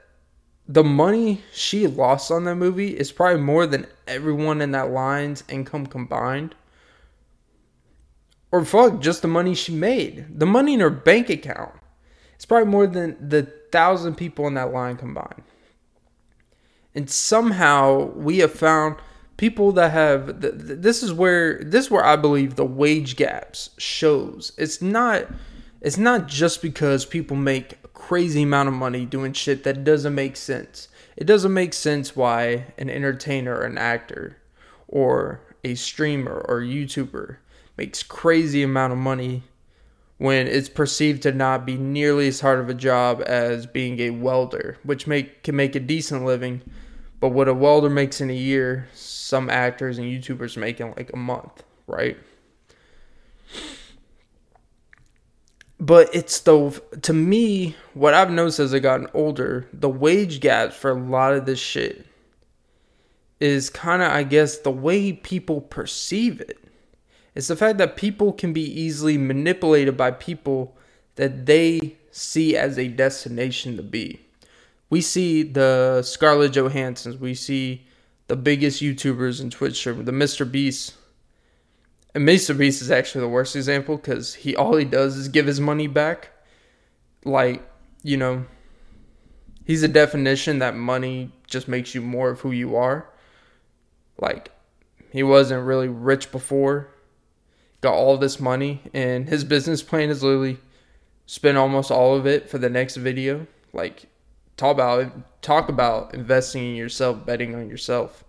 the 0.68 0.84
money 0.84 1.44
she 1.54 1.86
lost 1.88 2.32
on 2.32 2.46
that 2.46 2.56
movie 2.56 2.98
is 2.98 3.12
probably 3.12 3.42
more 3.42 3.68
than 3.68 3.88
everyone 4.08 4.62
in 4.62 4.72
that 4.72 4.90
line's 4.90 5.44
income 5.48 5.86
combined. 5.86 6.56
Or 8.52 8.66
fuck, 8.66 9.02
just 9.02 9.22
the 9.22 9.28
money 9.28 9.54
she 9.54 9.74
made. 9.74 10.40
The 10.40 10.46
money 10.46 10.74
in 10.74 10.80
her 10.80 10.90
bank 10.90 11.30
account. 11.30 11.74
It's 12.34 12.46
probably 12.46 12.72
more 12.72 12.88
than 12.88 13.30
the 13.30 13.44
thousand 13.72 14.16
people 14.16 14.48
in 14.48 14.56
that 14.56 14.74
line 14.74 14.98
combined. 14.98 15.44
And 16.96 17.10
somehow 17.10 18.06
we 18.16 18.40
have 18.40 18.54
found 18.54 18.96
people 19.38 19.72
that 19.74 19.92
have 19.92 20.40
this 20.40 21.04
is 21.04 21.12
where 21.12 21.62
this 21.64 21.86
is 21.86 21.92
where 21.92 22.06
I 22.06 22.16
believe 22.16 22.56
the 22.56 22.66
wage 22.66 23.16
gaps 23.16 23.72
shows. 23.78 24.54
It's 24.58 24.82
not 24.82 25.28
it's 25.82 25.98
not 25.98 26.28
just 26.28 26.62
because 26.62 27.06
people 27.06 27.38
make 27.38 27.74
a 27.84 27.88
crazy 27.90 28.44
amount 28.44 28.70
of 28.70 28.74
money 28.74 29.06
doing 29.06 29.34
shit 29.34 29.64
that 29.64 29.84
doesn't 29.84 30.16
make 30.16 30.36
sense. 30.36 30.88
It 31.16 31.26
doesn't 31.26 31.54
make 31.54 31.74
sense 31.74 32.16
why 32.16 32.74
an 32.78 32.90
entertainer, 32.90 33.62
an 33.62 33.78
actor, 33.78 34.38
or 34.88 35.42
a 35.64 35.76
streamer 35.76 36.46
or 36.48 36.62
YouTuber 36.62 37.38
makes 37.78 38.04
crazy 38.04 38.64
amount 38.64 38.94
of 38.94 39.00
money 39.00 39.44
when 40.18 40.48
it's 40.48 40.70
perceived 40.70 41.24
to 41.24 41.32
not 41.32 41.66
be 41.66 41.76
nearly 41.76 42.28
as 42.28 42.40
hard 42.40 42.60
of 42.60 42.70
a 42.70 42.74
job 42.74 43.22
as 43.26 43.66
being 43.66 44.00
a 44.00 44.12
welder, 44.12 44.78
which 44.84 45.08
make 45.08 45.44
can 45.44 45.56
make 45.56 45.76
a 45.76 45.80
decent 45.80 46.26
living. 46.26 46.62
But 47.20 47.30
what 47.30 47.47
a 47.47 47.53
welder 47.53 47.89
makes 47.89 48.22
in 48.22 48.30
a 48.30 48.34
year, 48.34 48.88
some 48.93 49.49
actors 49.49 49.97
and 49.97 50.07
YouTubers 50.07 50.57
make 50.57 50.80
in 50.80 50.93
like 50.95 51.11
a 51.13 51.18
month, 51.18 51.63
right? 51.88 52.18
but 55.80 56.13
it's 56.16 56.39
the 56.39 56.82
to 57.01 57.13
me 57.13 57.76
what 57.93 58.13
I've 58.13 58.32
noticed 58.32 58.59
as 58.59 58.74
I've 58.74 58.82
gotten 58.82 59.07
older, 59.13 59.68
the 59.74 59.89
wage 59.89 60.39
gaps 60.39 60.76
for 60.76 60.91
a 60.91 60.99
lot 60.99 61.34
of 61.34 61.45
this 61.45 61.59
shit 61.59 62.05
is 63.39 63.70
kind 63.70 64.01
of 64.01 64.11
I 64.11 64.24
guess 64.24 64.57
the 64.57 64.72
way 64.72 65.13
people 65.13 65.61
perceive 65.61 66.41
it. 66.41 66.57
It's 67.36 67.49
the 67.49 67.55
fact 67.55 67.78
that 67.80 67.97
people 67.97 68.32
can 68.32 68.53
be 68.53 68.63
easily 68.63 69.18
manipulated 69.18 69.97
by 69.97 70.11
people 70.11 70.78
that 71.16 71.45
they 71.45 71.97
see 72.09 72.55
as 72.55 72.80
a 72.80 72.88
destination 72.88 73.76
to 73.76 73.84
be. 73.84 74.25
We 74.96 75.02
see 75.02 75.43
the 75.43 76.04
Scarlett 76.04 76.54
Johanssons, 76.54 77.20
we 77.20 77.34
see 77.34 77.86
the 78.30 78.38
biggest 78.38 78.82
YouTubers 78.82 79.41
and 79.41 79.52
Twitch 79.52 79.76
streamers, 79.76 80.06
the 80.06 80.14
Mr. 80.14 80.50
Beast. 80.50 80.93
And 82.14 82.26
Mr. 82.26 82.58
Beast 82.58 82.82
is 82.82 82.89
actually 82.89 83.20
the 83.20 83.28
worst 83.28 83.58
example 83.58 83.98
because 83.98 84.36
he 84.36 84.56
all 84.56 84.78
he 84.78 84.86
does 84.86 85.18
is 85.18 85.28
give 85.28 85.48
his 85.48 85.60
money 85.60 85.88
back. 85.88 86.30
Like, 87.26 87.62
you 88.04 88.16
know, 88.16 88.46
he's 89.66 89.84
a 89.84 89.89
definition 89.89 90.60
that 90.60 90.78
money 90.78 91.34
just 91.46 91.68
makes 91.68 91.93
you 91.93 92.02
more 92.02 92.30
of 92.30 92.39
who 92.39 92.52
you 92.52 92.78
are. 92.78 93.10
Like, 94.18 94.50
he 95.12 95.24
wasn't 95.24 95.66
really 95.66 95.89
rich 95.89 96.32
before, 96.32 96.88
got 97.82 97.96
all 97.96 98.18
this 98.18 98.39
money, 98.39 98.82
and 98.93 99.28
his 99.28 99.43
business 99.43 99.84
plan 99.84 100.10
is 100.10 100.24
literally 100.24 100.58
spend 101.26 101.58
almost 101.58 101.91
all 101.91 102.16
of 102.16 102.26
it 102.26 102.50
for 102.50 102.60
the 102.60 102.70
next 102.70 102.96
video. 102.96 103.46
Like, 103.74 104.06
talk 104.58 104.74
about 104.74 105.41
talk 105.41 105.70
about 105.70 106.14
investing 106.14 106.72
in 106.72 106.76
yourself, 106.76 107.26
betting 107.26 107.56
on 107.56 107.70
yourself. 107.70 108.24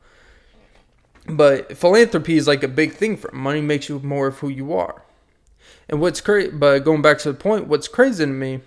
But 1.29 1.77
philanthropy 1.77 2.37
is 2.37 2.47
like 2.47 2.63
a 2.63 2.69
big 2.69 2.93
thing 2.93 3.17
for 3.17 3.33
money 3.33 3.61
makes 3.61 3.89
you 3.89 3.99
more 4.01 4.29
of 4.29 4.39
who 4.39 4.49
you 4.49 4.73
are. 4.75 5.03
And 5.89 6.01
what's 6.01 6.21
crazy, 6.21 6.51
but 6.51 6.81
going 6.81 7.03
back 7.03 7.19
to 7.19 7.33
the 7.33 7.39
point, 7.39 7.67
what's 7.67 7.89
crazy 7.89 8.25
to 8.25 8.31
me 8.31 8.61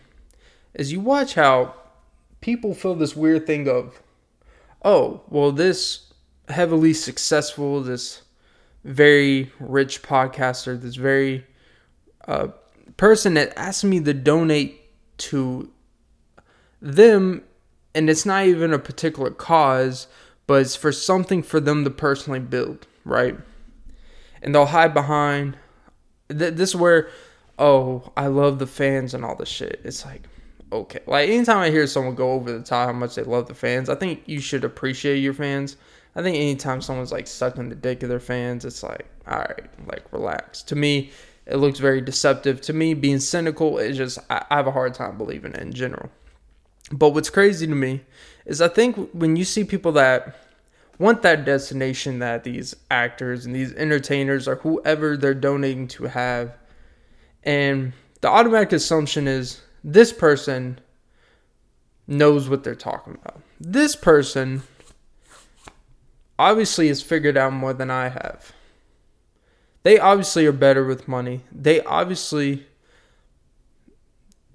is 0.74 0.92
you 0.92 1.00
watch 1.00 1.36
how 1.36 1.74
people 2.42 2.74
feel 2.74 2.96
this 2.96 3.16
weird 3.16 3.46
thing 3.46 3.68
of, 3.68 4.02
oh, 4.84 5.22
well, 5.30 5.52
this 5.52 6.14
heavily 6.50 6.94
successful, 6.94 7.82
this 7.82 8.24
very 8.84 9.52
rich 9.60 10.02
podcaster, 10.02 10.80
this 10.80 10.96
very 10.96 11.46
uh, 12.28 12.48
person 12.98 13.34
that 13.36 13.58
asked 13.58 13.84
me 13.84 14.00
to 14.00 14.14
donate 14.14 14.82
to 15.18 15.70
them, 16.82 17.44
and 18.00 18.10
it's 18.10 18.26
not 18.26 18.46
even 18.46 18.72
a 18.72 18.80
particular 18.80 19.30
cause, 19.30 20.08
but 20.48 20.62
it's 20.62 20.78
for 20.78 20.94
something 20.94 21.44
for 21.44 21.60
them 21.60 21.84
to 21.84 21.90
personally 21.90 22.40
build, 22.40 22.88
right? 23.04 23.38
And 24.42 24.56
they'll 24.56 24.68
hide 24.68 24.94
behind. 24.94 25.58
Th- 26.30 26.54
this 26.54 26.70
is 26.70 26.76
where, 26.78 27.10
oh, 27.60 28.14
I 28.16 28.28
love 28.28 28.58
the 28.58 28.68
fans 28.68 29.14
and 29.14 29.26
all 29.26 29.36
this 29.36 29.50
shit. 29.50 29.82
It's 29.84 30.06
like, 30.06 30.30
okay. 30.72 31.02
Like, 31.08 31.28
anytime 31.28 31.58
I 31.58 31.72
hear 31.72 31.86
someone 31.88 32.16
go 32.16 32.32
over 32.32 32.50
the 32.50 32.64
top 32.64 32.88
how 32.88 32.94
much 32.94 33.16
they 33.16 33.24
love 33.24 33.50
the 33.50 33.54
fans, 33.54 33.90
I 33.90 33.96
think 33.96 34.24
you 34.28 34.40
should 34.40 34.64
appreciate 34.64 35.18
your 35.18 35.34
fans. 35.34 35.76
I 36.16 36.22
think 36.22 36.38
anytime 36.38 36.82
someone's 36.82 37.12
like 37.12 37.28
sucking 37.28 37.68
the 37.68 37.76
dick 37.76 38.02
of 38.02 38.08
their 38.08 38.22
fans, 38.22 38.64
it's 38.64 38.82
like, 38.82 39.10
all 39.28 39.40
right, 39.40 39.70
like, 39.88 40.06
relax. 40.14 40.64
To 40.64 40.76
me, 40.78 41.12
it 41.46 41.58
looks 41.58 41.80
very 41.80 42.00
deceptive. 42.00 42.62
To 42.62 42.72
me, 42.72 42.94
being 42.94 43.20
cynical 43.20 43.78
is 43.78 43.98
just, 43.98 44.20
I, 44.30 44.46
I 44.50 44.56
have 44.56 44.68
a 44.68 44.72
hard 44.72 44.94
time 44.94 45.18
believing 45.18 45.52
it 45.52 45.62
in 45.62 45.74
general. 45.74 46.10
But 46.92 47.10
what's 47.10 47.30
crazy 47.30 47.68
to 47.68 47.76
me 47.76 48.02
is 48.46 48.62
I 48.62 48.68
think 48.68 49.10
when 49.14 49.36
you 49.36 49.46
see 49.46 49.64
people 49.64 49.92
that 49.94 50.36
want 50.98 51.22
that 51.22 51.46
destination 51.46 52.20
that 52.20 52.44
these 52.44 52.76
actors 52.92 53.46
and 53.46 53.56
these 53.56 53.74
entertainers 53.74 54.48
or 54.48 54.56
whoever 54.56 55.16
they're 55.16 55.34
donating 55.34 55.88
to 55.90 56.06
have, 56.06 56.58
and 57.44 57.94
the 58.22 58.28
automatic 58.28 58.74
assumption 58.74 59.28
is 59.28 59.62
this 59.84 60.12
person 60.12 60.80
knows 62.08 62.50
what 62.50 62.64
they're 62.64 62.76
talking 62.76 63.18
about. 63.24 63.42
This 63.60 63.96
person 63.96 64.64
obviously 66.38 66.88
has 66.88 67.02
figured 67.02 67.38
out 67.38 67.54
more 67.54 67.74
than 67.74 67.92
I 67.92 68.10
have. 68.10 68.52
They 69.84 70.00
obviously 70.00 70.46
are 70.46 70.52
better 70.52 70.86
with 70.86 71.08
money. 71.08 71.42
They 71.52 71.82
obviously 71.82 72.66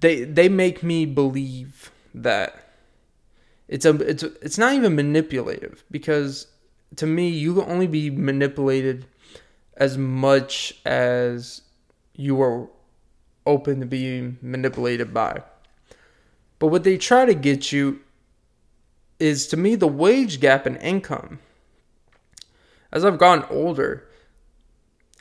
they 0.01 0.23
they 0.23 0.49
make 0.49 0.83
me 0.83 1.05
believe 1.05 1.91
that 2.15 2.55
it's 3.67 3.85
a 3.85 3.95
it's 4.01 4.23
it's 4.23 4.57
not 4.57 4.73
even 4.73 4.95
manipulative 4.95 5.83
because 5.91 6.47
to 6.95 7.05
me 7.05 7.29
you 7.29 7.55
can 7.55 7.69
only 7.69 7.87
be 7.87 8.09
manipulated 8.09 9.05
as 9.77 9.97
much 9.97 10.79
as 10.85 11.61
you 12.15 12.41
are 12.41 12.69
open 13.45 13.81
to 13.81 13.85
being 13.85 14.37
manipulated 14.41 15.13
by. 15.13 15.43
But 16.57 16.67
what 16.67 16.83
they 16.83 16.97
try 16.97 17.25
to 17.25 17.33
get 17.33 17.71
you 17.71 17.99
is 19.19 19.47
to 19.47 19.57
me 19.57 19.75
the 19.75 19.87
wage 19.87 20.39
gap 20.39 20.65
in 20.65 20.77
income. 20.77 21.39
As 22.91 23.03
I've 23.03 23.17
gotten 23.17 23.43
older, 23.49 24.07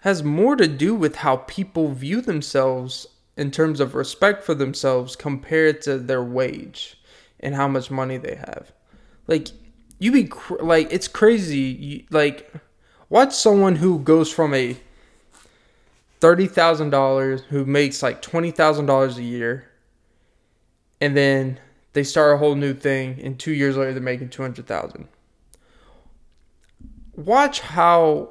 has 0.02 0.22
more 0.22 0.54
to 0.54 0.68
do 0.68 0.94
with 0.94 1.16
how 1.16 1.38
people 1.38 1.88
view 1.88 2.20
themselves 2.20 3.06
in 3.36 3.50
terms 3.50 3.80
of 3.80 3.94
respect 3.94 4.44
for 4.44 4.54
themselves 4.54 5.16
compared 5.16 5.82
to 5.82 5.98
their 5.98 6.22
wage 6.22 6.96
and 7.40 7.54
how 7.54 7.68
much 7.68 7.90
money 7.90 8.16
they 8.16 8.36
have. 8.36 8.72
Like 9.26 9.48
you 9.98 10.12
be 10.12 10.24
cr- 10.24 10.62
like 10.62 10.88
it's 10.92 11.08
crazy. 11.08 11.58
You, 11.58 12.04
like 12.10 12.52
watch 13.08 13.34
someone 13.34 13.76
who 13.76 13.98
goes 13.98 14.30
from 14.32 14.54
a 14.54 14.76
thirty 16.20 16.46
thousand 16.46 16.90
dollars 16.90 17.42
who 17.48 17.64
makes 17.64 18.02
like 18.02 18.22
twenty 18.22 18.50
thousand 18.50 18.86
dollars 18.86 19.18
a 19.18 19.22
year, 19.22 19.70
and 21.00 21.16
then 21.16 21.58
they 21.92 22.04
start 22.04 22.34
a 22.34 22.38
whole 22.38 22.54
new 22.54 22.74
thing, 22.74 23.20
and 23.22 23.38
two 23.38 23.52
years 23.52 23.76
later 23.76 23.92
they're 23.92 24.02
making 24.02 24.30
two 24.30 24.42
hundred 24.42 24.66
thousand. 24.66 25.08
Watch 27.16 27.60
how 27.60 28.30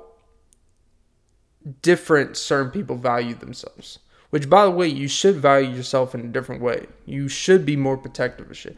different 1.82 2.36
certain 2.36 2.72
people 2.72 2.97
value 2.97 3.34
themselves. 3.34 3.99
Which, 4.34 4.50
by 4.50 4.66
the 4.66 4.72
way, 4.72 4.88
you 4.88 5.08
should 5.08 5.36
value 5.36 5.70
yourself 5.70 6.16
in 6.16 6.22
a 6.22 6.28
different 6.28 6.60
way. 6.60 6.88
You 7.06 7.28
should 7.28 7.68
be 7.68 7.76
more 7.76 7.98
protective 7.98 8.50
of 8.50 8.58
shit. 8.58 8.76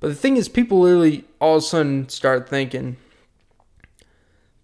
But 0.00 0.08
the 0.08 0.16
thing 0.16 0.36
is, 0.36 0.48
people 0.48 0.80
literally 0.80 1.24
all 1.40 1.58
of 1.58 1.62
a 1.62 1.64
sudden 1.64 2.08
start 2.08 2.48
thinking 2.48 2.96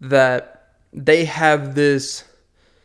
that 0.00 0.72
they 0.92 1.26
have 1.26 1.76
this 1.76 2.24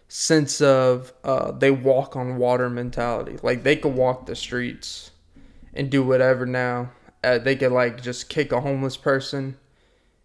sense 0.07 0.61
of 0.61 1.11
uh, 1.23 1.51
they 1.51 1.71
walk 1.71 2.15
on 2.15 2.37
water 2.37 2.69
mentality. 2.69 3.39
Like 3.41 3.63
they 3.63 3.75
could 3.75 3.95
walk 3.95 4.27
the 4.27 4.35
streets 4.35 5.09
and 5.73 5.89
do 5.89 6.03
whatever 6.03 6.45
now. 6.45 6.91
Uh, 7.23 7.39
they 7.39 7.55
could 7.55 7.71
like 7.71 8.03
just 8.03 8.29
kick 8.29 8.51
a 8.51 8.61
homeless 8.61 8.97
person 8.97 9.57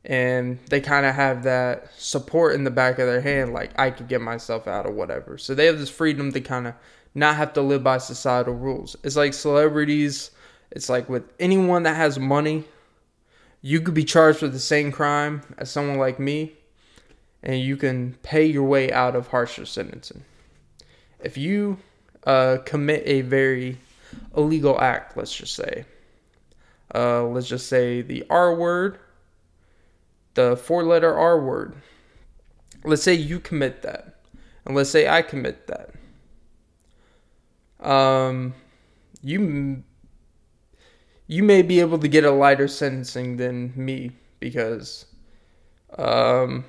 and 0.04 0.58
they 0.68 0.82
kind 0.82 1.06
of 1.06 1.14
have 1.14 1.44
that 1.44 1.90
support 1.96 2.54
in 2.54 2.64
the 2.64 2.70
back 2.70 2.98
of 2.98 3.06
their 3.06 3.20
hand 3.20 3.52
like 3.52 3.70
i 3.78 3.88
could 3.88 4.08
get 4.08 4.20
myself 4.20 4.66
out 4.66 4.84
of 4.84 4.92
whatever 4.94 5.38
so 5.38 5.54
they 5.54 5.66
have 5.66 5.78
this 5.78 5.88
freedom 5.88 6.32
to 6.32 6.40
kind 6.40 6.66
of 6.66 6.74
not 7.14 7.36
have 7.36 7.52
to 7.52 7.62
live 7.62 7.82
by 7.82 7.98
societal 7.98 8.54
rules 8.54 8.96
it's 9.02 9.16
like 9.16 9.34
celebrities 9.34 10.30
it's 10.70 10.88
like 10.88 11.08
with 11.08 11.24
anyone 11.38 11.82
that 11.82 11.96
has 11.96 12.18
money 12.18 12.64
you 13.60 13.80
could 13.80 13.94
be 13.94 14.04
charged 14.04 14.42
with 14.42 14.52
the 14.52 14.58
same 14.58 14.90
crime 14.90 15.42
as 15.58 15.70
someone 15.70 15.98
like 15.98 16.18
me 16.18 16.52
and 17.42 17.60
you 17.60 17.76
can 17.76 18.14
pay 18.22 18.44
your 18.44 18.64
way 18.64 18.90
out 18.92 19.14
of 19.14 19.28
harsher 19.28 19.66
sentencing 19.66 20.24
if 21.20 21.36
you 21.36 21.78
uh, 22.24 22.58
commit 22.64 23.02
a 23.04 23.20
very 23.22 23.76
illegal 24.36 24.80
act 24.80 25.16
let's 25.16 25.34
just 25.34 25.54
say 25.54 25.84
uh, 26.94 27.24
let's 27.24 27.48
just 27.48 27.68
say 27.68 28.02
the 28.02 28.24
r 28.28 28.54
word 28.54 28.98
the 30.34 30.56
four 30.56 30.82
letter 30.82 31.16
R 31.16 31.40
word. 31.40 31.74
Let's 32.84 33.02
say 33.02 33.14
you 33.14 33.38
commit 33.38 33.82
that. 33.82 34.16
And 34.64 34.74
let's 34.74 34.90
say 34.90 35.08
I 35.08 35.22
commit 35.22 35.66
that. 35.66 35.90
Um, 37.82 38.54
you 39.22 39.82
you 41.26 41.42
may 41.42 41.62
be 41.62 41.80
able 41.80 41.98
to 41.98 42.08
get 42.08 42.24
a 42.24 42.30
lighter 42.30 42.68
sentencing 42.68 43.36
than 43.36 43.72
me 43.76 44.12
because 44.40 45.06
um, 45.96 46.64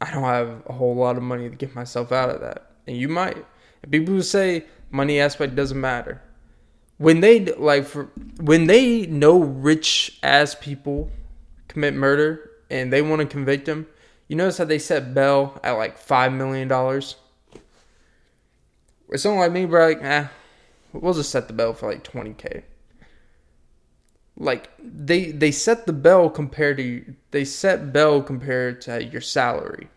I 0.00 0.10
don't 0.10 0.22
have 0.22 0.62
a 0.66 0.72
whole 0.72 0.94
lot 0.94 1.16
of 1.16 1.22
money 1.22 1.48
to 1.48 1.56
get 1.56 1.74
myself 1.74 2.12
out 2.12 2.30
of 2.30 2.40
that. 2.40 2.70
And 2.86 2.96
you 2.96 3.08
might. 3.08 3.44
people 3.90 4.14
who 4.14 4.22
say 4.22 4.64
money 4.90 5.20
aspect 5.20 5.54
doesn't 5.54 5.80
matter. 5.80 6.22
When 6.98 7.20
they 7.20 7.46
like 7.46 7.86
for 7.86 8.10
when 8.40 8.66
they 8.66 9.06
know 9.06 9.38
rich 9.38 10.18
ass 10.22 10.54
people 10.54 11.10
commit 11.68 11.94
murder 11.94 12.50
and 12.70 12.92
they 12.92 13.02
want 13.02 13.20
to 13.20 13.26
convict 13.26 13.66
them. 13.66 13.86
you 14.28 14.36
notice 14.36 14.58
how 14.58 14.64
they 14.64 14.78
set 14.78 15.14
bail 15.14 15.58
at 15.64 15.72
like 15.72 15.98
five 15.98 16.32
million 16.32 16.68
dollars. 16.68 17.16
Or 19.10 19.18
someone 19.18 19.40
like 19.40 19.52
me, 19.52 19.66
bro, 19.66 19.88
like, 19.88 20.02
eh, 20.02 20.28
we'll 20.92 21.14
just 21.14 21.30
set 21.30 21.48
the 21.48 21.52
bell 21.52 21.74
for 21.74 21.90
like 21.90 22.04
twenty 22.04 22.32
k. 22.32 22.64
Like 24.36 24.70
they 24.78 25.32
they 25.32 25.50
set 25.50 25.86
the 25.86 25.92
bell 25.92 26.30
compared 26.30 26.78
to 26.78 27.14
they 27.32 27.44
set 27.44 27.92
bell 27.92 28.22
compared 28.22 28.80
to 28.82 29.04
your 29.04 29.20
salary. 29.20 29.88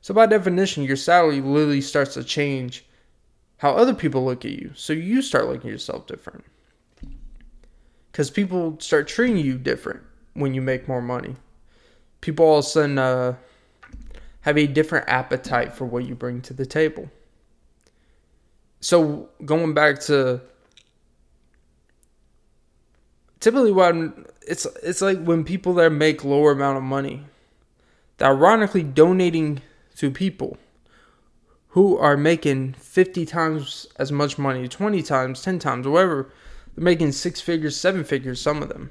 So 0.00 0.12
by 0.12 0.26
definition, 0.26 0.82
your 0.82 0.96
salary 0.96 1.40
literally 1.40 1.80
starts 1.80 2.14
to 2.14 2.24
change 2.24 2.84
how 3.58 3.70
other 3.70 3.94
people 3.94 4.24
look 4.24 4.44
at 4.44 4.50
you. 4.50 4.72
So 4.74 4.92
you 4.92 5.22
start 5.22 5.46
looking 5.46 5.70
at 5.70 5.72
yourself 5.72 6.08
different. 6.08 6.44
Because 8.10 8.28
people 8.28 8.76
start 8.80 9.06
treating 9.06 9.38
you 9.38 9.56
different 9.56 10.02
when 10.34 10.52
you 10.52 10.60
make 10.60 10.88
more 10.88 11.00
money. 11.00 11.36
People 12.20 12.44
all 12.44 12.58
of 12.58 12.64
a 12.64 12.68
sudden 12.68 12.98
uh, 12.98 13.36
have 14.40 14.58
a 14.58 14.66
different 14.66 15.08
appetite 15.08 15.72
for 15.72 15.84
what 15.84 16.04
you 16.04 16.16
bring 16.16 16.42
to 16.42 16.52
the 16.52 16.66
table. 16.66 17.08
So 18.82 19.28
going 19.44 19.74
back 19.74 20.00
to 20.00 20.40
typically 23.38 23.70
when 23.70 24.26
it's 24.46 24.66
it's 24.82 25.00
like 25.00 25.22
when 25.22 25.44
people 25.44 25.74
that 25.74 25.90
make 25.90 26.24
lower 26.24 26.50
amount 26.50 26.78
of 26.78 26.82
money, 26.82 27.22
they're 28.18 28.28
ironically 28.28 28.82
donating 28.82 29.62
to 29.96 30.10
people 30.10 30.58
who 31.68 31.96
are 31.96 32.16
making 32.16 32.72
50 32.72 33.24
times 33.24 33.86
as 33.96 34.10
much 34.10 34.36
money, 34.36 34.66
20 34.66 35.00
times, 35.02 35.42
10 35.42 35.60
times, 35.60 35.86
whatever. 35.86 36.32
They're 36.74 36.84
making 36.84 37.12
six 37.12 37.40
figures, 37.40 37.76
seven 37.76 38.02
figures, 38.02 38.40
some 38.40 38.62
of 38.62 38.68
them. 38.68 38.90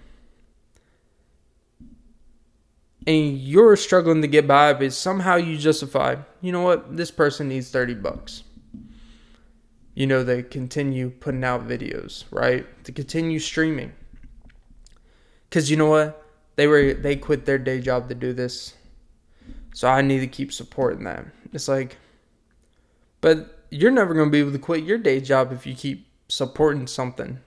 And 3.05 3.37
you're 3.37 3.75
struggling 3.75 4.21
to 4.21 4.27
get 4.27 4.47
by, 4.47 4.73
but 4.73 4.93
somehow 4.93 5.35
you 5.35 5.57
justify, 5.57 6.15
you 6.39 6.53
know 6.53 6.61
what, 6.61 6.95
this 6.95 7.11
person 7.11 7.49
needs 7.49 7.69
30 7.69 7.95
bucks. 7.95 8.43
You 9.93 10.07
know, 10.07 10.23
they 10.23 10.43
continue 10.43 11.09
putting 11.09 11.43
out 11.43 11.67
videos, 11.67 12.23
right? 12.31 12.65
To 12.85 12.91
continue 12.91 13.39
streaming. 13.39 13.93
Cause 15.49 15.69
you 15.69 15.75
know 15.75 15.89
what? 15.89 16.25
They 16.55 16.67
were 16.67 16.93
they 16.93 17.15
quit 17.15 17.45
their 17.45 17.57
day 17.57 17.81
job 17.81 18.07
to 18.09 18.15
do 18.15 18.33
this. 18.33 18.75
So 19.73 19.87
I 19.87 20.01
need 20.01 20.19
to 20.19 20.27
keep 20.27 20.53
supporting 20.53 21.03
them. 21.03 21.31
It's 21.53 21.67
like 21.67 21.97
but 23.21 23.65
you're 23.69 23.91
never 23.91 24.13
to 24.27 24.31
be 24.31 24.39
able 24.39 24.51
to 24.51 24.59
quit 24.59 24.83
your 24.83 24.97
day 24.97 25.21
job 25.21 25.53
if 25.53 25.65
you 25.65 25.75
keep 25.75 26.07
supporting 26.27 26.87
something. 26.87 27.39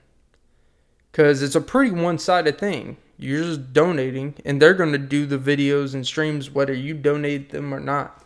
Because 1.11 1.43
it's 1.43 1.55
a 1.55 1.61
pretty 1.61 1.91
one 1.91 2.17
sided 2.17 2.57
thing. 2.57 2.97
You're 3.17 3.43
just 3.43 3.71
donating, 3.71 4.35
and 4.43 4.61
they're 4.61 4.73
to 4.91 4.97
do 4.97 5.25
the 5.25 5.37
videos 5.37 5.93
and 5.93 6.05
streams 6.05 6.51
whether 6.51 6.73
you 6.73 6.93
donate 6.93 7.51
them 7.51 7.73
or 7.73 7.79
not. 7.79 8.25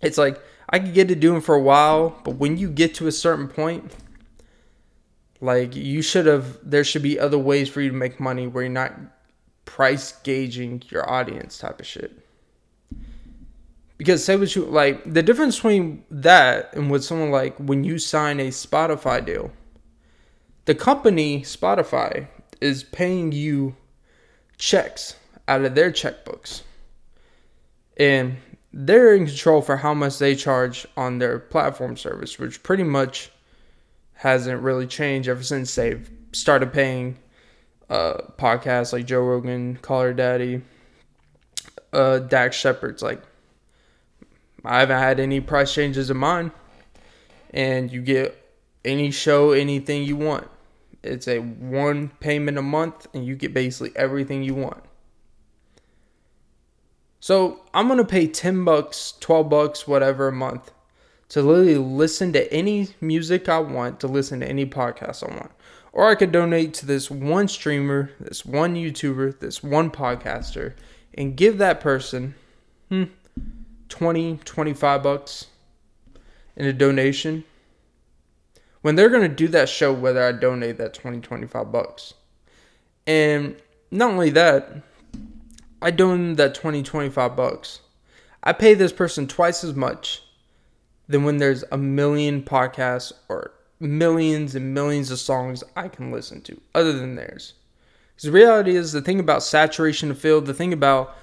It's 0.00 0.18
like, 0.18 0.40
I 0.70 0.78
could 0.78 0.94
get 0.94 1.08
to 1.08 1.16
doing 1.16 1.40
for 1.40 1.54
a 1.56 1.60
while, 1.60 2.20
but 2.24 2.36
when 2.36 2.56
you 2.56 2.70
get 2.70 2.94
to 2.94 3.08
a 3.08 3.12
certain 3.12 3.48
point, 3.48 3.92
like 5.40 5.74
you 5.74 6.00
should 6.00 6.26
have, 6.26 6.58
there 6.62 6.84
should 6.84 7.02
be 7.02 7.18
other 7.18 7.38
ways 7.38 7.68
for 7.68 7.80
you 7.80 7.90
to 7.90 7.96
make 7.96 8.20
money 8.20 8.46
where 8.46 8.62
you're 8.62 8.72
not 8.72 8.94
price 9.64 10.12
gauging 10.22 10.82
your 10.88 11.08
audience 11.10 11.58
type 11.58 11.80
of 11.80 11.86
shit. 11.86 12.24
Because 13.96 14.24
say 14.24 14.36
what 14.36 14.54
you 14.54 14.64
like, 14.64 15.12
the 15.12 15.22
difference 15.22 15.56
between 15.56 16.04
that 16.10 16.74
and 16.74 16.90
with 16.90 17.04
someone 17.04 17.30
like 17.30 17.56
when 17.58 17.84
you 17.84 17.98
sign 17.98 18.40
a 18.40 18.48
Spotify 18.48 19.24
deal, 19.24 19.50
the 20.66 20.74
company 20.74 21.42
Spotify 21.42 22.28
is 22.60 22.84
paying 22.84 23.32
you 23.32 23.74
checks 24.56 25.16
out 25.48 25.64
of 25.64 25.74
their 25.74 25.90
checkbooks. 25.90 26.62
And 27.96 28.36
they're 28.72 29.14
in 29.14 29.26
control 29.26 29.62
for 29.62 29.76
how 29.78 29.94
much 29.94 30.18
they 30.18 30.34
charge 30.34 30.86
on 30.96 31.18
their 31.18 31.38
platform 31.38 31.96
service, 31.96 32.38
which 32.38 32.62
pretty 32.62 32.84
much 32.84 33.30
hasn't 34.14 34.62
really 34.62 34.86
changed 34.86 35.28
ever 35.28 35.42
since 35.42 35.74
they've 35.74 36.10
started 36.32 36.72
paying 36.72 37.16
uh, 37.88 38.18
podcasts 38.38 38.92
like 38.92 39.06
Joe 39.06 39.22
Rogan, 39.22 39.76
Call 39.82 40.02
Her 40.02 40.12
Daddy, 40.12 40.62
uh, 41.92 42.20
Dax 42.20 42.56
Shepard's 42.56 43.02
like 43.02 43.20
I 44.64 44.80
haven't 44.80 44.98
had 44.98 45.20
any 45.20 45.40
price 45.40 45.72
changes 45.72 46.10
in 46.10 46.16
mine. 46.16 46.52
And 47.52 47.90
you 47.90 48.02
get 48.02 48.36
any 48.84 49.10
show, 49.10 49.52
anything 49.52 50.04
you 50.04 50.16
want. 50.16 50.48
It's 51.02 51.26
a 51.26 51.38
one 51.38 52.08
payment 52.20 52.58
a 52.58 52.62
month, 52.62 53.06
and 53.14 53.24
you 53.24 53.34
get 53.34 53.54
basically 53.54 53.92
everything 53.96 54.42
you 54.42 54.54
want. 54.54 54.84
So 57.20 57.60
I'm 57.72 57.86
gonna 57.86 58.04
pay 58.04 58.26
10 58.26 58.64
bucks, 58.64 59.14
12 59.20 59.48
bucks, 59.48 59.86
whatever 59.86 60.28
a 60.28 60.32
month 60.32 60.72
to 61.30 61.42
literally 61.42 61.78
listen 61.78 62.32
to 62.32 62.52
any 62.52 62.88
music 63.00 63.48
I 63.48 63.60
want, 63.60 64.00
to 64.00 64.08
listen 64.08 64.40
to 64.40 64.48
any 64.48 64.66
podcast 64.66 65.22
I 65.22 65.34
want. 65.34 65.52
Or 65.92 66.08
I 66.08 66.16
could 66.16 66.32
donate 66.32 66.74
to 66.74 66.86
this 66.86 67.10
one 67.10 67.48
streamer, 67.48 68.10
this 68.20 68.44
one 68.44 68.74
YouTuber, 68.74 69.38
this 69.38 69.62
one 69.62 69.90
podcaster, 69.90 70.74
and 71.14 71.36
give 71.36 71.58
that 71.58 71.80
person 71.80 72.34
hmm, 72.88 73.04
20, 73.88 74.40
25 74.44 75.02
bucks 75.02 75.46
in 76.56 76.66
a 76.66 76.72
donation, 76.72 77.44
when 78.82 78.96
they're 78.96 79.08
going 79.08 79.22
to 79.22 79.28
do 79.28 79.48
that 79.48 79.68
show 79.68 79.92
whether 79.92 80.22
I 80.26 80.32
donate 80.32 80.78
that 80.78 80.94
20, 80.94 81.20
25 81.20 81.70
bucks. 81.70 82.14
And 83.06 83.56
not 83.90 84.10
only 84.10 84.30
that, 84.30 84.82
I 85.82 85.90
donate 85.90 86.36
that 86.36 86.54
20, 86.54 86.82
25 86.82 87.36
bucks. 87.36 87.80
I 88.42 88.52
pay 88.52 88.74
this 88.74 88.92
person 88.92 89.26
twice 89.26 89.64
as 89.64 89.74
much 89.74 90.22
than 91.08 91.24
when 91.24 91.38
there's 91.38 91.64
a 91.72 91.76
million 91.76 92.42
podcasts 92.42 93.12
or 93.28 93.52
millions 93.80 94.54
and 94.54 94.74
millions 94.74 95.10
of 95.10 95.18
songs 95.18 95.64
I 95.74 95.88
can 95.88 96.10
listen 96.10 96.42
to 96.42 96.60
other 96.74 96.92
than 96.92 97.16
theirs. 97.16 97.54
Because 98.14 98.24
the 98.24 98.32
reality 98.32 98.76
is 98.76 98.92
the 98.92 99.02
thing 99.02 99.20
about 99.20 99.42
saturation 99.42 100.10
of 100.10 100.18
field, 100.18 100.46
the 100.46 100.54
thing 100.54 100.72
about 100.72 101.16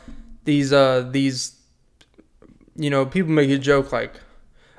these 0.43 0.73
uh 0.73 1.07
these 1.11 1.57
you 2.77 2.89
know, 2.89 3.05
people 3.05 3.31
make 3.31 3.49
a 3.49 3.57
joke 3.57 3.91
like, 3.91 4.19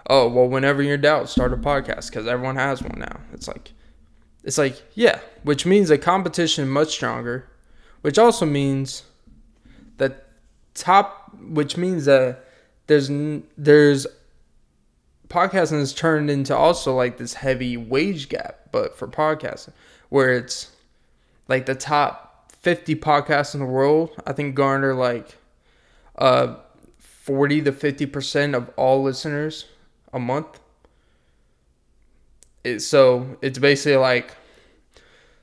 "Oh, 0.08 0.28
well, 0.28 0.48
whenever 0.48 0.82
you're 0.82 0.94
in 0.94 1.00
doubt, 1.00 1.28
start 1.28 1.52
a 1.52 1.56
podcast 1.56 2.08
because 2.08 2.26
everyone 2.26 2.56
has 2.56 2.82
one 2.82 2.98
now." 2.98 3.20
It's 3.32 3.48
like, 3.48 3.72
it's 4.44 4.58
like, 4.58 4.80
yeah, 4.94 5.20
which 5.42 5.66
means 5.66 5.88
the 5.88 5.98
competition 5.98 6.68
much 6.68 6.90
stronger, 6.90 7.48
which 8.02 8.18
also 8.18 8.46
means 8.46 9.02
top, 10.78 11.32
which 11.40 11.76
means 11.76 12.04
that 12.06 12.44
there's 12.86 13.10
there's 13.56 14.06
podcasting 15.28 15.78
has 15.78 15.92
turned 15.92 16.30
into 16.30 16.56
also 16.56 16.94
like 16.94 17.18
this 17.18 17.34
heavy 17.34 17.76
wage 17.76 18.28
gap, 18.28 18.60
but 18.72 18.96
for 18.96 19.06
podcasting, 19.06 19.72
where 20.08 20.34
it's 20.34 20.70
like 21.48 21.66
the 21.66 21.74
top 21.74 22.52
50 22.60 22.96
podcasts 22.96 23.54
in 23.54 23.60
the 23.60 23.66
world, 23.66 24.10
I 24.26 24.32
think 24.32 24.54
garner 24.54 24.94
like 24.94 25.36
uh 26.16 26.56
40 26.98 27.62
to 27.62 27.72
50% 27.72 28.56
of 28.56 28.70
all 28.76 29.02
listeners 29.02 29.66
a 30.14 30.18
month. 30.18 30.60
It, 32.64 32.80
so 32.80 33.36
it's 33.42 33.58
basically 33.58 33.96
like 33.96 34.34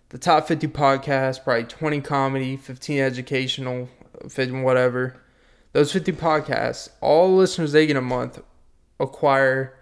the 0.09 0.17
top 0.17 0.47
50 0.47 0.67
podcasts, 0.69 1.43
probably 1.43 1.65
20 1.65 2.01
comedy, 2.01 2.57
15 2.57 2.99
educational, 2.99 3.88
15 4.27 4.63
whatever. 4.63 5.21
Those 5.76 5.91
50 5.91 6.13
podcasts, 6.13 6.88
all 7.01 7.36
listeners 7.36 7.73
they 7.73 7.86
get 7.86 7.97
a 7.97 8.01
month 8.01 8.41
acquire 8.97 9.78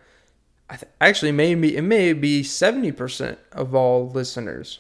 actually 0.99 1.31
maybe 1.31 1.77
it 1.77 1.83
may 1.83 2.13
be 2.13 2.41
70% 2.41 3.37
of 3.51 3.75
all 3.75 4.09
listeners 4.09 4.79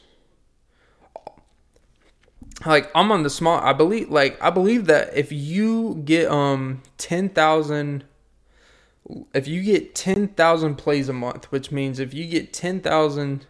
like 2.65 2.89
I'm 2.95 3.11
on 3.11 3.21
the 3.21 3.29
small 3.29 3.59
I 3.59 3.73
believe 3.73 4.09
like 4.09 4.41
I 4.41 4.49
believe 4.49 4.87
that 4.87 5.15
if 5.15 5.31
you 5.31 6.01
get 6.03 6.31
um 6.31 6.81
10,000 6.97 8.05
if 9.35 9.47
you 9.47 9.61
get 9.61 9.93
10,000 9.93 10.75
plays 10.77 11.09
a 11.09 11.13
month, 11.13 11.51
which 11.51 11.71
means 11.71 11.99
if 11.99 12.15
you 12.15 12.25
get 12.25 12.53
10,000 12.53 13.45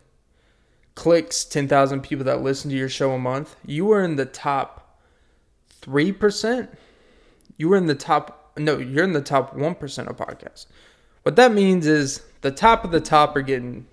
clicks, 0.96 1.46
10,000 1.46 2.02
people 2.02 2.26
that 2.26 2.42
listen 2.42 2.72
to 2.72 2.76
your 2.76 2.90
show 2.90 3.12
a 3.12 3.18
month, 3.20 3.56
you 3.66 3.90
are 3.94 4.04
in 4.04 4.18
the 4.18 4.26
top 4.26 5.00
3%. 5.82 6.68
You 7.64 7.72
are 7.72 7.78
in 7.78 7.86
the 7.86 7.96
top 7.96 8.52
no, 8.58 8.78
you're 8.78 9.06
in 9.06 9.14
the 9.14 9.22
top 9.22 9.56
1% 9.56 10.08
of 10.08 10.18
podcasts. 10.18 10.66
What 11.22 11.38
that 11.38 11.54
means 11.54 11.88
is 11.88 12.22
the 12.42 12.52
top 12.52 12.84
of 12.84 12.92
the 12.92 13.00
top 13.00 13.38
are 13.38 13.42
getting 13.42 13.88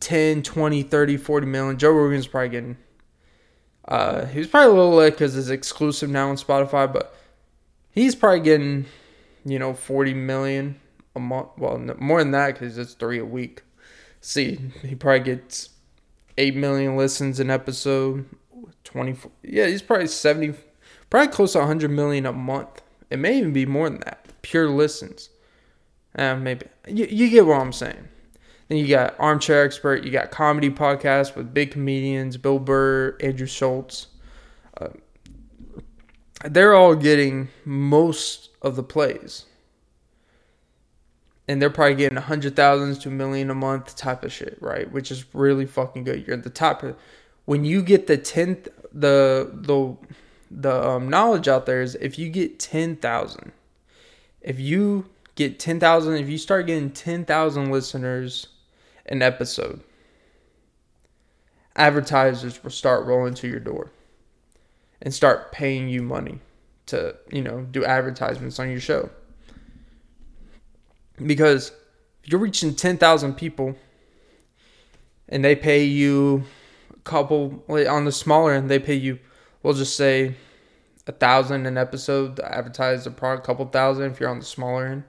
10, 0.00 0.42
20, 0.42 0.82
30, 0.82 1.16
40 1.18 1.46
million. 1.46 1.78
Joe 1.78 1.90
Rogan's 1.90 2.26
probably 2.26 2.48
getting 2.48 2.78
uh, 3.86 4.24
he 4.24 4.38
was 4.38 4.48
probably 4.48 4.70
a 4.70 4.74
little 4.74 4.94
late 4.94 5.10
because 5.12 5.36
it's 5.36 5.50
exclusive 5.50 6.08
now 6.08 6.30
on 6.30 6.36
Spotify, 6.36 6.90
but 6.90 7.14
he's 7.90 8.14
probably 8.14 8.40
getting, 8.40 8.86
you 9.44 9.58
know, 9.58 9.74
40 9.74 10.14
million 10.14 10.80
a 11.14 11.20
month. 11.20 11.50
Well, 11.58 11.76
more 11.98 12.20
than 12.20 12.30
that 12.30 12.54
because 12.54 12.78
it's 12.78 12.94
three 12.94 13.18
a 13.18 13.26
week. 13.26 13.62
See, 14.22 14.58
he 14.80 14.94
probably 14.94 15.20
gets 15.20 15.68
8 16.38 16.56
million 16.56 16.96
listens 16.96 17.40
an 17.40 17.50
episode. 17.50 18.24
24. 18.84 19.30
Yeah, 19.42 19.66
he's 19.66 19.82
probably 19.82 20.06
70, 20.06 20.54
probably 21.10 21.28
close 21.28 21.52
to 21.52 21.58
100 21.58 21.90
million 21.90 22.24
a 22.24 22.32
month. 22.32 22.80
It 23.10 23.18
may 23.18 23.38
even 23.38 23.52
be 23.52 23.66
more 23.66 23.90
than 23.90 24.00
that. 24.00 24.26
Pure 24.42 24.70
listens. 24.70 25.30
Uh, 26.16 26.36
maybe. 26.36 26.66
You, 26.88 27.06
you 27.06 27.30
get 27.30 27.46
what 27.46 27.60
I'm 27.60 27.72
saying. 27.72 28.08
Then 28.68 28.78
you 28.78 28.88
got 28.88 29.14
Armchair 29.18 29.64
Expert. 29.64 30.04
You 30.04 30.10
got 30.10 30.30
comedy 30.30 30.70
podcasts 30.70 31.36
with 31.36 31.54
big 31.54 31.72
comedians, 31.72 32.36
Bill 32.36 32.58
Burr, 32.58 33.16
Andrew 33.20 33.46
Schulz. 33.46 34.08
Uh, 34.80 34.88
they're 36.44 36.74
all 36.74 36.94
getting 36.94 37.48
most 37.64 38.50
of 38.62 38.76
the 38.76 38.82
plays. 38.82 39.46
and 41.48 41.60
they're 41.62 41.70
probably 41.70 41.94
getting 41.94 42.18
a 42.18 42.22
hundred 42.22 42.56
thousands 42.56 42.98
to 42.98 43.08
a 43.08 43.12
million 43.12 43.50
a 43.50 43.54
month 43.54 43.96
type 43.96 44.24
of 44.24 44.32
shit, 44.32 44.58
right? 44.60 44.90
Which 44.90 45.10
is 45.10 45.24
really 45.34 45.66
fucking 45.66 46.04
good. 46.04 46.26
You're 46.26 46.36
at 46.36 46.44
the 46.44 46.50
top. 46.50 46.84
When 47.44 47.64
you 47.64 47.82
get 47.82 48.06
the 48.06 48.16
tenth, 48.16 48.68
the 48.92 49.50
the 49.52 49.96
the 50.50 50.88
um, 50.88 51.08
knowledge 51.08 51.48
out 51.48 51.66
there 51.66 51.82
is 51.82 51.94
if 51.96 52.18
you 52.18 52.28
get 52.28 52.58
ten 52.58 52.96
thousand, 52.96 53.52
if 54.40 54.58
you 54.60 55.06
get 55.34 55.58
ten 55.58 55.80
thousand, 55.80 56.16
if 56.16 56.28
you 56.28 56.38
start 56.38 56.66
getting 56.66 56.90
ten 56.90 57.24
thousand 57.24 57.70
listeners 57.70 58.48
an 59.06 59.22
episode, 59.22 59.80
advertisers 61.74 62.62
will 62.62 62.70
start 62.70 63.06
rolling 63.06 63.34
to 63.34 63.48
your 63.48 63.60
door 63.60 63.90
and 65.02 65.12
start 65.12 65.52
paying 65.52 65.88
you 65.88 66.02
money 66.02 66.40
to 66.86 67.16
you 67.30 67.42
know 67.42 67.62
do 67.70 67.84
advertisements 67.84 68.58
on 68.58 68.70
your 68.70 68.80
show. 68.80 69.10
Because 71.24 71.72
you're 72.26 72.40
reaching 72.40 72.74
10,000 72.74 73.34
people 73.34 73.76
and 75.28 75.44
they 75.44 75.56
pay 75.56 75.84
you 75.84 76.44
a 76.92 76.98
couple 77.00 77.64
on 77.68 78.04
the 78.04 78.12
smaller 78.12 78.52
end 78.52 78.68
they 78.68 78.78
pay 78.78 78.94
you 78.94 79.18
we'll 79.66 79.74
just 79.74 79.96
say 79.96 80.32
a 81.08 81.12
thousand 81.12 81.66
an 81.66 81.76
episode 81.76 82.38
advertise 82.38 83.02
the 83.02 83.10
product 83.10 83.44
a 83.44 83.46
couple 83.48 83.66
thousand 83.66 84.12
if 84.12 84.20
you're 84.20 84.28
on 84.28 84.38
the 84.38 84.44
smaller 84.44 84.86
end. 84.86 85.02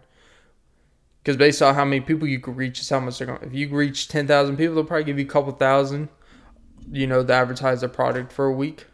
Because 1.21 1.37
based 1.37 1.61
on 1.61 1.75
how 1.75 1.85
many 1.85 2.01
people 2.01 2.27
you 2.27 2.39
could 2.39 2.57
reach 2.57 2.79
is 2.79 2.89
how 2.89 2.99
much 2.99 3.19
they're 3.19 3.27
going 3.27 3.43
if 3.43 3.53
you 3.53 3.69
reach 3.69 4.07
10,000 4.07 4.57
people 4.57 4.73
they'll 4.73 4.83
probably 4.83 5.03
give 5.03 5.19
you 5.19 5.25
a 5.25 5.29
couple 5.29 5.51
thousand 5.51 6.09
you 6.91 7.05
know 7.05 7.23
to 7.23 7.31
advertise 7.31 7.81
the 7.81 7.87
product 7.87 8.31
for 8.31 8.45
a 8.45 8.51
week. 8.51 8.87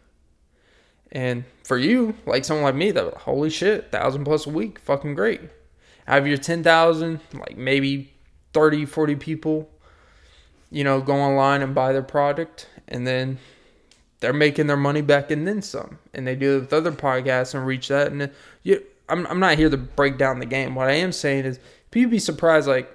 And 1.10 1.44
for 1.62 1.78
you 1.78 2.14
like 2.26 2.44
someone 2.44 2.64
like 2.64 2.74
me 2.74 2.90
that 2.90 3.14
holy 3.14 3.48
shit 3.48 3.90
thousand 3.90 4.24
plus 4.24 4.44
a 4.44 4.50
week 4.50 4.78
fucking 4.78 5.14
great. 5.14 5.40
Have 6.06 6.26
your 6.26 6.36
10,000, 6.36 7.20
like 7.32 7.56
maybe 7.56 8.12
30, 8.52 8.84
40 8.84 9.16
people, 9.16 9.70
you 10.70 10.84
know, 10.84 11.00
go 11.00 11.14
online 11.14 11.62
and 11.62 11.74
buy 11.74 11.94
their 11.94 12.02
product 12.02 12.68
and 12.86 13.06
then 13.06 13.38
they're 14.20 14.32
making 14.32 14.66
their 14.66 14.76
money 14.76 15.02
back 15.02 15.30
and 15.30 15.46
then 15.46 15.62
some. 15.62 15.98
And 16.12 16.26
they 16.26 16.36
do 16.36 16.56
it 16.56 16.60
with 16.60 16.72
other 16.72 16.92
podcasts 16.92 17.54
and 17.54 17.66
reach 17.66 17.88
that. 17.88 18.12
And 18.12 18.22
uh, 18.22 18.28
you, 18.62 18.82
I'm, 19.08 19.26
I'm 19.26 19.40
not 19.40 19.58
here 19.58 19.70
to 19.70 19.76
break 19.76 20.18
down 20.18 20.38
the 20.38 20.46
game. 20.46 20.74
What 20.74 20.88
I 20.88 20.94
am 20.94 21.12
saying 21.12 21.44
is 21.44 21.58
people 21.90 22.10
be 22.10 22.18
surprised, 22.18 22.66
like, 22.66 22.90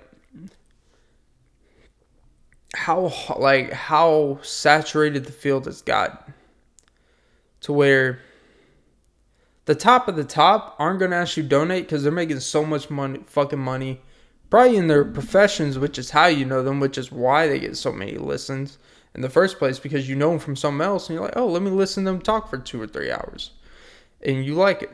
how 2.75 3.11
like 3.37 3.71
how 3.73 4.39
saturated 4.43 5.25
the 5.25 5.31
field 5.31 5.65
has 5.65 5.81
got 5.81 6.29
to 7.61 7.73
where 7.73 8.19
the 9.65 9.73
top 9.75 10.07
of 10.07 10.15
the 10.15 10.23
top 10.23 10.75
aren't 10.79 10.99
going 10.99 11.11
to 11.11 11.17
actually 11.17 11.47
donate 11.47 11.85
because 11.85 12.03
they're 12.03 12.11
making 12.11 12.39
so 12.39 12.65
much 12.65 12.89
money, 12.89 13.19
fucking 13.27 13.59
money, 13.59 14.01
probably 14.49 14.77
in 14.77 14.87
their 14.87 15.05
professions, 15.05 15.77
which 15.77 15.99
is 15.99 16.09
how 16.09 16.27
you 16.27 16.45
know 16.45 16.63
them, 16.63 16.79
which 16.79 16.97
is 16.97 17.11
why 17.11 17.47
they 17.47 17.59
get 17.59 17.77
so 17.77 17.91
many 17.91 18.17
listens 18.17 18.77
in 19.19 19.23
the 19.23 19.29
first 19.29 19.59
place 19.59 19.79
because 19.79 20.07
you 20.07 20.15
know 20.15 20.29
them 20.29 20.39
from 20.39 20.55
something 20.55 20.79
else 20.79 21.09
and 21.09 21.15
you're 21.15 21.25
like, 21.25 21.35
oh, 21.35 21.45
let 21.45 21.61
me 21.61 21.69
listen 21.69 22.05
to 22.05 22.11
them 22.11 22.21
talk 22.21 22.49
for 22.49 22.57
two 22.57 22.81
or 22.81 22.87
three 22.87 23.11
hours. 23.11 23.51
And 24.25 24.45
you 24.45 24.53
like 24.53 24.81
it. 24.81 24.91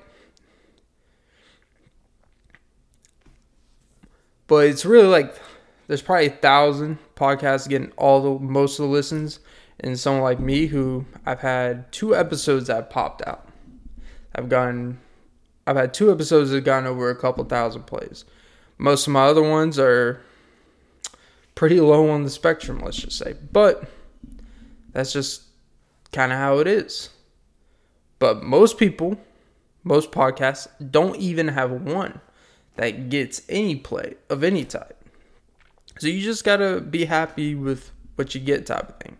But 4.47 4.65
it's 4.65 4.83
really 4.83 5.07
like 5.07 5.39
there's 5.85 6.01
probably 6.01 6.25
a 6.25 6.31
thousand 6.31 6.97
podcasts 7.15 7.69
getting 7.69 7.91
all 7.97 8.39
the 8.39 8.43
most 8.43 8.79
of 8.79 8.85
the 8.87 8.91
listens, 8.91 9.41
and 9.79 9.99
someone 9.99 10.23
like 10.23 10.39
me 10.39 10.65
who 10.65 11.05
I've 11.23 11.41
had 11.41 11.91
two 11.91 12.15
episodes 12.15 12.65
that 12.65 12.89
popped 12.89 13.21
out. 13.27 13.47
I've 14.33 14.49
gotten, 14.49 14.99
I've 15.67 15.75
had 15.75 15.93
two 15.93 16.11
episodes 16.11 16.49
that 16.49 16.55
have 16.55 16.65
gone 16.65 16.87
over 16.87 17.11
a 17.11 17.15
couple 17.15 17.43
thousand 17.43 17.83
plays. 17.83 18.25
Most 18.79 19.05
of 19.05 19.13
my 19.13 19.25
other 19.25 19.43
ones 19.43 19.77
are 19.77 20.19
pretty 21.53 21.79
low 21.79 22.09
on 22.09 22.23
the 22.23 22.31
spectrum, 22.31 22.79
let's 22.79 22.97
just 22.97 23.19
say. 23.19 23.35
But 23.51 23.87
that's 24.95 25.11
just 25.11 25.41
kind 26.13 26.31
of 26.31 26.37
how 26.37 26.59
it 26.59 26.67
is. 26.67 27.09
But 28.17 28.43
most 28.43 28.77
people, 28.77 29.17
most 29.83 30.09
podcasts 30.09 30.69
don't 30.89 31.17
even 31.17 31.49
have 31.49 31.69
one 31.69 32.21
that 32.77 33.09
gets 33.09 33.41
any 33.49 33.75
play 33.75 34.15
of 34.29 34.41
any 34.41 34.63
type. 34.63 34.97
So 35.99 36.07
you 36.07 36.21
just 36.21 36.45
gotta 36.45 36.79
be 36.79 37.03
happy 37.03 37.55
with 37.55 37.91
what 38.15 38.33
you 38.33 38.39
get, 38.39 38.65
type 38.65 38.87
of 38.87 38.97
thing. 39.01 39.17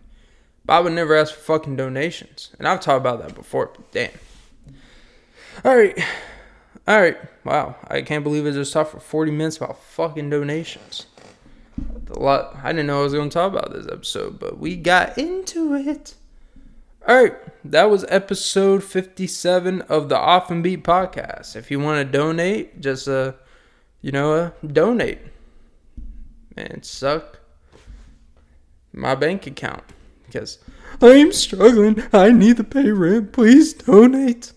But 0.64 0.72
I 0.72 0.80
would 0.80 0.94
never 0.94 1.14
ask 1.14 1.34
for 1.34 1.58
fucking 1.58 1.76
donations. 1.76 2.52
And 2.58 2.66
I've 2.66 2.80
talked 2.80 3.02
about 3.02 3.22
that 3.22 3.34
before, 3.34 3.66
but 3.66 3.92
damn. 3.92 4.10
All 5.62 5.76
right. 5.76 5.98
All 6.88 7.00
right. 7.02 7.18
Wow. 7.44 7.76
I 7.88 8.00
can't 8.00 8.24
believe 8.24 8.46
I 8.46 8.50
just 8.50 8.72
talked 8.72 8.92
for 8.92 9.00
40 9.00 9.30
minutes 9.30 9.58
about 9.58 9.82
fucking 9.82 10.30
donations. 10.30 11.04
A 12.10 12.18
lot. 12.18 12.56
I 12.62 12.72
didn't 12.72 12.86
know 12.86 13.00
I 13.00 13.02
was 13.02 13.12
going 13.12 13.28
to 13.28 13.34
talk 13.34 13.52
about 13.52 13.72
this 13.72 13.86
episode, 13.86 14.38
but 14.38 14.58
we 14.58 14.76
got 14.76 15.18
into 15.18 15.74
it. 15.74 16.14
All 17.06 17.22
right. 17.22 17.34
That 17.64 17.90
was 17.90 18.04
episode 18.08 18.84
57 18.84 19.82
of 19.82 20.08
the 20.08 20.16
Off 20.16 20.50
and 20.50 20.62
Beat 20.62 20.84
podcast. 20.84 21.56
If 21.56 21.70
you 21.70 21.80
want 21.80 22.06
to 22.06 22.18
donate, 22.18 22.80
just, 22.80 23.08
uh, 23.08 23.32
you 24.00 24.12
know, 24.12 24.34
uh, 24.34 24.50
donate. 24.66 25.18
Man, 26.56 26.82
suck 26.82 27.40
my 28.92 29.14
bank 29.14 29.46
account 29.46 29.82
because 30.26 30.58
I'm 31.00 31.32
struggling. 31.32 32.02
I 32.12 32.32
need 32.32 32.56
to 32.56 32.64
pay 32.64 32.90
rent. 32.90 33.32
Please 33.32 33.74
donate. 33.74 34.52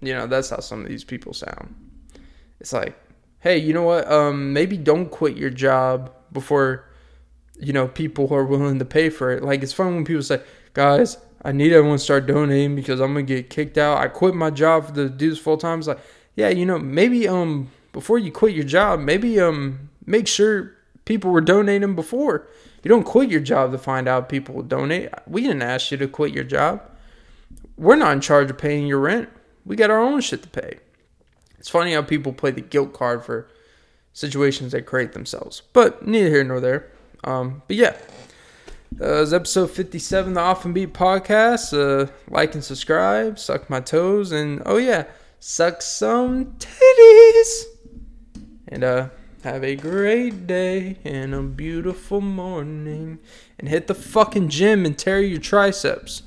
You 0.00 0.14
know, 0.14 0.26
that's 0.26 0.50
how 0.50 0.60
some 0.60 0.82
of 0.82 0.88
these 0.88 1.04
people 1.04 1.34
sound. 1.34 1.74
It's 2.60 2.72
like, 2.72 2.96
hey, 3.40 3.58
you 3.58 3.72
know 3.72 3.82
what? 3.82 4.10
Um, 4.10 4.52
maybe 4.52 4.76
don't 4.76 5.10
quit 5.10 5.36
your 5.36 5.50
job 5.50 6.12
before, 6.34 6.84
you 7.58 7.72
know, 7.72 7.88
people 7.88 8.32
are 8.34 8.44
willing 8.44 8.78
to 8.78 8.84
pay 8.84 9.08
for 9.08 9.30
it. 9.30 9.42
Like, 9.42 9.62
it's 9.62 9.72
fun 9.72 9.94
when 9.94 10.04
people 10.04 10.22
say, 10.22 10.42
guys, 10.74 11.16
I 11.44 11.52
need 11.52 11.72
everyone 11.72 11.98
to 11.98 12.04
start 12.04 12.26
donating 12.26 12.74
because 12.74 13.00
I'm 13.00 13.12
gonna 13.12 13.22
get 13.22 13.50
kicked 13.50 13.76
out. 13.76 13.98
I 13.98 14.08
quit 14.08 14.34
my 14.34 14.50
job 14.50 14.94
to 14.94 15.08
do 15.08 15.30
this 15.30 15.38
full 15.38 15.58
time. 15.58 15.78
It's 15.78 15.88
like, 15.88 16.00
yeah, 16.36 16.48
you 16.48 16.64
know, 16.64 16.78
maybe 16.78 17.28
um 17.28 17.70
before 17.92 18.18
you 18.18 18.32
quit 18.32 18.54
your 18.54 18.64
job, 18.64 19.00
maybe 19.00 19.38
um 19.40 19.90
make 20.06 20.26
sure 20.26 20.72
people 21.04 21.30
were 21.30 21.42
donating 21.42 21.94
before. 21.94 22.48
You 22.82 22.88
don't 22.88 23.04
quit 23.04 23.30
your 23.30 23.40
job 23.40 23.72
to 23.72 23.78
find 23.78 24.08
out 24.08 24.28
people 24.28 24.54
will 24.54 24.62
donate. 24.62 25.10
We 25.26 25.42
didn't 25.42 25.62
ask 25.62 25.90
you 25.90 25.98
to 25.98 26.08
quit 26.08 26.32
your 26.32 26.44
job. 26.44 26.82
We're 27.76 27.96
not 27.96 28.12
in 28.12 28.20
charge 28.20 28.50
of 28.50 28.58
paying 28.58 28.86
your 28.86 29.00
rent. 29.00 29.28
We 29.66 29.76
got 29.76 29.90
our 29.90 30.00
own 30.00 30.20
shit 30.20 30.42
to 30.42 30.48
pay. 30.48 30.78
It's 31.58 31.68
funny 31.68 31.92
how 31.92 32.02
people 32.02 32.32
play 32.32 32.50
the 32.50 32.60
guilt 32.60 32.92
card 32.92 33.24
for 33.24 33.48
situations 34.14 34.72
they 34.72 34.80
create 34.80 35.12
themselves. 35.12 35.60
But 35.74 36.06
neither 36.06 36.30
here 36.30 36.44
nor 36.44 36.60
there. 36.60 36.90
Um, 37.24 37.62
but 37.66 37.76
yeah. 37.76 37.96
Uh, 39.00 39.22
it's 39.22 39.32
episode 39.32 39.72
57 39.72 40.34
the 40.34 40.40
Off 40.40 40.64
and 40.64 40.72
Beat 40.72 40.94
podcast. 40.94 41.74
Uh, 41.76 42.10
like 42.30 42.54
and 42.54 42.62
subscribe, 42.62 43.40
suck 43.40 43.68
my 43.68 43.80
toes, 43.80 44.30
and 44.30 44.62
oh 44.64 44.76
yeah, 44.76 45.04
suck 45.40 45.82
some 45.82 46.54
titties. 46.58 47.64
And 48.68 48.84
uh, 48.84 49.08
have 49.42 49.64
a 49.64 49.74
great 49.74 50.46
day 50.46 50.98
and 51.04 51.34
a 51.34 51.42
beautiful 51.42 52.20
morning. 52.20 53.18
And 53.58 53.68
hit 53.68 53.88
the 53.88 53.94
fucking 53.94 54.48
gym 54.48 54.86
and 54.86 54.96
tear 54.96 55.20
your 55.20 55.40
triceps. 55.40 56.22